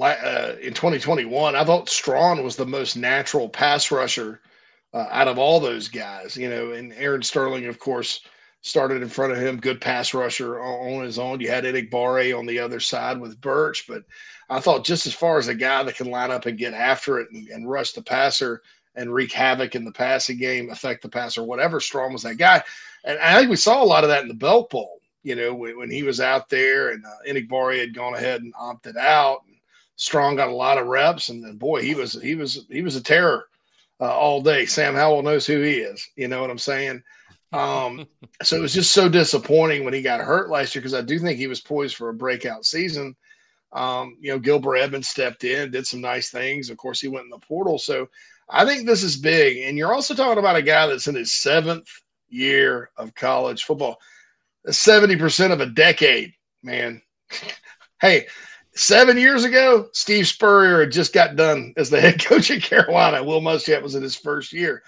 [0.00, 4.40] uh, in 2021, I thought Strachan was the most natural pass rusher
[4.94, 6.36] uh, out of all those guys.
[6.36, 8.20] You know, and Aaron Sterling, of course
[8.66, 11.38] started in front of him, good pass rusher on his own.
[11.38, 14.02] You had Enagbare on the other side with Burch, but
[14.50, 17.20] I thought just as far as a guy that can line up and get after
[17.20, 18.62] it and, and rush the passer
[18.96, 22.60] and wreak havoc in the passing game, affect the passer, whatever, Strachan was that guy.
[23.04, 25.52] And I think we saw a lot of that in the Belk Bowl, you know,
[25.52, 29.40] when, when he was out there and uh, Enagbare had gone ahead and opted out.
[29.48, 29.56] And
[29.96, 32.94] Strachan got a lot of reps, and, and boy, he was he was he was
[32.94, 33.48] a terror
[34.00, 34.66] uh, all day.
[34.66, 36.08] Sam Howell knows who he is.
[36.14, 37.02] You know what I'm saying?
[37.52, 38.06] Um,
[38.44, 41.18] so it was just so disappointing when he got hurt last year because I do
[41.18, 43.16] think he was poised for a breakout season.
[43.72, 46.70] Um, you know, Gilber Edmond stepped in, did some nice things.
[46.70, 47.80] Of course, he went in the portal.
[47.80, 48.08] So
[48.48, 49.56] I think this is big.
[49.56, 51.88] And you're also talking about a guy that's in his seventh
[52.28, 53.98] year of college football.
[54.68, 56.32] 70% of a decade,
[56.62, 57.02] man.
[58.00, 58.26] hey,
[58.74, 63.22] seven years ago, Steve Spurrier had just got done as the head coach at Carolina.
[63.22, 64.82] Will Muschamp was in his first year.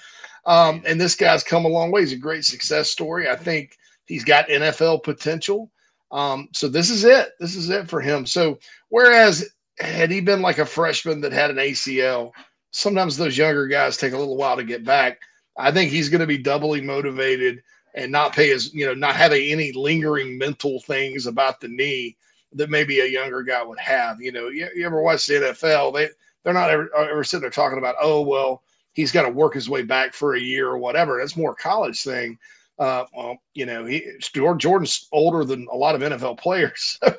[0.46, 2.00] Um, and this guy's come a long way.
[2.00, 3.28] He's a great success story.
[3.28, 3.76] I think
[4.06, 5.70] he's got NFL potential.
[6.10, 7.32] Um, so this is it.
[7.38, 8.24] This is it for him.
[8.24, 12.32] So whereas had he been like a freshman that had an ACL,
[12.70, 15.20] sometimes those younger guys take a little while to get back.
[15.59, 17.62] I think he's going to be doubly motivated
[17.98, 22.16] and not pay as you know, not having any lingering mental things about the knee
[22.52, 24.20] that maybe a younger guy would have.
[24.20, 25.94] You know, you, you ever watch the NFL?
[25.94, 26.08] They
[26.44, 28.62] they're not ever, ever sitting there talking about, oh well,
[28.92, 31.18] he's got to work his way back for a year or whatever.
[31.18, 32.38] That's more college thing.
[32.78, 37.14] Uh, well, you know, he Jordan's older than a lot of NFL players, so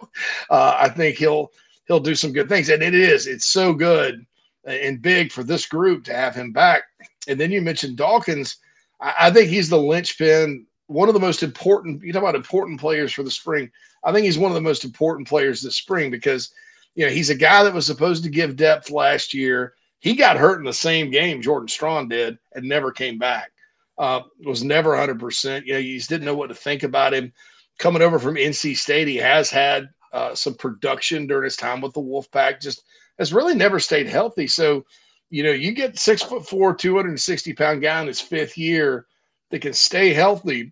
[0.50, 1.52] uh, I think he'll
[1.88, 2.70] he'll do some good things.
[2.70, 4.26] And it is, it's so good
[4.64, 6.84] and big for this group to have him back.
[7.28, 8.58] And then you mentioned Dawkins.
[9.02, 12.04] I, I think he's the linchpin, one of the most important.
[12.04, 13.70] You talk about important players for the spring.
[14.04, 16.52] I think he's one of the most important players this spring because
[16.96, 19.74] you know he's a guy that was supposed to give depth last year.
[20.00, 23.52] He got hurt in the same game Jordan Strachan did and never came back.
[24.00, 25.66] Uh, was never 100%.
[25.66, 27.34] You know, you just didn't know what to think about him.
[27.78, 31.94] Coming over from NC State, he has had uh, some production during his time with
[31.94, 32.62] the Wolfpack.
[32.62, 32.84] Just
[33.20, 34.48] has really never stayed healthy.
[34.48, 34.86] So,
[35.30, 39.06] you know, you get six foot four, 260 pound guy in his fifth year
[39.52, 40.72] that can stay healthy.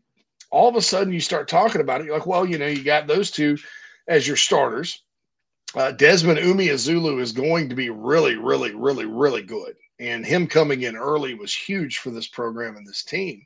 [0.50, 2.06] All of a sudden, you start talking about it.
[2.06, 3.58] You're like, well, you know, you got those two
[4.08, 5.04] as your starters.
[5.76, 9.76] Uh, Desmond Umeozulu is going to be really, really, really, really good.
[10.00, 13.46] And him coming in early was huge for this program and this team.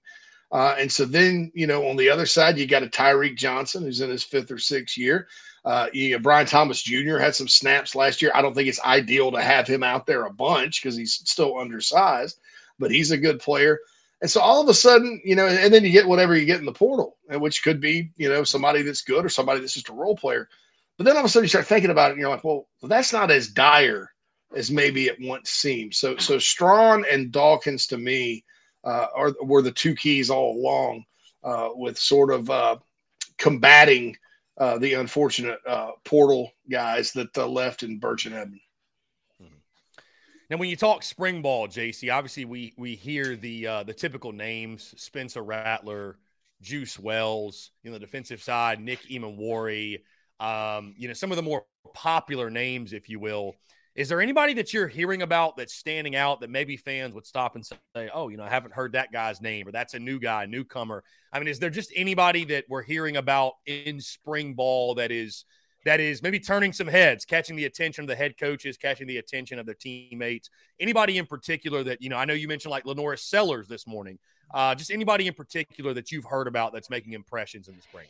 [0.51, 3.83] Uh, and so then, you know, on the other side, you got a Tyreek Johnson
[3.83, 5.27] who's in his fifth or sixth year.
[5.63, 7.17] Uh, you know, Bryan Thomas Jr.
[7.17, 8.31] had some snaps last year.
[8.35, 11.57] I don't think it's ideal to have him out there a bunch because he's still
[11.57, 12.39] undersized,
[12.79, 13.79] but he's a good player.
[14.21, 16.59] And so all of a sudden, you know, and then you get whatever you get
[16.59, 19.89] in the portal, which could be, you know, somebody that's good or somebody that's just
[19.89, 20.47] a role player.
[20.97, 22.67] But then all of a sudden you start thinking about it and you're like, well,
[22.83, 24.11] that's not as dire
[24.55, 25.95] as maybe it once seemed.
[25.95, 28.43] So, so Strachan and Dawkins to me
[28.83, 31.05] uh, are were the two keys all along
[31.43, 32.77] uh, with sort of uh,
[33.37, 34.15] combating–
[34.57, 38.59] uh, the unfortunate uh, portal guys that uh, left in Burch and.
[40.51, 44.33] Now, when you talk spring ball, JC, obviously we we hear the uh, the typical
[44.33, 46.17] names: Spencer Rattler,
[46.61, 47.71] Juice Wells.
[47.83, 50.01] You know, the defensive side, Nick Emmanwori.
[50.41, 51.63] Um, you know, some of the more
[51.93, 53.55] popular names, if you will.
[53.95, 57.55] Is there anybody that you're hearing about that's standing out that maybe fans would stop
[57.55, 60.19] and say, "Oh, you know, I haven't heard that guy's name," or "That's a new
[60.19, 61.05] guy, newcomer"?
[61.31, 65.45] I mean, is there just anybody that we're hearing about in spring ball that is
[65.85, 69.17] that is maybe turning some heads, catching the attention of the head coaches, catching the
[69.17, 70.49] attention of their teammates?
[70.79, 72.17] Anybody in particular that you know?
[72.17, 74.19] I know you mentioned like LaNorris Sellers this morning.
[74.53, 78.07] Uh, just anybody in particular that you've heard about that's making impressions in the spring.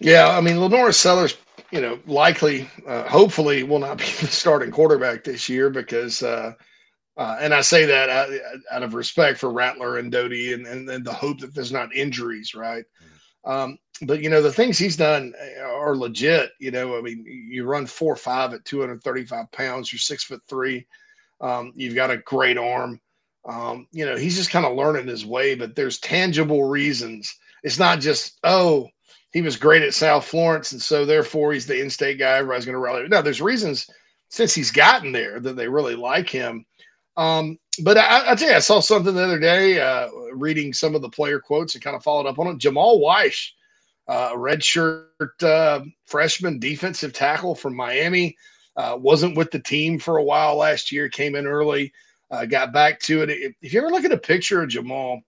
[0.00, 1.36] Yeah, I mean, LaNorris Sellers,
[1.70, 6.52] you know, likely, uh, hopefully, will not be the starting quarterback this year because, uh,
[7.16, 8.30] uh, and I say that out,
[8.70, 11.94] out, of respect for Rattler and Doty and, and, and, the hope that there's not
[11.94, 12.84] injuries, right?
[13.44, 16.52] Um, but, you know, the things he's done uh, are legit.
[16.58, 20.86] You know, I mean, you run four five at 235 pounds, you're six foot three,
[21.40, 23.00] um, you've got a great arm.
[23.44, 27.36] Um, you know, he's just kind of learning his way, but there's tangible reasons.
[27.64, 28.88] It's not just, oh,
[29.32, 32.36] he was great at South Florence, and so therefore he's the in-state guy.
[32.36, 33.08] Everybody's going to rally.
[33.08, 33.88] Now, there's reasons
[34.28, 36.64] since he's gotten there that they really like him.
[37.16, 40.94] Um, but I, I tell you, I saw something the other day, uh, reading some
[40.94, 42.58] of the player quotes and kind of followed up on it.
[42.58, 43.52] Jamaal Whyce,
[44.08, 48.36] uh, redshirt uh, freshman defensive tackle from Miami,
[48.76, 51.08] uh, wasn't with the team for a while last year.
[51.08, 51.92] Came in early,
[52.30, 53.54] uh, got back to it.
[53.62, 55.22] If you ever look at a picture of Jamal,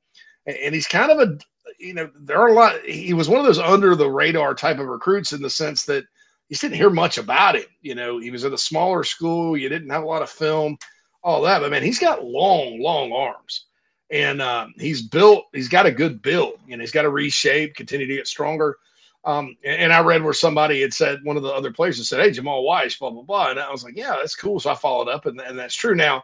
[0.46, 1.38] and he's kind of a
[1.78, 2.80] you know, there are a lot.
[2.84, 6.04] He was one of those under the radar type of recruits in the sense that
[6.48, 7.64] you didn't hear much about him.
[7.80, 9.56] You know, he was at a smaller school.
[9.56, 10.78] You didn't have a lot of film,
[11.24, 11.60] all that.
[11.60, 13.64] But man, he's got long, long arms,
[14.10, 15.46] and um, he's built.
[15.52, 16.60] He's got a good build.
[16.70, 18.76] and he's got to reshape, continue to get stronger.
[19.24, 22.04] Um, and, and, I read where somebody had said one of the other players had
[22.04, 24.70] said, "Hey, Jamaal Whyce, blah blah blah," and I was like, "Yeah, that's cool." So
[24.70, 25.94] I followed up, and, and that's true.
[25.94, 26.22] Now,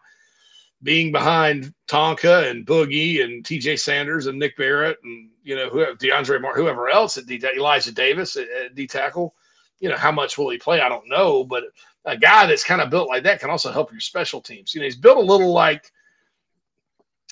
[0.82, 5.94] being behind Tonka and Boogie and TJ Sanders and Nick Barrett and you know whoever
[5.94, 9.34] DeAndre Martin, whoever else at D Elijah Davis at, at D tackle,
[9.78, 10.82] you know how much will he play?
[10.82, 11.64] I don't know, but
[12.04, 14.74] a guy that's kind of built like that can also help your special teams.
[14.74, 15.90] You know, he's built a little like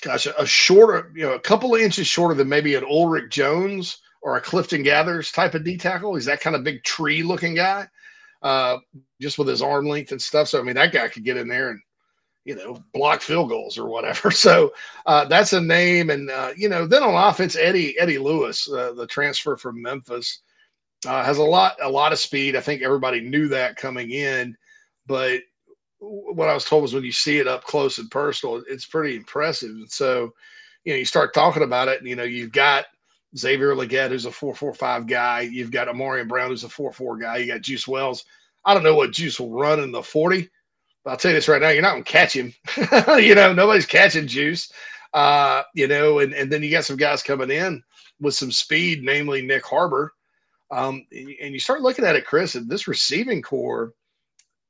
[0.01, 4.01] gosh, a shorter, you know, a couple of inches shorter than maybe an Ulric Jones
[4.21, 6.15] or a Clifton Geathers type of D tackle.
[6.15, 7.87] He's that kind of big tree looking guy,
[8.41, 8.77] uh,
[9.19, 10.47] just with his arm length and stuff.
[10.47, 11.81] So I mean, that guy could get in there and
[12.45, 14.31] you know block field goals or whatever.
[14.39, 14.73] So
[15.05, 18.93] uh, that's a name, and uh, you know, then on offense, Eddie Eddie Lewis, uh,
[18.93, 20.39] the transfer from Memphis,
[21.07, 22.55] uh, has a lot a lot of speed.
[22.55, 24.55] I think everybody knew that coming in,
[25.07, 25.41] but
[25.99, 29.17] what I was told was when you see it up close and personal, it's pretty
[29.17, 29.69] impressive.
[29.69, 30.33] And so,
[30.85, 32.85] you know, you start talking about it, and you know, you've got
[33.37, 35.41] Xavier Leggett, who's a four four five guy.
[35.41, 37.37] You've got Ahmarean Brown, who's a four four guy.
[37.37, 38.25] You got Juice Wells.
[38.65, 40.49] I don't know what Juice will run in the forty,
[41.03, 42.53] but I'll tell you this right now: you're not going to catch him.
[43.17, 44.71] you know, nobody's catching Juice.
[45.13, 47.83] Uh, you know, and and then you got some guys coming in
[48.19, 50.13] with some speed, namely Nyck Harbor.
[50.71, 53.93] Um, and you start looking at it, Chris, and this receiving corps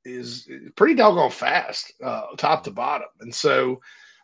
[0.06, 3.08] is pretty doggone fast, uh, top to bottom.
[3.20, 3.82] And so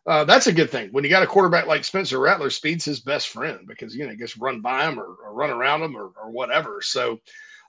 [0.08, 0.90] uh, that's a good thing.
[0.92, 4.16] When you got a quarterback like Spencer Rattler, speed's his best friend because you know
[4.16, 6.80] gets run by him or, or run around him or, or whatever.
[6.82, 7.20] So,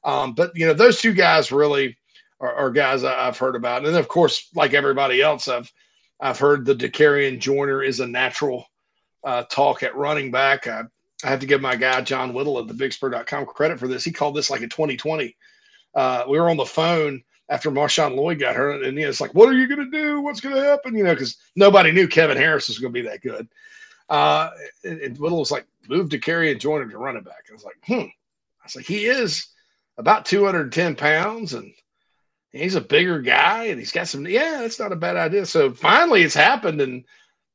[0.04, 1.96] um, but you know those two guys really
[2.40, 5.72] are, are guys I, have heard about, and then of course, like everybody else, I've
[6.20, 8.66] I've heard the Dakereon Joyner is a natural
[9.24, 10.66] uh, talk at running back.
[10.66, 10.82] I,
[11.24, 14.04] I have to give my guy John Whittle at the BigSpur.com credit for this.
[14.04, 15.36] He called this like a 2020.
[15.94, 18.84] Uh, we were on the phone after Marshawn Lloyd got hurt.
[18.84, 20.20] And you know, it's like, what are you going to do?
[20.20, 20.94] What's going to happen?
[20.94, 23.48] You know, because nobody knew Kevin Harris was going to be that good.
[24.08, 24.50] Uh,
[24.84, 27.46] and, and Whittle was like, move Dakereon Joyner to running back.
[27.48, 27.94] I was like, hmm.
[27.94, 29.48] I was like, he is
[29.96, 31.72] about 210 pounds and
[32.52, 35.46] he's a bigger guy and he's got some, yeah, that's not a bad idea.
[35.46, 36.80] So finally it's happened.
[36.80, 37.04] And,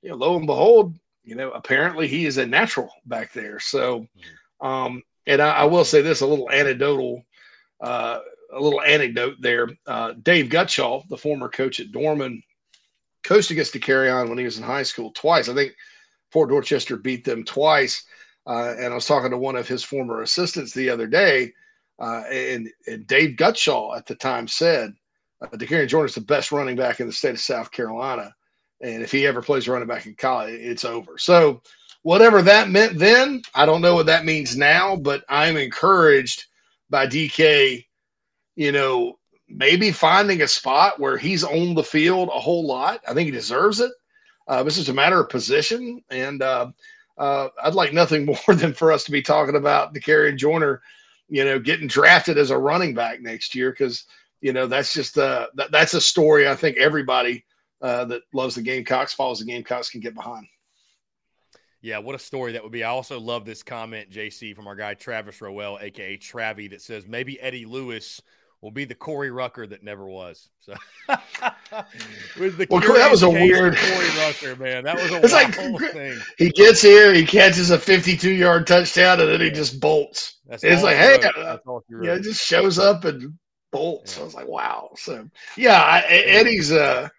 [0.02, 3.60] you know, lo and behold, you know, apparently he is a natural back there.
[3.60, 4.08] So,
[4.60, 7.24] um, and I, I will say this a little anecdotal
[7.82, 8.20] uh,
[8.54, 9.70] a little anecdote there.
[9.88, 12.44] Uh, Dave Gutshall, the former coach at Dorman,
[13.24, 15.50] coached against on when he was in high school twice.
[15.50, 15.74] I think
[16.32, 18.06] Fort Dorchester beat them twice.
[18.48, 21.54] Uh, and I was talking to one of his former assistants the other day,
[22.00, 24.96] uh, and, and, Dave Gutshall at the time said,
[25.44, 28.34] uh, Dakereon Joyner is the best running back in the state of South Carolina.
[28.82, 31.18] And if he ever plays running back in college, it's over.
[31.18, 31.62] So,
[32.04, 36.46] whatever that meant then, I don't know what that means now, but I'm encouraged
[36.90, 37.86] by DK
[38.56, 39.18] you know,
[39.50, 43.02] maybe finding a spot where he's on the field a whole lot.
[43.08, 43.92] I think he deserves it.
[44.48, 46.72] Uh, this is a matter of position, and uh,
[47.18, 50.82] uh, I'd like nothing more than for us to be talking about Dakereon Joyner,
[51.30, 54.06] you know, getting drafted as a running back next year because
[54.42, 57.46] you know that's just uh, that, that's a story I think everybody
[57.82, 60.46] uh, that loves the Gamecocks, follows the Gamecocks, can get behind.
[61.82, 62.84] Yeah, what a story that would be.
[62.84, 67.08] I also love this comment, JC, from our guy Travis Rowell, aka Travy, that says
[67.08, 68.22] maybe Eddie Lewis
[68.62, 70.50] will be the Corey Rucker that never was.
[70.64, 70.76] So
[72.40, 74.84] with the well, that was a weird Corey Rucker, man.
[74.84, 76.20] That was a it's like, thing.
[76.38, 80.38] He gets here, he catches a 52 yard touchdown, and then he just bolts.
[80.46, 81.58] That's it's like, hey, uh,
[82.02, 83.38] yeah, it just shows up and
[83.72, 84.16] bolts.
[84.16, 84.22] Yeah.
[84.22, 84.92] I was like, wow.
[84.96, 85.28] So
[85.58, 87.10] yeah, I, Eddie's uh,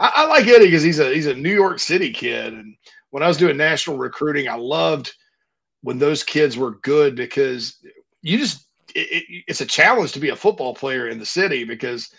[0.00, 2.74] I, I like Eddie because he's a he's a New York City kid, and
[3.10, 5.12] when I was doing national recruiting, I loved
[5.82, 7.76] when those kids were good because
[8.22, 11.64] you just it, it, it's a challenge to be a football player in the city
[11.64, 12.10] because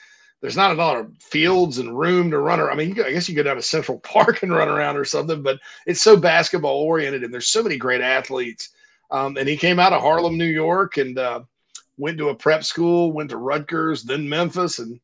[0.42, 2.72] there's not a lot of fields and room to run around.
[2.72, 5.42] I mean, I guess you could have a Central Park and run around or something,
[5.42, 8.70] but it's so basketball oriented and there's so many great athletes.
[9.12, 11.42] Um, and he came out of Harlem, New York, and uh,
[11.98, 15.00] went to a prep school, went to Rutgers, then Memphis, and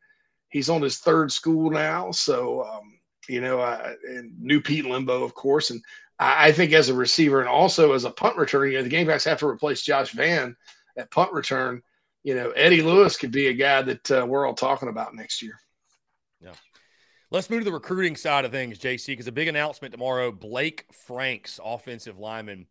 [0.50, 2.12] he's on his third school now.
[2.12, 5.70] So, um, you know, and new Pete Lembo, of course.
[5.70, 5.82] And
[6.20, 8.90] I, I, think as a receiver and also as a punt returner, you know, the
[8.90, 10.56] Gamecocks have to replace Josh Vann
[10.98, 11.82] at punt return,
[12.24, 15.42] you know, Eddie Lewis could be a guy that uh, we're all talking about next
[15.42, 15.60] year.
[16.42, 16.54] Yeah.
[17.30, 20.32] Let's move to the recruiting side of things, JC, because a big announcement tomorrow.
[20.32, 22.68] Blake Franks, offensive lineman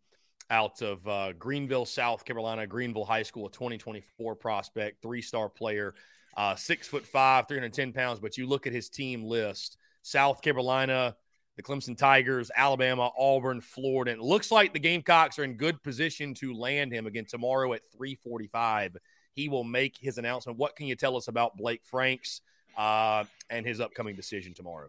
[0.49, 5.95] out of uh, Greenville, South Carolina, Greenville High School, a 2024 prospect, three star player,
[6.37, 8.21] uh, six foot five, 310 pounds.
[8.21, 11.17] But you look at his team list South Carolina,
[11.57, 14.13] the Clemson Tigers, Alabama, Auburn, Florida.
[14.13, 17.73] And it looks like the Gamecocks are in good position to land him again tomorrow
[17.73, 18.97] at 345.
[19.33, 20.59] He will make his announcement.
[20.59, 22.43] What can you tell us about Blake Franks
[22.77, 24.89] uh, and his upcoming decision tomorrow?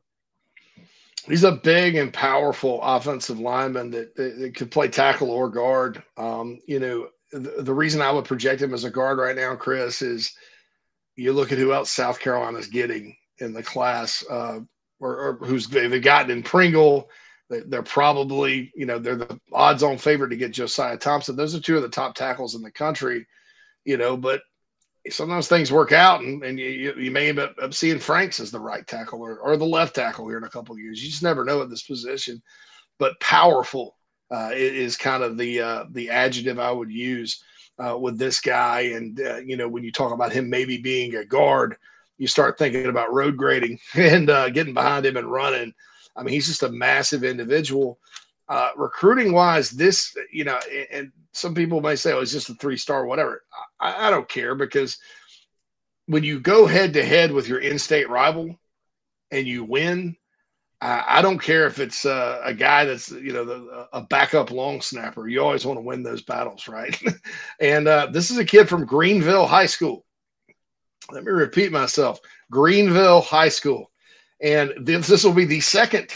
[1.25, 6.01] He's a big and powerful offensive lineman that, that, that could play tackle or guard.
[6.15, 9.55] Um, you know, the, the reason I would project him as a guard right now,
[9.55, 10.33] Chris, is
[11.17, 14.23] you look at who else South Carolina's getting in the class.
[14.29, 14.61] Uh,
[14.99, 17.09] or, or who's they've gotten in Pringle.
[17.49, 21.35] They're probably, you know, they're the odds on favorite to get Josiah Thompson.
[21.35, 23.25] Those are two of the top tackles in the country,
[23.85, 24.41] you know, but
[25.09, 28.59] sometimes things work out and, and you, you may end up seeing Franks as the
[28.59, 31.01] right tackle or, or the left tackle here in a couple years.
[31.01, 32.41] You just never know at this position.
[32.99, 33.95] but powerful
[34.31, 37.41] uh, is kind of the uh, the adjective I would use
[37.79, 38.81] uh, with this guy.
[38.81, 41.77] And uh, you know, when you talk about him maybe being a guard,
[42.17, 45.73] you start thinking about road grading and uh, getting behind him and running.
[46.15, 47.99] I mean, he's just a massive individual.
[48.49, 50.57] Uh, recruiting wise, this you know,
[50.91, 53.43] and some people may say, "Oh, it's just a three star, whatever."
[53.79, 54.97] I, I don't care because
[56.05, 58.57] when you go head to head with your in-state rival
[59.31, 60.15] and you win,
[60.79, 64.79] I, don't care if it's uh, a guy that's you know the, a backup long
[64.81, 65.27] snapper.
[65.27, 66.99] You always want to win those battles, right?
[67.59, 70.05] and uh, this is a kid from Greenville High School.
[71.11, 72.19] Let me repeat myself:
[72.51, 73.89] Greenville High School,
[74.39, 76.09] and this, this will be the second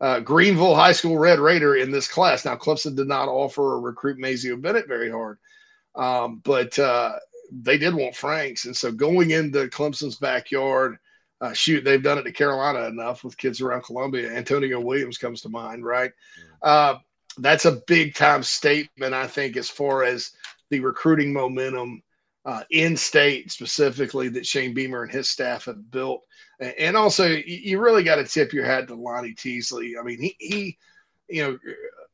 [0.00, 2.44] uh, Greenville High School Red Raider in this class.
[2.44, 5.38] Now, Clemson did not offer or recruit Mazeo Bennett very hard,
[5.96, 7.16] um, but uh,
[7.50, 10.96] they did want Franks, and so going into Clemson's backyard
[11.40, 14.30] uh, shoot, they've done it to Carolina enough with kids around Columbia.
[14.30, 16.12] Antonio Williams comes to mind, right?
[16.62, 16.96] Uh,
[17.38, 20.32] that's a big time statement, I think, as far as
[20.70, 22.02] the recruiting momentum
[22.44, 26.22] uh, in state specifically that Shane Beamer and his staff have built.
[26.78, 29.96] And also, you really got to tip your hat to Lonnie Teasley.
[29.98, 30.78] I mean, he, he,
[31.28, 31.58] you know,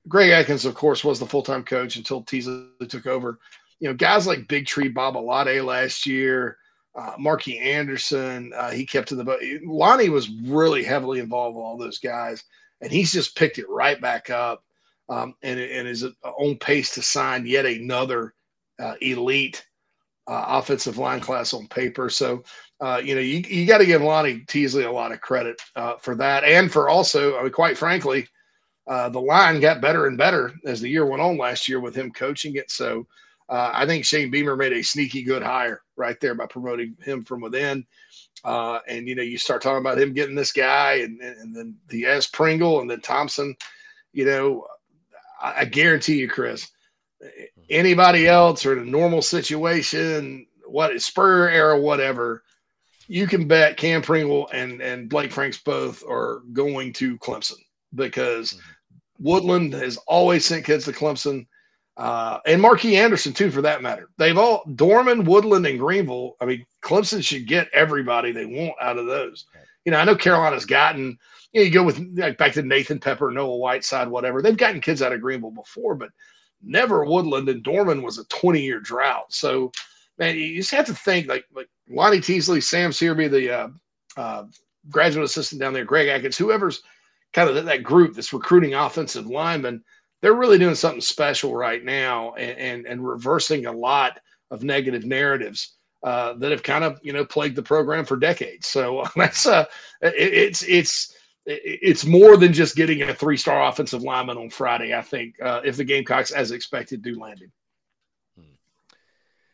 [0.09, 3.39] Greg Atkins, of course, was the full time coach until Teasley took over.
[3.81, 6.59] You know, guys like Big Tree Babalade last year,
[6.97, 9.41] uh, Marky Anderson, uh, he kept to the boat.
[9.65, 12.43] Lonnie was really heavily involved with all those guys,
[12.81, 14.65] and he's just picked it right back up
[15.11, 18.35] um, and, and is on pace to sign yet another
[18.79, 19.65] uh, elite
[20.27, 22.09] uh, offensive line class on paper.
[22.09, 22.43] So,
[22.81, 25.61] uh, you know, you, you got to give Lonnie Teasley a lot of credit
[26.01, 26.45] for that.
[26.45, 28.27] And for also, I mean, quite frankly,
[28.87, 32.11] the line got better and better as the year went on last year with him
[32.11, 32.71] coaching it.
[32.71, 33.07] So,
[33.49, 37.25] uh, I think Shane Beamer made a sneaky good hire right there by promoting him
[37.25, 37.87] from within.
[38.45, 41.77] Uh, and you know, you start talking about him getting this guy, and, and then
[41.89, 43.57] the S Pringle, and then Thompson.
[44.13, 44.67] You know,
[45.41, 46.71] I, I guarantee you, Chris,
[47.71, 52.43] anybody else or in a normal situation, what Spurrier era, whatever,
[53.09, 57.59] you can bet Cam Pringle and and Blake Franks both are going to Clemson
[57.95, 59.25] because mm-hmm.
[59.25, 61.47] Woodland has always sent kids to Clemson
[61.97, 64.11] uh, and Marquis Anderson too, for that matter.
[64.19, 66.37] They've all Dorman, Woodland, and Greenville.
[66.41, 69.47] I mean, Clemson should get everybody they want out of those.
[69.85, 71.19] You know, I know Carolina's gotten.
[71.53, 74.43] You, know, you go with like back to Nathan Pepper, Noah Whiteside, whatever.
[74.43, 76.11] They've gotten kids out of Greenville before, but
[76.63, 79.33] never Woodland and Dorman was a 20 year drought.
[79.33, 79.73] So,
[80.19, 83.69] man, you just have to think like like Lonnie Teasley, Sam Searby, the uh,
[84.19, 84.45] uh,
[84.91, 86.83] graduate assistant down there, Greg Atkins, whoever's
[87.33, 89.83] kind of that, that group that's recruiting offensive linemen–
[90.23, 94.19] they're really doing something special right now and, and, and reversing a lot
[94.51, 98.69] of negative narratives uh, that have kind of you know plagued the program for decades.
[98.69, 99.65] So that's uh,
[100.03, 101.15] it, it's it's
[101.47, 104.95] it's more than just getting a three star offensive lineman on Friday.
[104.95, 107.53] I think uh, if the Gamecocks, as expected, do land him.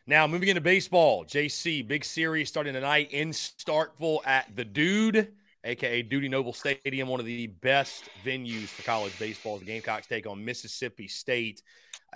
[0.05, 5.31] Now moving into baseball, JC big series starting tonight in Starkville at the Dude
[5.63, 9.57] aka Dudy Noble Stadium, one of the best venues for college baseball.
[9.57, 11.61] The Gamecocks take on Mississippi State.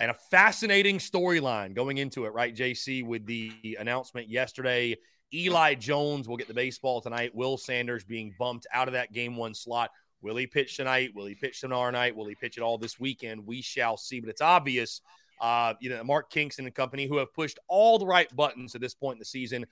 [0.00, 4.96] And a fascinating storyline going into it, right, JC, with the announcement yesterday.
[5.34, 7.34] Eli Jones will get the baseball tonight.
[7.34, 9.90] Will Sanders being bumped out of that game one slot.
[10.22, 11.10] Will he pitch tonight?
[11.14, 12.16] Will he pitch tomorrow night?
[12.16, 13.46] Will he pitch it all this weekend?
[13.46, 14.20] We shall see.
[14.20, 15.00] But it's obvious,
[15.40, 18.80] uh, you know, Mark Kingston and company who have pushed all the right buttons at
[18.80, 19.66] this point in the season.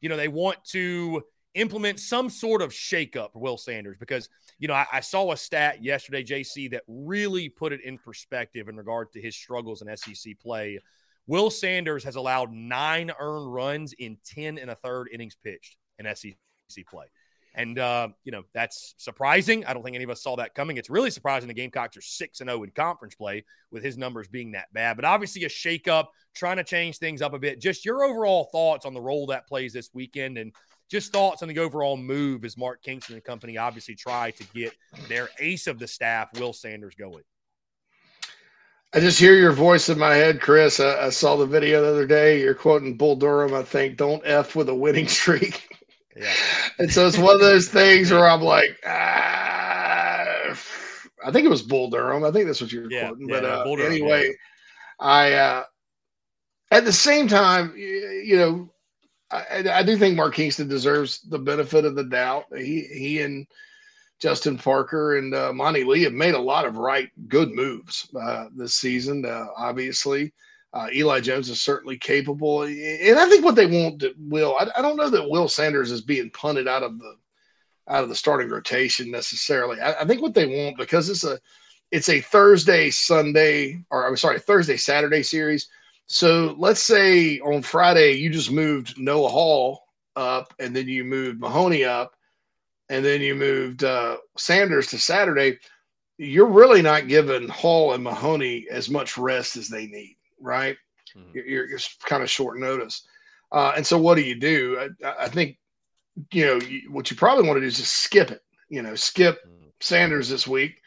[0.00, 1.22] You know, they want to
[1.54, 5.36] implement some sort of shakeup for Will Sanders because, you know, I, I, saw a
[5.36, 9.96] stat yesterday, JC, that really put it in perspective in regard to his struggles in
[9.96, 10.78] SEC play.
[11.26, 16.06] Will Sanders has allowed nine earned runs in 10 and a third innings pitched in
[16.14, 16.34] SEC
[16.90, 17.06] play.
[17.54, 19.66] And, uh, you know, that's surprising.
[19.66, 20.78] I don't think any of us saw that coming.
[20.78, 24.26] It's really surprising the Gamecocks are 6 and 0 in conference play with his numbers
[24.26, 24.96] being that bad.
[24.96, 27.60] But obviously, a shakeup, trying to change things up a bit.
[27.60, 30.52] Just your overall thoughts on the role that plays this weekend and
[30.92, 34.74] just thoughts on the overall move as Mark Kingston and company obviously try to get
[35.08, 37.24] their ace of the staff, Will Sanders, going.
[38.92, 40.80] I just hear your voice in my head, Chris.
[40.80, 42.42] I, I, saw the video the other day.
[42.42, 43.96] You're quoting Bull Durham, I think.
[43.96, 45.66] Don't F with a winning streak.
[46.14, 46.30] Yeah.
[46.78, 50.54] and so it's one of those things where I'm like, ah,
[51.24, 52.22] I think it was Bull Durham.
[52.22, 53.30] I think that's what you're yeah, quoting.
[53.30, 54.34] Yeah, but uh, Durham, anyway.
[55.00, 55.64] I, uh,
[56.70, 58.71] at the same time, you know,
[59.32, 62.44] I, I, do think Mark Kingston deserves the benefit of the doubt.
[62.54, 63.46] He he and
[64.20, 68.46] Justin Parker and uh, Monty Lee have made a lot of right good moves uh,
[68.54, 69.24] this season.
[69.24, 70.32] Uh, obviously,
[70.74, 74.56] uh, Eli Jones is certainly capable, and I think what they want Will.
[74.58, 77.14] I, I, don't know that Will Sanders is being punted out of the
[77.88, 79.80] out of the starting rotation necessarily.
[79.80, 81.40] I, I think what they want because it's a
[81.90, 85.68] it's a Thursday, Sunday, or I'm sorry, Thursday, Saturday series.
[86.06, 89.82] So let's say on Friday you just moved Noah Hall
[90.16, 92.14] up, and then you moved Mahoney up,
[92.88, 95.58] and then you moved uh, Sanders to Saturday.
[96.18, 100.76] You're really not giving Hall and Mahoney as much rest as they need, right?
[101.16, 101.30] Mm-hmm.
[101.34, 103.06] You're, you're, kind of short notice.
[103.50, 104.90] Uh, and so what do you do?
[105.02, 105.58] I, I think,
[106.32, 108.40] you know, you, what you probably want to do is just skip it.
[108.68, 109.68] You know, skip mm-hmm.
[109.80, 110.80] Sanders this week.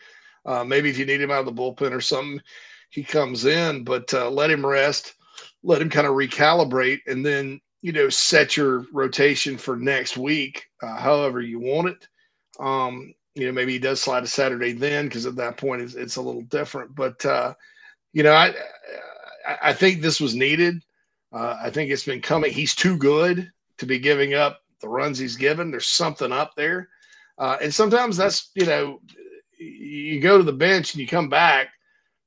[0.46, 2.40] Uh, maybe if you need him out of the bullpen or something,
[2.90, 5.16] he comes in, but uh, let him rest,
[5.64, 10.66] let him kind of recalibrate, and then you know set your rotation for next week,
[10.82, 12.08] uh, however you want it.
[12.60, 15.96] Um, you know, maybe he does slide a Saturday then because at that point it's,
[15.96, 16.96] it's a little different.
[16.96, 17.54] But uh,
[18.14, 18.54] you know, I
[19.62, 20.84] I think this was needed.
[21.34, 22.52] Uh, I think it's been coming.
[22.52, 25.72] He's too good to be giving up the runs he's given.
[25.72, 26.90] There's something up there.
[27.38, 29.02] Uh, and sometimes that's, you know,
[29.60, 31.70] you go to the bench and you come back.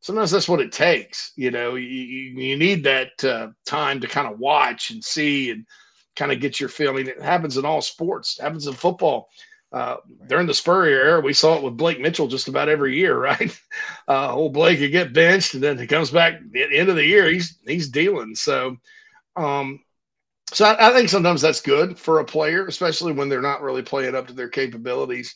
[0.00, 1.32] Sometimes that's what it takes.
[1.36, 5.66] You know, you, you need that uh, time to kind of watch and see and
[6.16, 7.06] kind of get your feeling.
[7.06, 9.28] It happens in all sports, it happens in football.
[9.70, 9.96] Uh,
[10.28, 13.60] during the Spurrier era, we saw it with Blake Mitchell just about every year, right?
[14.06, 16.96] Uh, old Blake could get benched, and then he comes back at the end of
[16.96, 17.30] the year.
[17.30, 18.34] He's he's dealing.
[18.34, 18.76] So,
[19.36, 19.80] um,
[20.52, 23.82] so I, I, think sometimes that's good for a player, especially when they're not really
[23.82, 25.34] playing up to their capabilities.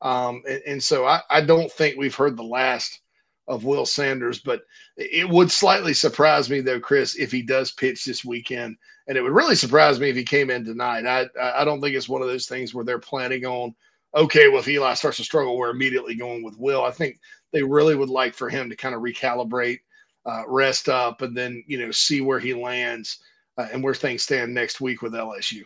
[0.00, 3.00] Um, and, and, so I, I don't think we've heard the last
[3.46, 4.62] of Will Sanders, but
[4.96, 8.76] it would slightly surprise me though, Chris, if he does pitch this weekend
[9.06, 11.06] and it would really surprise me if he came in tonight.
[11.06, 13.74] I I don't think it's one of those things where they're planning on,
[14.14, 16.82] okay, well, if Eli starts to struggle, we're immediately going with Will.
[16.82, 17.20] I think
[17.52, 19.80] they really would like for him to kind of recalibrate,
[20.26, 23.18] uh, rest up, and then you know see where he lands
[23.58, 25.62] uh, and where things stand next week with LSU.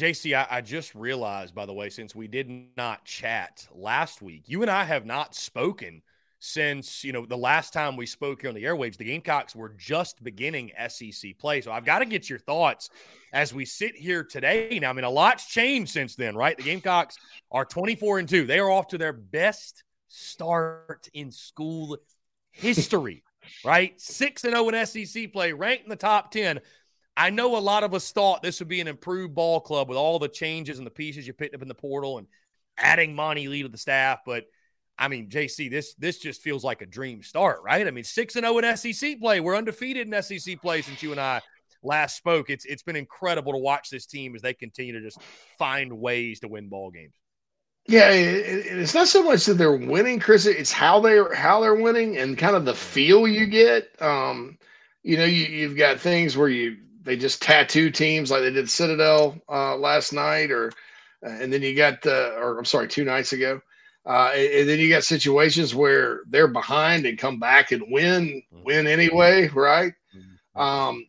[0.00, 4.44] JC, I, I, just realized, by the way, since we did not chat last week,
[4.46, 6.00] you and I have not spoken
[6.42, 9.74] since you know the last time we spoke here on the airwaves the gamecocks were
[9.76, 11.60] just beginning sec play.
[11.60, 12.88] So i've got to get your thoughts
[13.34, 14.78] as we sit here today.
[14.80, 16.56] Now i mean a lot's changed since then right?
[16.56, 17.18] The gamecocks
[17.52, 21.98] are 24 and 2 they are off to their best start in school
[22.52, 23.22] history
[23.64, 24.00] right?
[24.00, 26.60] 6 and 0 in sec play ranked in the top 10
[27.20, 29.98] i know a lot of us thought this would be an improved ball club with
[29.98, 32.26] all the changes and the pieces you picked up in the portal and
[32.78, 34.44] adding monty lee to the staff but
[35.00, 37.86] I mean, JC, this this just feels like a dream start, right?
[37.86, 39.40] I mean, six and zero oh in SEC play.
[39.40, 41.40] We're undefeated in SEC play since you and I
[41.82, 42.50] last spoke.
[42.50, 45.18] It's it's been incredible to watch this team as they continue to just
[45.58, 47.14] find ways to win ball games.
[47.86, 50.44] Yeah, it's not so much that they're winning, Chris.
[50.44, 53.88] It's how they're how they're winning and kind of the feel you get.
[54.02, 54.58] Um,
[55.02, 58.70] you know, you, you've got things where you they just tattoo teams like they did
[58.70, 60.72] Citadel uh, last night, or
[61.22, 63.60] and then you got the or I'm sorry, two nights ago
[64.06, 68.64] uh, and then you got situations where they're behind and come back and win, mm-hmm.
[68.64, 69.92] win anyway, right?
[70.16, 70.60] Mm-hmm.
[70.60, 71.06] Um,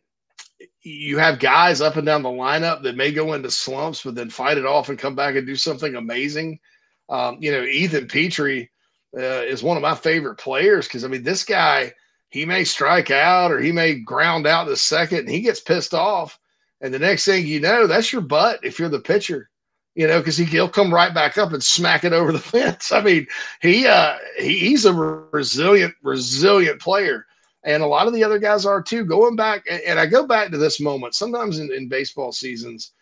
[0.83, 4.29] you have guys up and down the lineup that may go into slumps, but then
[4.29, 6.59] fight it off and come back and do something amazing.
[7.07, 8.69] Um, you know, Ethan Petry
[9.17, 11.93] uh, is one of my favorite players because I mean, this guy
[12.31, 15.93] he may strike out or he may ground out the second, and he gets pissed
[15.93, 16.39] off,
[16.81, 19.51] and the next thing you know, that's your butt if you're the pitcher
[19.95, 22.91] you know, because he, he'll come right back up and smack it over the fence.
[22.91, 23.27] I mean,
[23.61, 27.25] he, uh, he he's a resilient, resilient player,
[27.63, 29.05] and a lot of the other guys are too.
[29.05, 31.15] Going back, and I go back to this moment.
[31.15, 32.93] Sometimes in, in baseball seasons,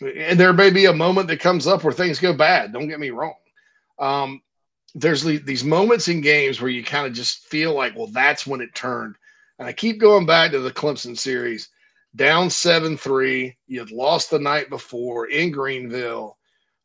[0.00, 2.72] and there may be a moment that comes up where things go bad.
[2.72, 3.34] Don't get me wrong.
[3.98, 4.42] Um,
[4.94, 8.60] there's these moments in games where you kind of just feel like, well, that's when
[8.60, 9.16] it turned.
[9.58, 11.68] And I keep going back to the Clemson series
[12.14, 13.56] down 7 3.
[13.66, 16.38] You'd lost the night before in Greenville.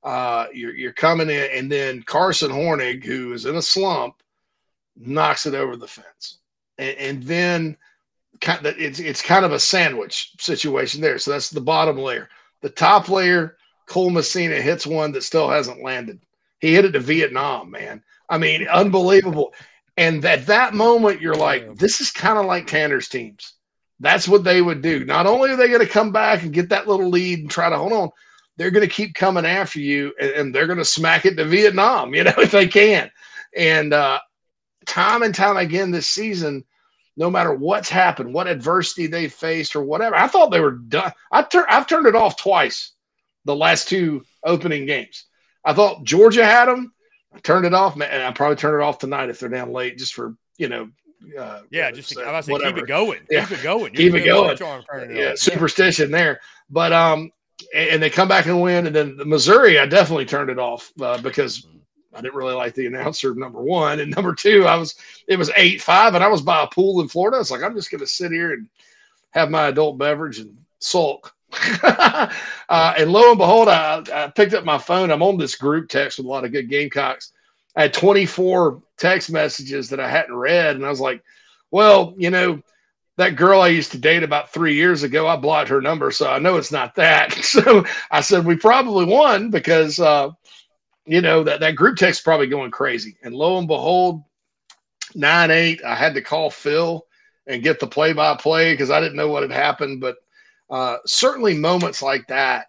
[0.04, 4.16] Uh, you're, you're coming in, and then Carson Hornung, who is in a slump,
[4.96, 6.40] knocks it over the fence.
[6.78, 7.78] And, and then
[8.40, 11.20] kind of, it's, it's kind of a sandwich situation there.
[11.20, 12.30] So that's the bottom layer.
[12.62, 13.58] The top layer,
[13.88, 16.22] Cole Messina hits one that still hasn't landed.
[16.60, 18.04] He hit it to Vietnam, man.
[18.30, 19.54] I mean, unbelievable.
[19.98, 23.54] And at that moment, you're like, this is kind of like Tanner's teams
[24.00, 25.06] that's what they would do.
[25.06, 27.70] Not only are they going to come back and get that little lead and try
[27.70, 28.10] to hold on,
[28.58, 31.46] they're going to keep coming after you and, and they're going to smack it to
[31.46, 33.12] Vietnam, you know, if they can.
[33.56, 34.20] And uh,
[34.86, 36.64] time and time again this season,
[37.18, 41.12] no matter what's happened, what adversity they faced or whatever, I thought they were done.
[41.32, 42.94] I tur- I've turned it off twice
[43.44, 45.26] the last two opening games.
[45.64, 46.94] I thought Georgia had them.
[47.34, 49.98] I turned it off, and I probably turn it off tonight if they're down late,
[49.98, 50.90] just for you know
[51.38, 53.46] uh, yeah, just to, I say keep it going, yeah.
[53.46, 54.58] keep it going, keep it going.
[55.12, 56.40] Yeah, superstition there.
[56.70, 57.32] But um,
[57.76, 60.92] and they come back and win, and then the Missouri, I definitely turned it off
[61.02, 61.68] uh, because
[62.14, 64.00] I didn't really like the announcer, number one.
[64.00, 64.96] And number two, I was,
[65.28, 67.38] it was 8 5, and I was by a pool in Florida.
[67.38, 68.68] I was like, I'm just going to sit here and
[69.32, 71.34] have my adult beverage and sulk.
[71.84, 72.30] uh,
[72.70, 75.12] and lo and behold, I, I picked up my phone.
[75.12, 77.34] I'm on this group text with a lot of good Gamecocks.
[77.76, 80.76] I had 24 text messages that I hadn't read.
[80.76, 81.24] And I was like,
[81.72, 82.62] well, you know,
[83.18, 86.12] that girl I used to date about three years ago, I blocked her number.
[86.12, 87.34] So I know it's not that.
[87.44, 90.30] So I said, we probably won because, uh,
[91.06, 93.18] you know, that, that group text is probably going crazy.
[93.24, 94.24] And lo and behold,
[95.16, 97.06] 9 8, I had to call Phil
[97.48, 100.00] and get the play by play because I didn't know what had happened.
[100.00, 100.18] But
[100.70, 102.68] uh, certainly moments like that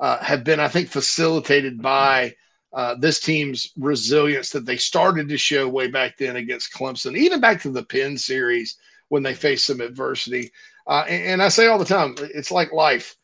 [0.00, 2.34] uh, have been, I think, facilitated by
[2.72, 7.40] uh, this team's resilience that they started to show way back then against Clemson, even
[7.40, 8.76] back to the Penn series
[9.08, 10.50] when they faced some adversity.
[10.86, 13.16] Uh, and, and I say all the time, it's like life.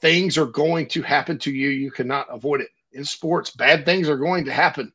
[0.00, 1.68] Things are going to happen to you.
[1.68, 2.68] You cannot avoid it.
[2.92, 4.92] In sports, bad things are going to happen.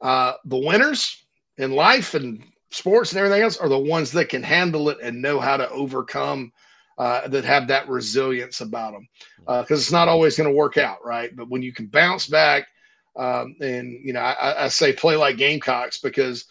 [0.00, 1.24] Uh, the winners
[1.56, 5.22] in life and sports and everything else are the ones that can handle it and
[5.22, 6.52] know how to overcome
[6.98, 9.08] uh, that have that resilience about them
[9.38, 11.34] because uh, it's not always going to work out right?
[11.34, 12.68] But when you can bounce back
[13.16, 16.46] um, and you know I, I, say play like gamecocks because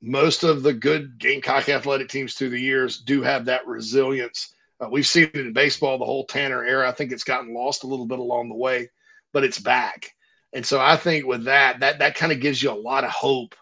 [0.00, 4.54] most of the good gamecock athletic teams through the years do have that resilience.
[4.80, 6.88] Uh, we've seen it in baseball the whole tanner era.
[6.88, 8.88] I think it's gotten lost a little bit along the way
[9.32, 10.14] but it's back.
[10.52, 13.10] And so i think with that that that kind of gives you a lot of
[13.10, 13.54] hope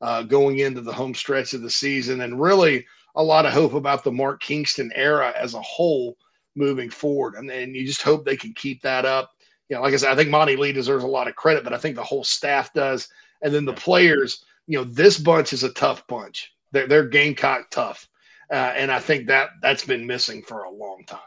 [0.00, 3.74] uh, going into the home stretch of the season, and really a lot of hope
[3.74, 6.16] about the Mark Kingston era as a whole
[6.56, 7.34] moving forward.
[7.34, 9.30] And, and you just hope they can keep that up.
[9.68, 11.72] You know, like I said, I think Monty Lee deserves a lot of credit, but
[11.72, 13.08] I think the whole staff does.
[13.42, 16.52] And then the players, you know, this bunch is a tough bunch.
[16.72, 18.08] They're, they're Gamecock tough.
[18.50, 21.18] Uh, and I think that that's been missing for a long time.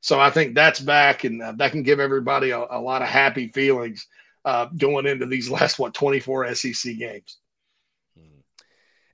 [0.00, 3.08] So I think that's back, and uh, that can give everybody a, a lot of
[3.08, 4.06] happy feelings
[4.44, 7.38] uh, going into these last, what, 24 SEC games.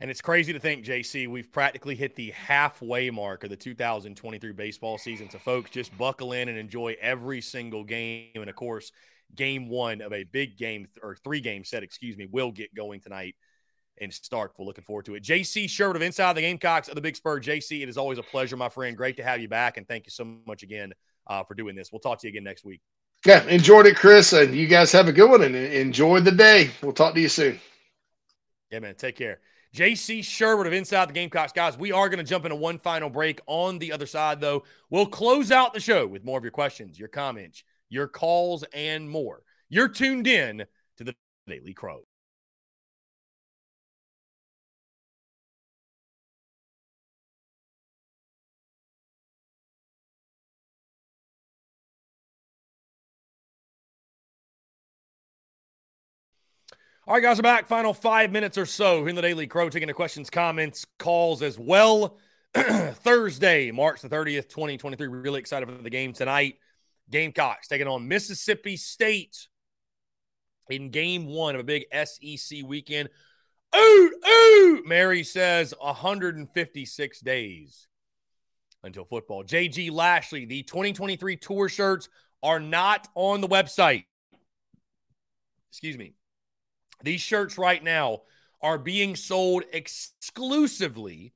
[0.05, 4.53] And it's crazy to think, JC, we've practically hit the halfway mark of the 2023
[4.53, 5.31] baseball season.
[5.31, 8.29] So, folks, just buckle in and enjoy every single game.
[8.35, 8.93] And, of course,
[9.35, 13.01] game one of a big game or three game set, excuse me, will get going
[13.01, 13.35] tonight
[13.97, 14.67] in Starkville.
[14.67, 15.23] Looking forward to it.
[15.23, 17.41] JC Shurburtt of Inside the Gamecocks of the Big Spur.
[17.41, 18.95] JC, it is always a pleasure, my friend.
[18.99, 19.79] Great to have you back.
[19.79, 20.93] And thank you so much again
[21.29, 21.91] uh, for doing this.
[21.91, 22.83] We'll talk to you again next week.
[23.25, 24.35] Yeah, enjoyed it, Chris.
[24.35, 26.73] And you guys have a good one and enjoy the day.
[26.83, 27.59] We'll talk to you soon.
[28.71, 28.97] Yeah, man.
[28.97, 29.41] Take care.
[29.75, 31.51] JC Shurburtt of Inside the Gamecocks.
[31.51, 33.41] Guys, we are going to jump into one final break.
[33.47, 36.97] On the other side, though, we'll close out the show with more of your questions,
[36.97, 39.43] your comments, your calls, and more.
[39.69, 40.65] You're tuned in
[40.99, 41.17] to the
[41.49, 42.03] Daily Crow.
[57.07, 57.67] All right, guys, we're back.
[57.67, 61.59] Final five minutes or so in the Daily Crow, taking the questions, comments, calls as
[61.59, 62.17] well.
[62.55, 65.09] Thursday, March the 30th, 2023.
[65.09, 66.55] Really excited for the game tonight.
[67.11, 69.49] Gamecocks taking on Mississippi State
[70.71, 73.11] in game one of a big SEC weekend.
[73.77, 77.87] Ooh, ooh, Mary says 156 days
[78.83, 79.45] until football.
[79.45, 82.09] JG Lashley, the 2023 tour shirts
[82.43, 84.07] are not on the website.
[85.71, 86.15] Excuse me.
[87.03, 88.23] These shirts right now
[88.63, 91.35] are being sold exclusively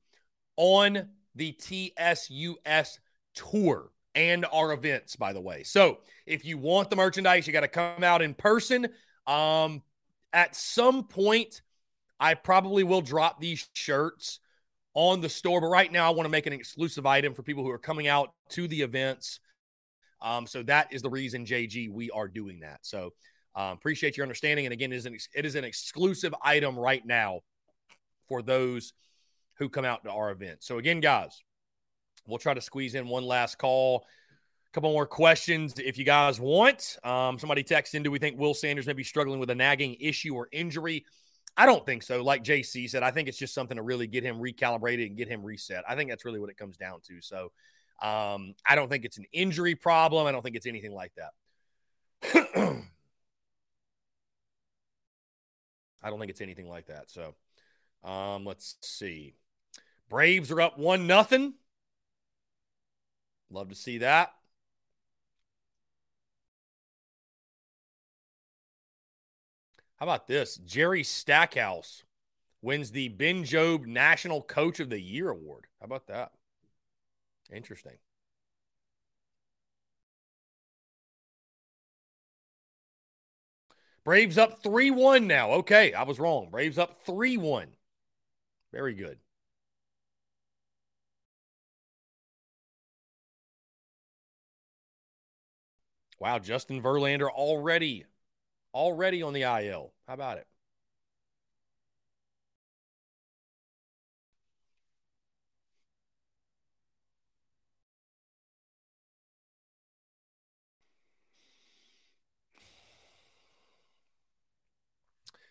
[0.57, 2.99] on the TSUS
[3.33, 5.63] tour and our events, by the way.
[5.63, 8.87] So if you want the merchandise, you got to come out in person.
[9.27, 9.83] Um,
[10.33, 11.61] at some point,
[12.19, 14.39] I probably will drop these shirts
[14.93, 17.63] on the store, but right now I want to make an exclusive item for people
[17.63, 19.39] who are coming out to the events.
[20.21, 22.79] Um, so that is the reason, JG, we are doing that.
[22.81, 23.13] So
[23.55, 24.65] um, appreciate your understanding.
[24.65, 27.41] And again, it is, an, it is an exclusive item right now
[28.27, 28.93] for those
[29.55, 30.63] who come out to our event.
[30.63, 31.43] So, again, guys,
[32.27, 34.05] we'll try to squeeze in one last call.
[34.67, 36.97] A couple more questions if you guys want.
[37.03, 39.97] Um, somebody texted in Do we think Will Sanders may be struggling with a nagging
[39.99, 41.05] issue or injury?
[41.57, 42.23] I don't think so.
[42.23, 45.27] Like JC said, I think it's just something to really get him recalibrated and get
[45.27, 45.83] him reset.
[45.89, 47.19] I think that's really what it comes down to.
[47.19, 47.51] So,
[48.01, 50.25] um, I don't think it's an injury problem.
[50.25, 52.83] I don't think it's anything like that.
[56.01, 57.09] I don't think it's anything like that.
[57.09, 57.35] So
[58.03, 59.33] um, let's see.
[60.09, 61.53] Braves are up one nothing.
[63.51, 64.33] Love to see that.
[69.97, 70.55] How about this?
[70.57, 72.03] Jerry Stackhouse
[72.61, 75.67] wins the Ben Jobe National Coach of the Year award.
[75.79, 76.31] How about that?
[77.51, 77.97] Interesting.
[84.09, 85.51] Braves up 3 1 now.
[85.51, 86.49] Okay, I was wrong.
[86.49, 87.67] Braves up 3 1.
[88.73, 89.19] Very good.
[96.17, 98.05] Wow, Justin Verlander already,
[98.73, 99.93] already on the IL.
[100.07, 100.47] How about it?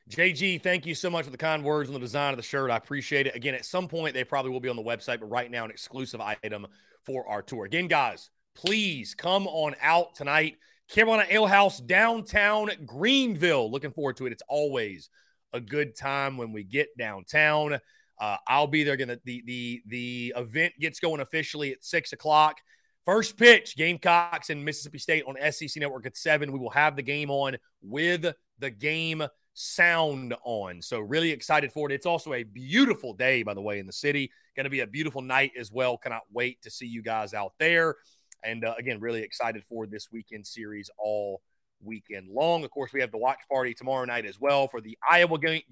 [0.08, 2.70] JG, thank you so much for the kind words on the design of the shirt.
[2.70, 3.36] I appreciate it.
[3.36, 5.70] Again, at some point, they probably will be on the website, but right now, an
[5.70, 6.66] exclusive item
[7.04, 7.66] for our tour.
[7.66, 10.56] Again, guys, please come on out tonight.
[10.88, 13.70] Carolina Ale House, downtown Greenville.
[13.70, 14.32] Looking forward to it.
[14.32, 15.10] It's always
[15.52, 17.78] a good time when we get downtown.
[18.18, 18.94] Uh, I'll be there.
[18.94, 22.56] Again, the, the the event gets going officially at six o'clock.
[23.04, 26.50] First pitch, Gamecocks and Mississippi State on SEC Network at seven.
[26.50, 28.26] We will have the game on with
[28.58, 29.22] the game
[29.58, 30.80] sound on.
[30.80, 31.94] So, really excited for it.
[31.94, 34.30] It's also a beautiful day, by the way, in the city.
[34.56, 35.98] Going to be a beautiful night as well.
[35.98, 37.96] Cannot wait to see you guys out there.
[38.44, 41.42] And uh, again, really excited for this weekend series all
[41.82, 42.64] weekend long.
[42.64, 45.62] Of course, we have the watch party tomorrow night as well for the Iowa game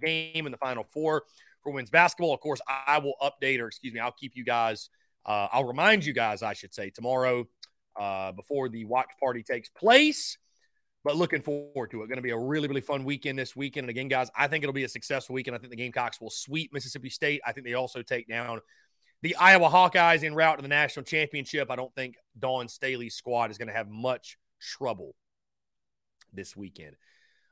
[0.47, 1.23] in the Final Four
[1.63, 2.35] for women's basketball.
[2.35, 4.91] Of course, I will update, or excuse me, I'll keep you guys,
[5.25, 7.47] uh, I'll remind you guys, I should say, tomorrow
[7.99, 10.39] uh, before the watch party takes place
[11.07, 12.09] but looking forward to it.
[12.09, 13.85] Going to be a really, really fun weekend this weekend.
[13.85, 15.55] And again, guys, I think it'll be a successful weekend.
[15.55, 17.41] I think the Gamecocks will sweep Mississippi State.
[17.47, 18.61] I think they also take down
[19.23, 21.71] the Iowa Hawkeyes en route to the national championship.
[21.71, 25.15] I don't think Dawn Staley's squad is going to have much trouble
[26.33, 26.97] this weekend.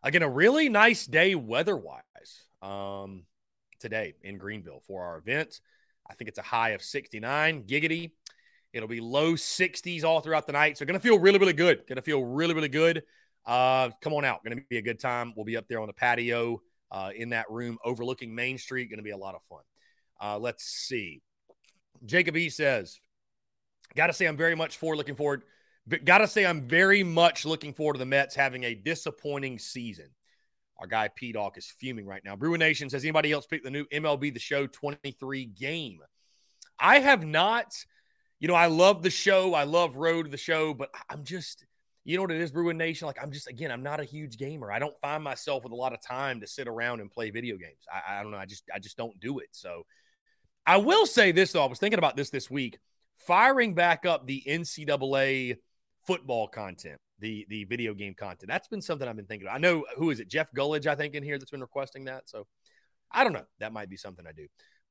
[0.03, 2.03] Again, a really nice day weather wise
[2.61, 3.23] um,
[3.79, 5.61] today in Greenville for our event.
[6.11, 7.63] I think it's a high of 69.
[7.69, 8.11] Giggity.
[8.73, 10.77] It'll be low 60s all throughout the night.
[10.77, 11.87] So, going to feel really, really good.
[11.87, 13.05] Going to feel really, really good.
[13.47, 14.43] Uh, come on out.
[14.45, 15.33] Going to be a good time.
[15.37, 18.89] We'll be up there on the patio uh, in that room overlooking Main Street.
[18.89, 19.63] Going to be a lot of fun.
[20.21, 21.23] Uh, let's see.
[22.05, 23.01] Jacob E says,
[23.95, 25.43] Got to say, I'm very much for looking forward.
[26.05, 30.09] Got to say, I'm very much looking forward to the Mets having a disappointing season.
[30.79, 32.35] Our guy P Doc is fuming right now.
[32.35, 36.01] Brewer Nation says, anybody else pick the new MLB The Show 23 game?
[36.79, 37.73] I have not.
[38.41, 39.55] You know, I love the show.
[39.55, 41.65] I love Road the Show, but I'm just
[42.05, 43.07] you know what it is, Bruin Nation?
[43.07, 44.71] Like, I'm just, again, I'm not a huge gamer.
[44.71, 47.57] I don't find myself with a lot of time to sit around and play video
[47.57, 47.87] games.
[47.91, 48.39] I, I don't know.
[48.39, 49.49] I just, I just don't do it.
[49.53, 49.87] So
[50.67, 51.65] I will say this, though.
[51.65, 52.79] I was thinking about this this week
[53.17, 55.57] firing back up the NCAA
[56.07, 58.49] football content, the, the video game content.
[58.49, 59.57] That's been something I've been thinking about.
[59.57, 60.29] I know, who is it?
[60.29, 62.29] Jeff Gullidge, I think, in here that's been requesting that.
[62.29, 62.47] So
[63.11, 63.47] I don't know.
[63.61, 64.47] That might be something I do.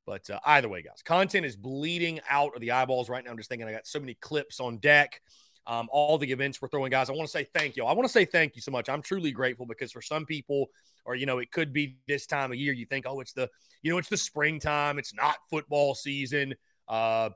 [0.05, 3.31] But uh, either way, guys, content is bleeding out of the eyeballs right now.
[3.31, 5.21] I'm just thinking I got so many clips on deck
[5.65, 7.09] um, all the events we're throwing, guys.
[7.09, 7.85] I want to say thank you.
[7.85, 8.89] I want to say thank you so much.
[8.89, 10.67] I'm truly grateful because for some people,
[11.05, 12.73] or you know, it could be this time of year.
[12.73, 13.49] You think, oh, it's the,
[13.81, 14.99] you know, it's the springtime.
[14.99, 16.55] It's not football season.
[16.87, 17.29] Uh,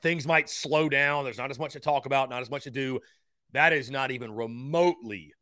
[0.00, 1.24] things might slow down.
[1.24, 3.00] There's not as much to talk about, not as much to do.
[3.52, 5.32] That is not even remotely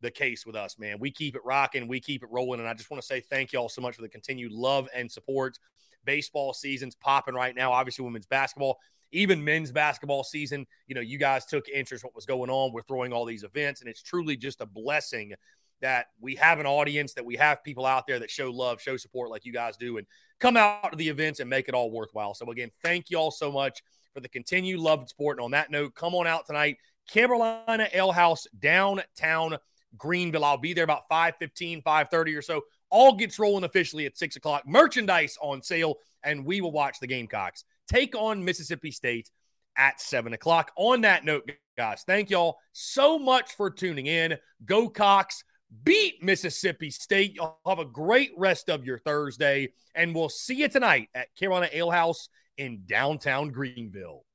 [0.00, 0.98] the case with us, man.
[1.00, 3.52] We keep it rocking, we keep it rolling, and I just want to say thank
[3.52, 5.58] you all so much for the continued love and support.
[6.04, 7.72] Baseball season's popping right now.
[7.72, 8.78] Obviously, women's basketball
[9.12, 12.72] even men's basketball season, you know, you guys took interest what was going on.
[12.72, 15.34] We're throwing all these events, and it's truly just a blessing
[15.80, 18.96] that we have an audience, that we have people out there that show love, show
[18.96, 20.06] support like you guys do, and
[20.40, 22.34] come out to the events and make it all worthwhile.
[22.34, 23.82] So again, thank you all so much
[24.14, 25.36] for the continued love and support.
[25.36, 26.78] And on that note, come on out tonight,
[27.08, 29.58] Carolina Ale House, downtown
[29.98, 30.44] Greenville.
[30.44, 32.62] I'll be there about 5:15, 5:30 or so.
[32.88, 34.66] All gets rolling officially at six o'clock.
[34.66, 39.30] Merchandise on sale, and we will watch the Gamecocks take on Mississippi State
[39.76, 40.72] at seven o'clock.
[40.76, 44.36] On that note, guys, thank y'all so much for tuning in.
[44.64, 45.44] Go Cocks,
[45.84, 47.34] beat Mississippi State.
[47.34, 51.68] Y'all have a great rest of your Thursday, and we'll see you tonight at Carolina
[51.72, 54.25] Ale House in downtown Greenville.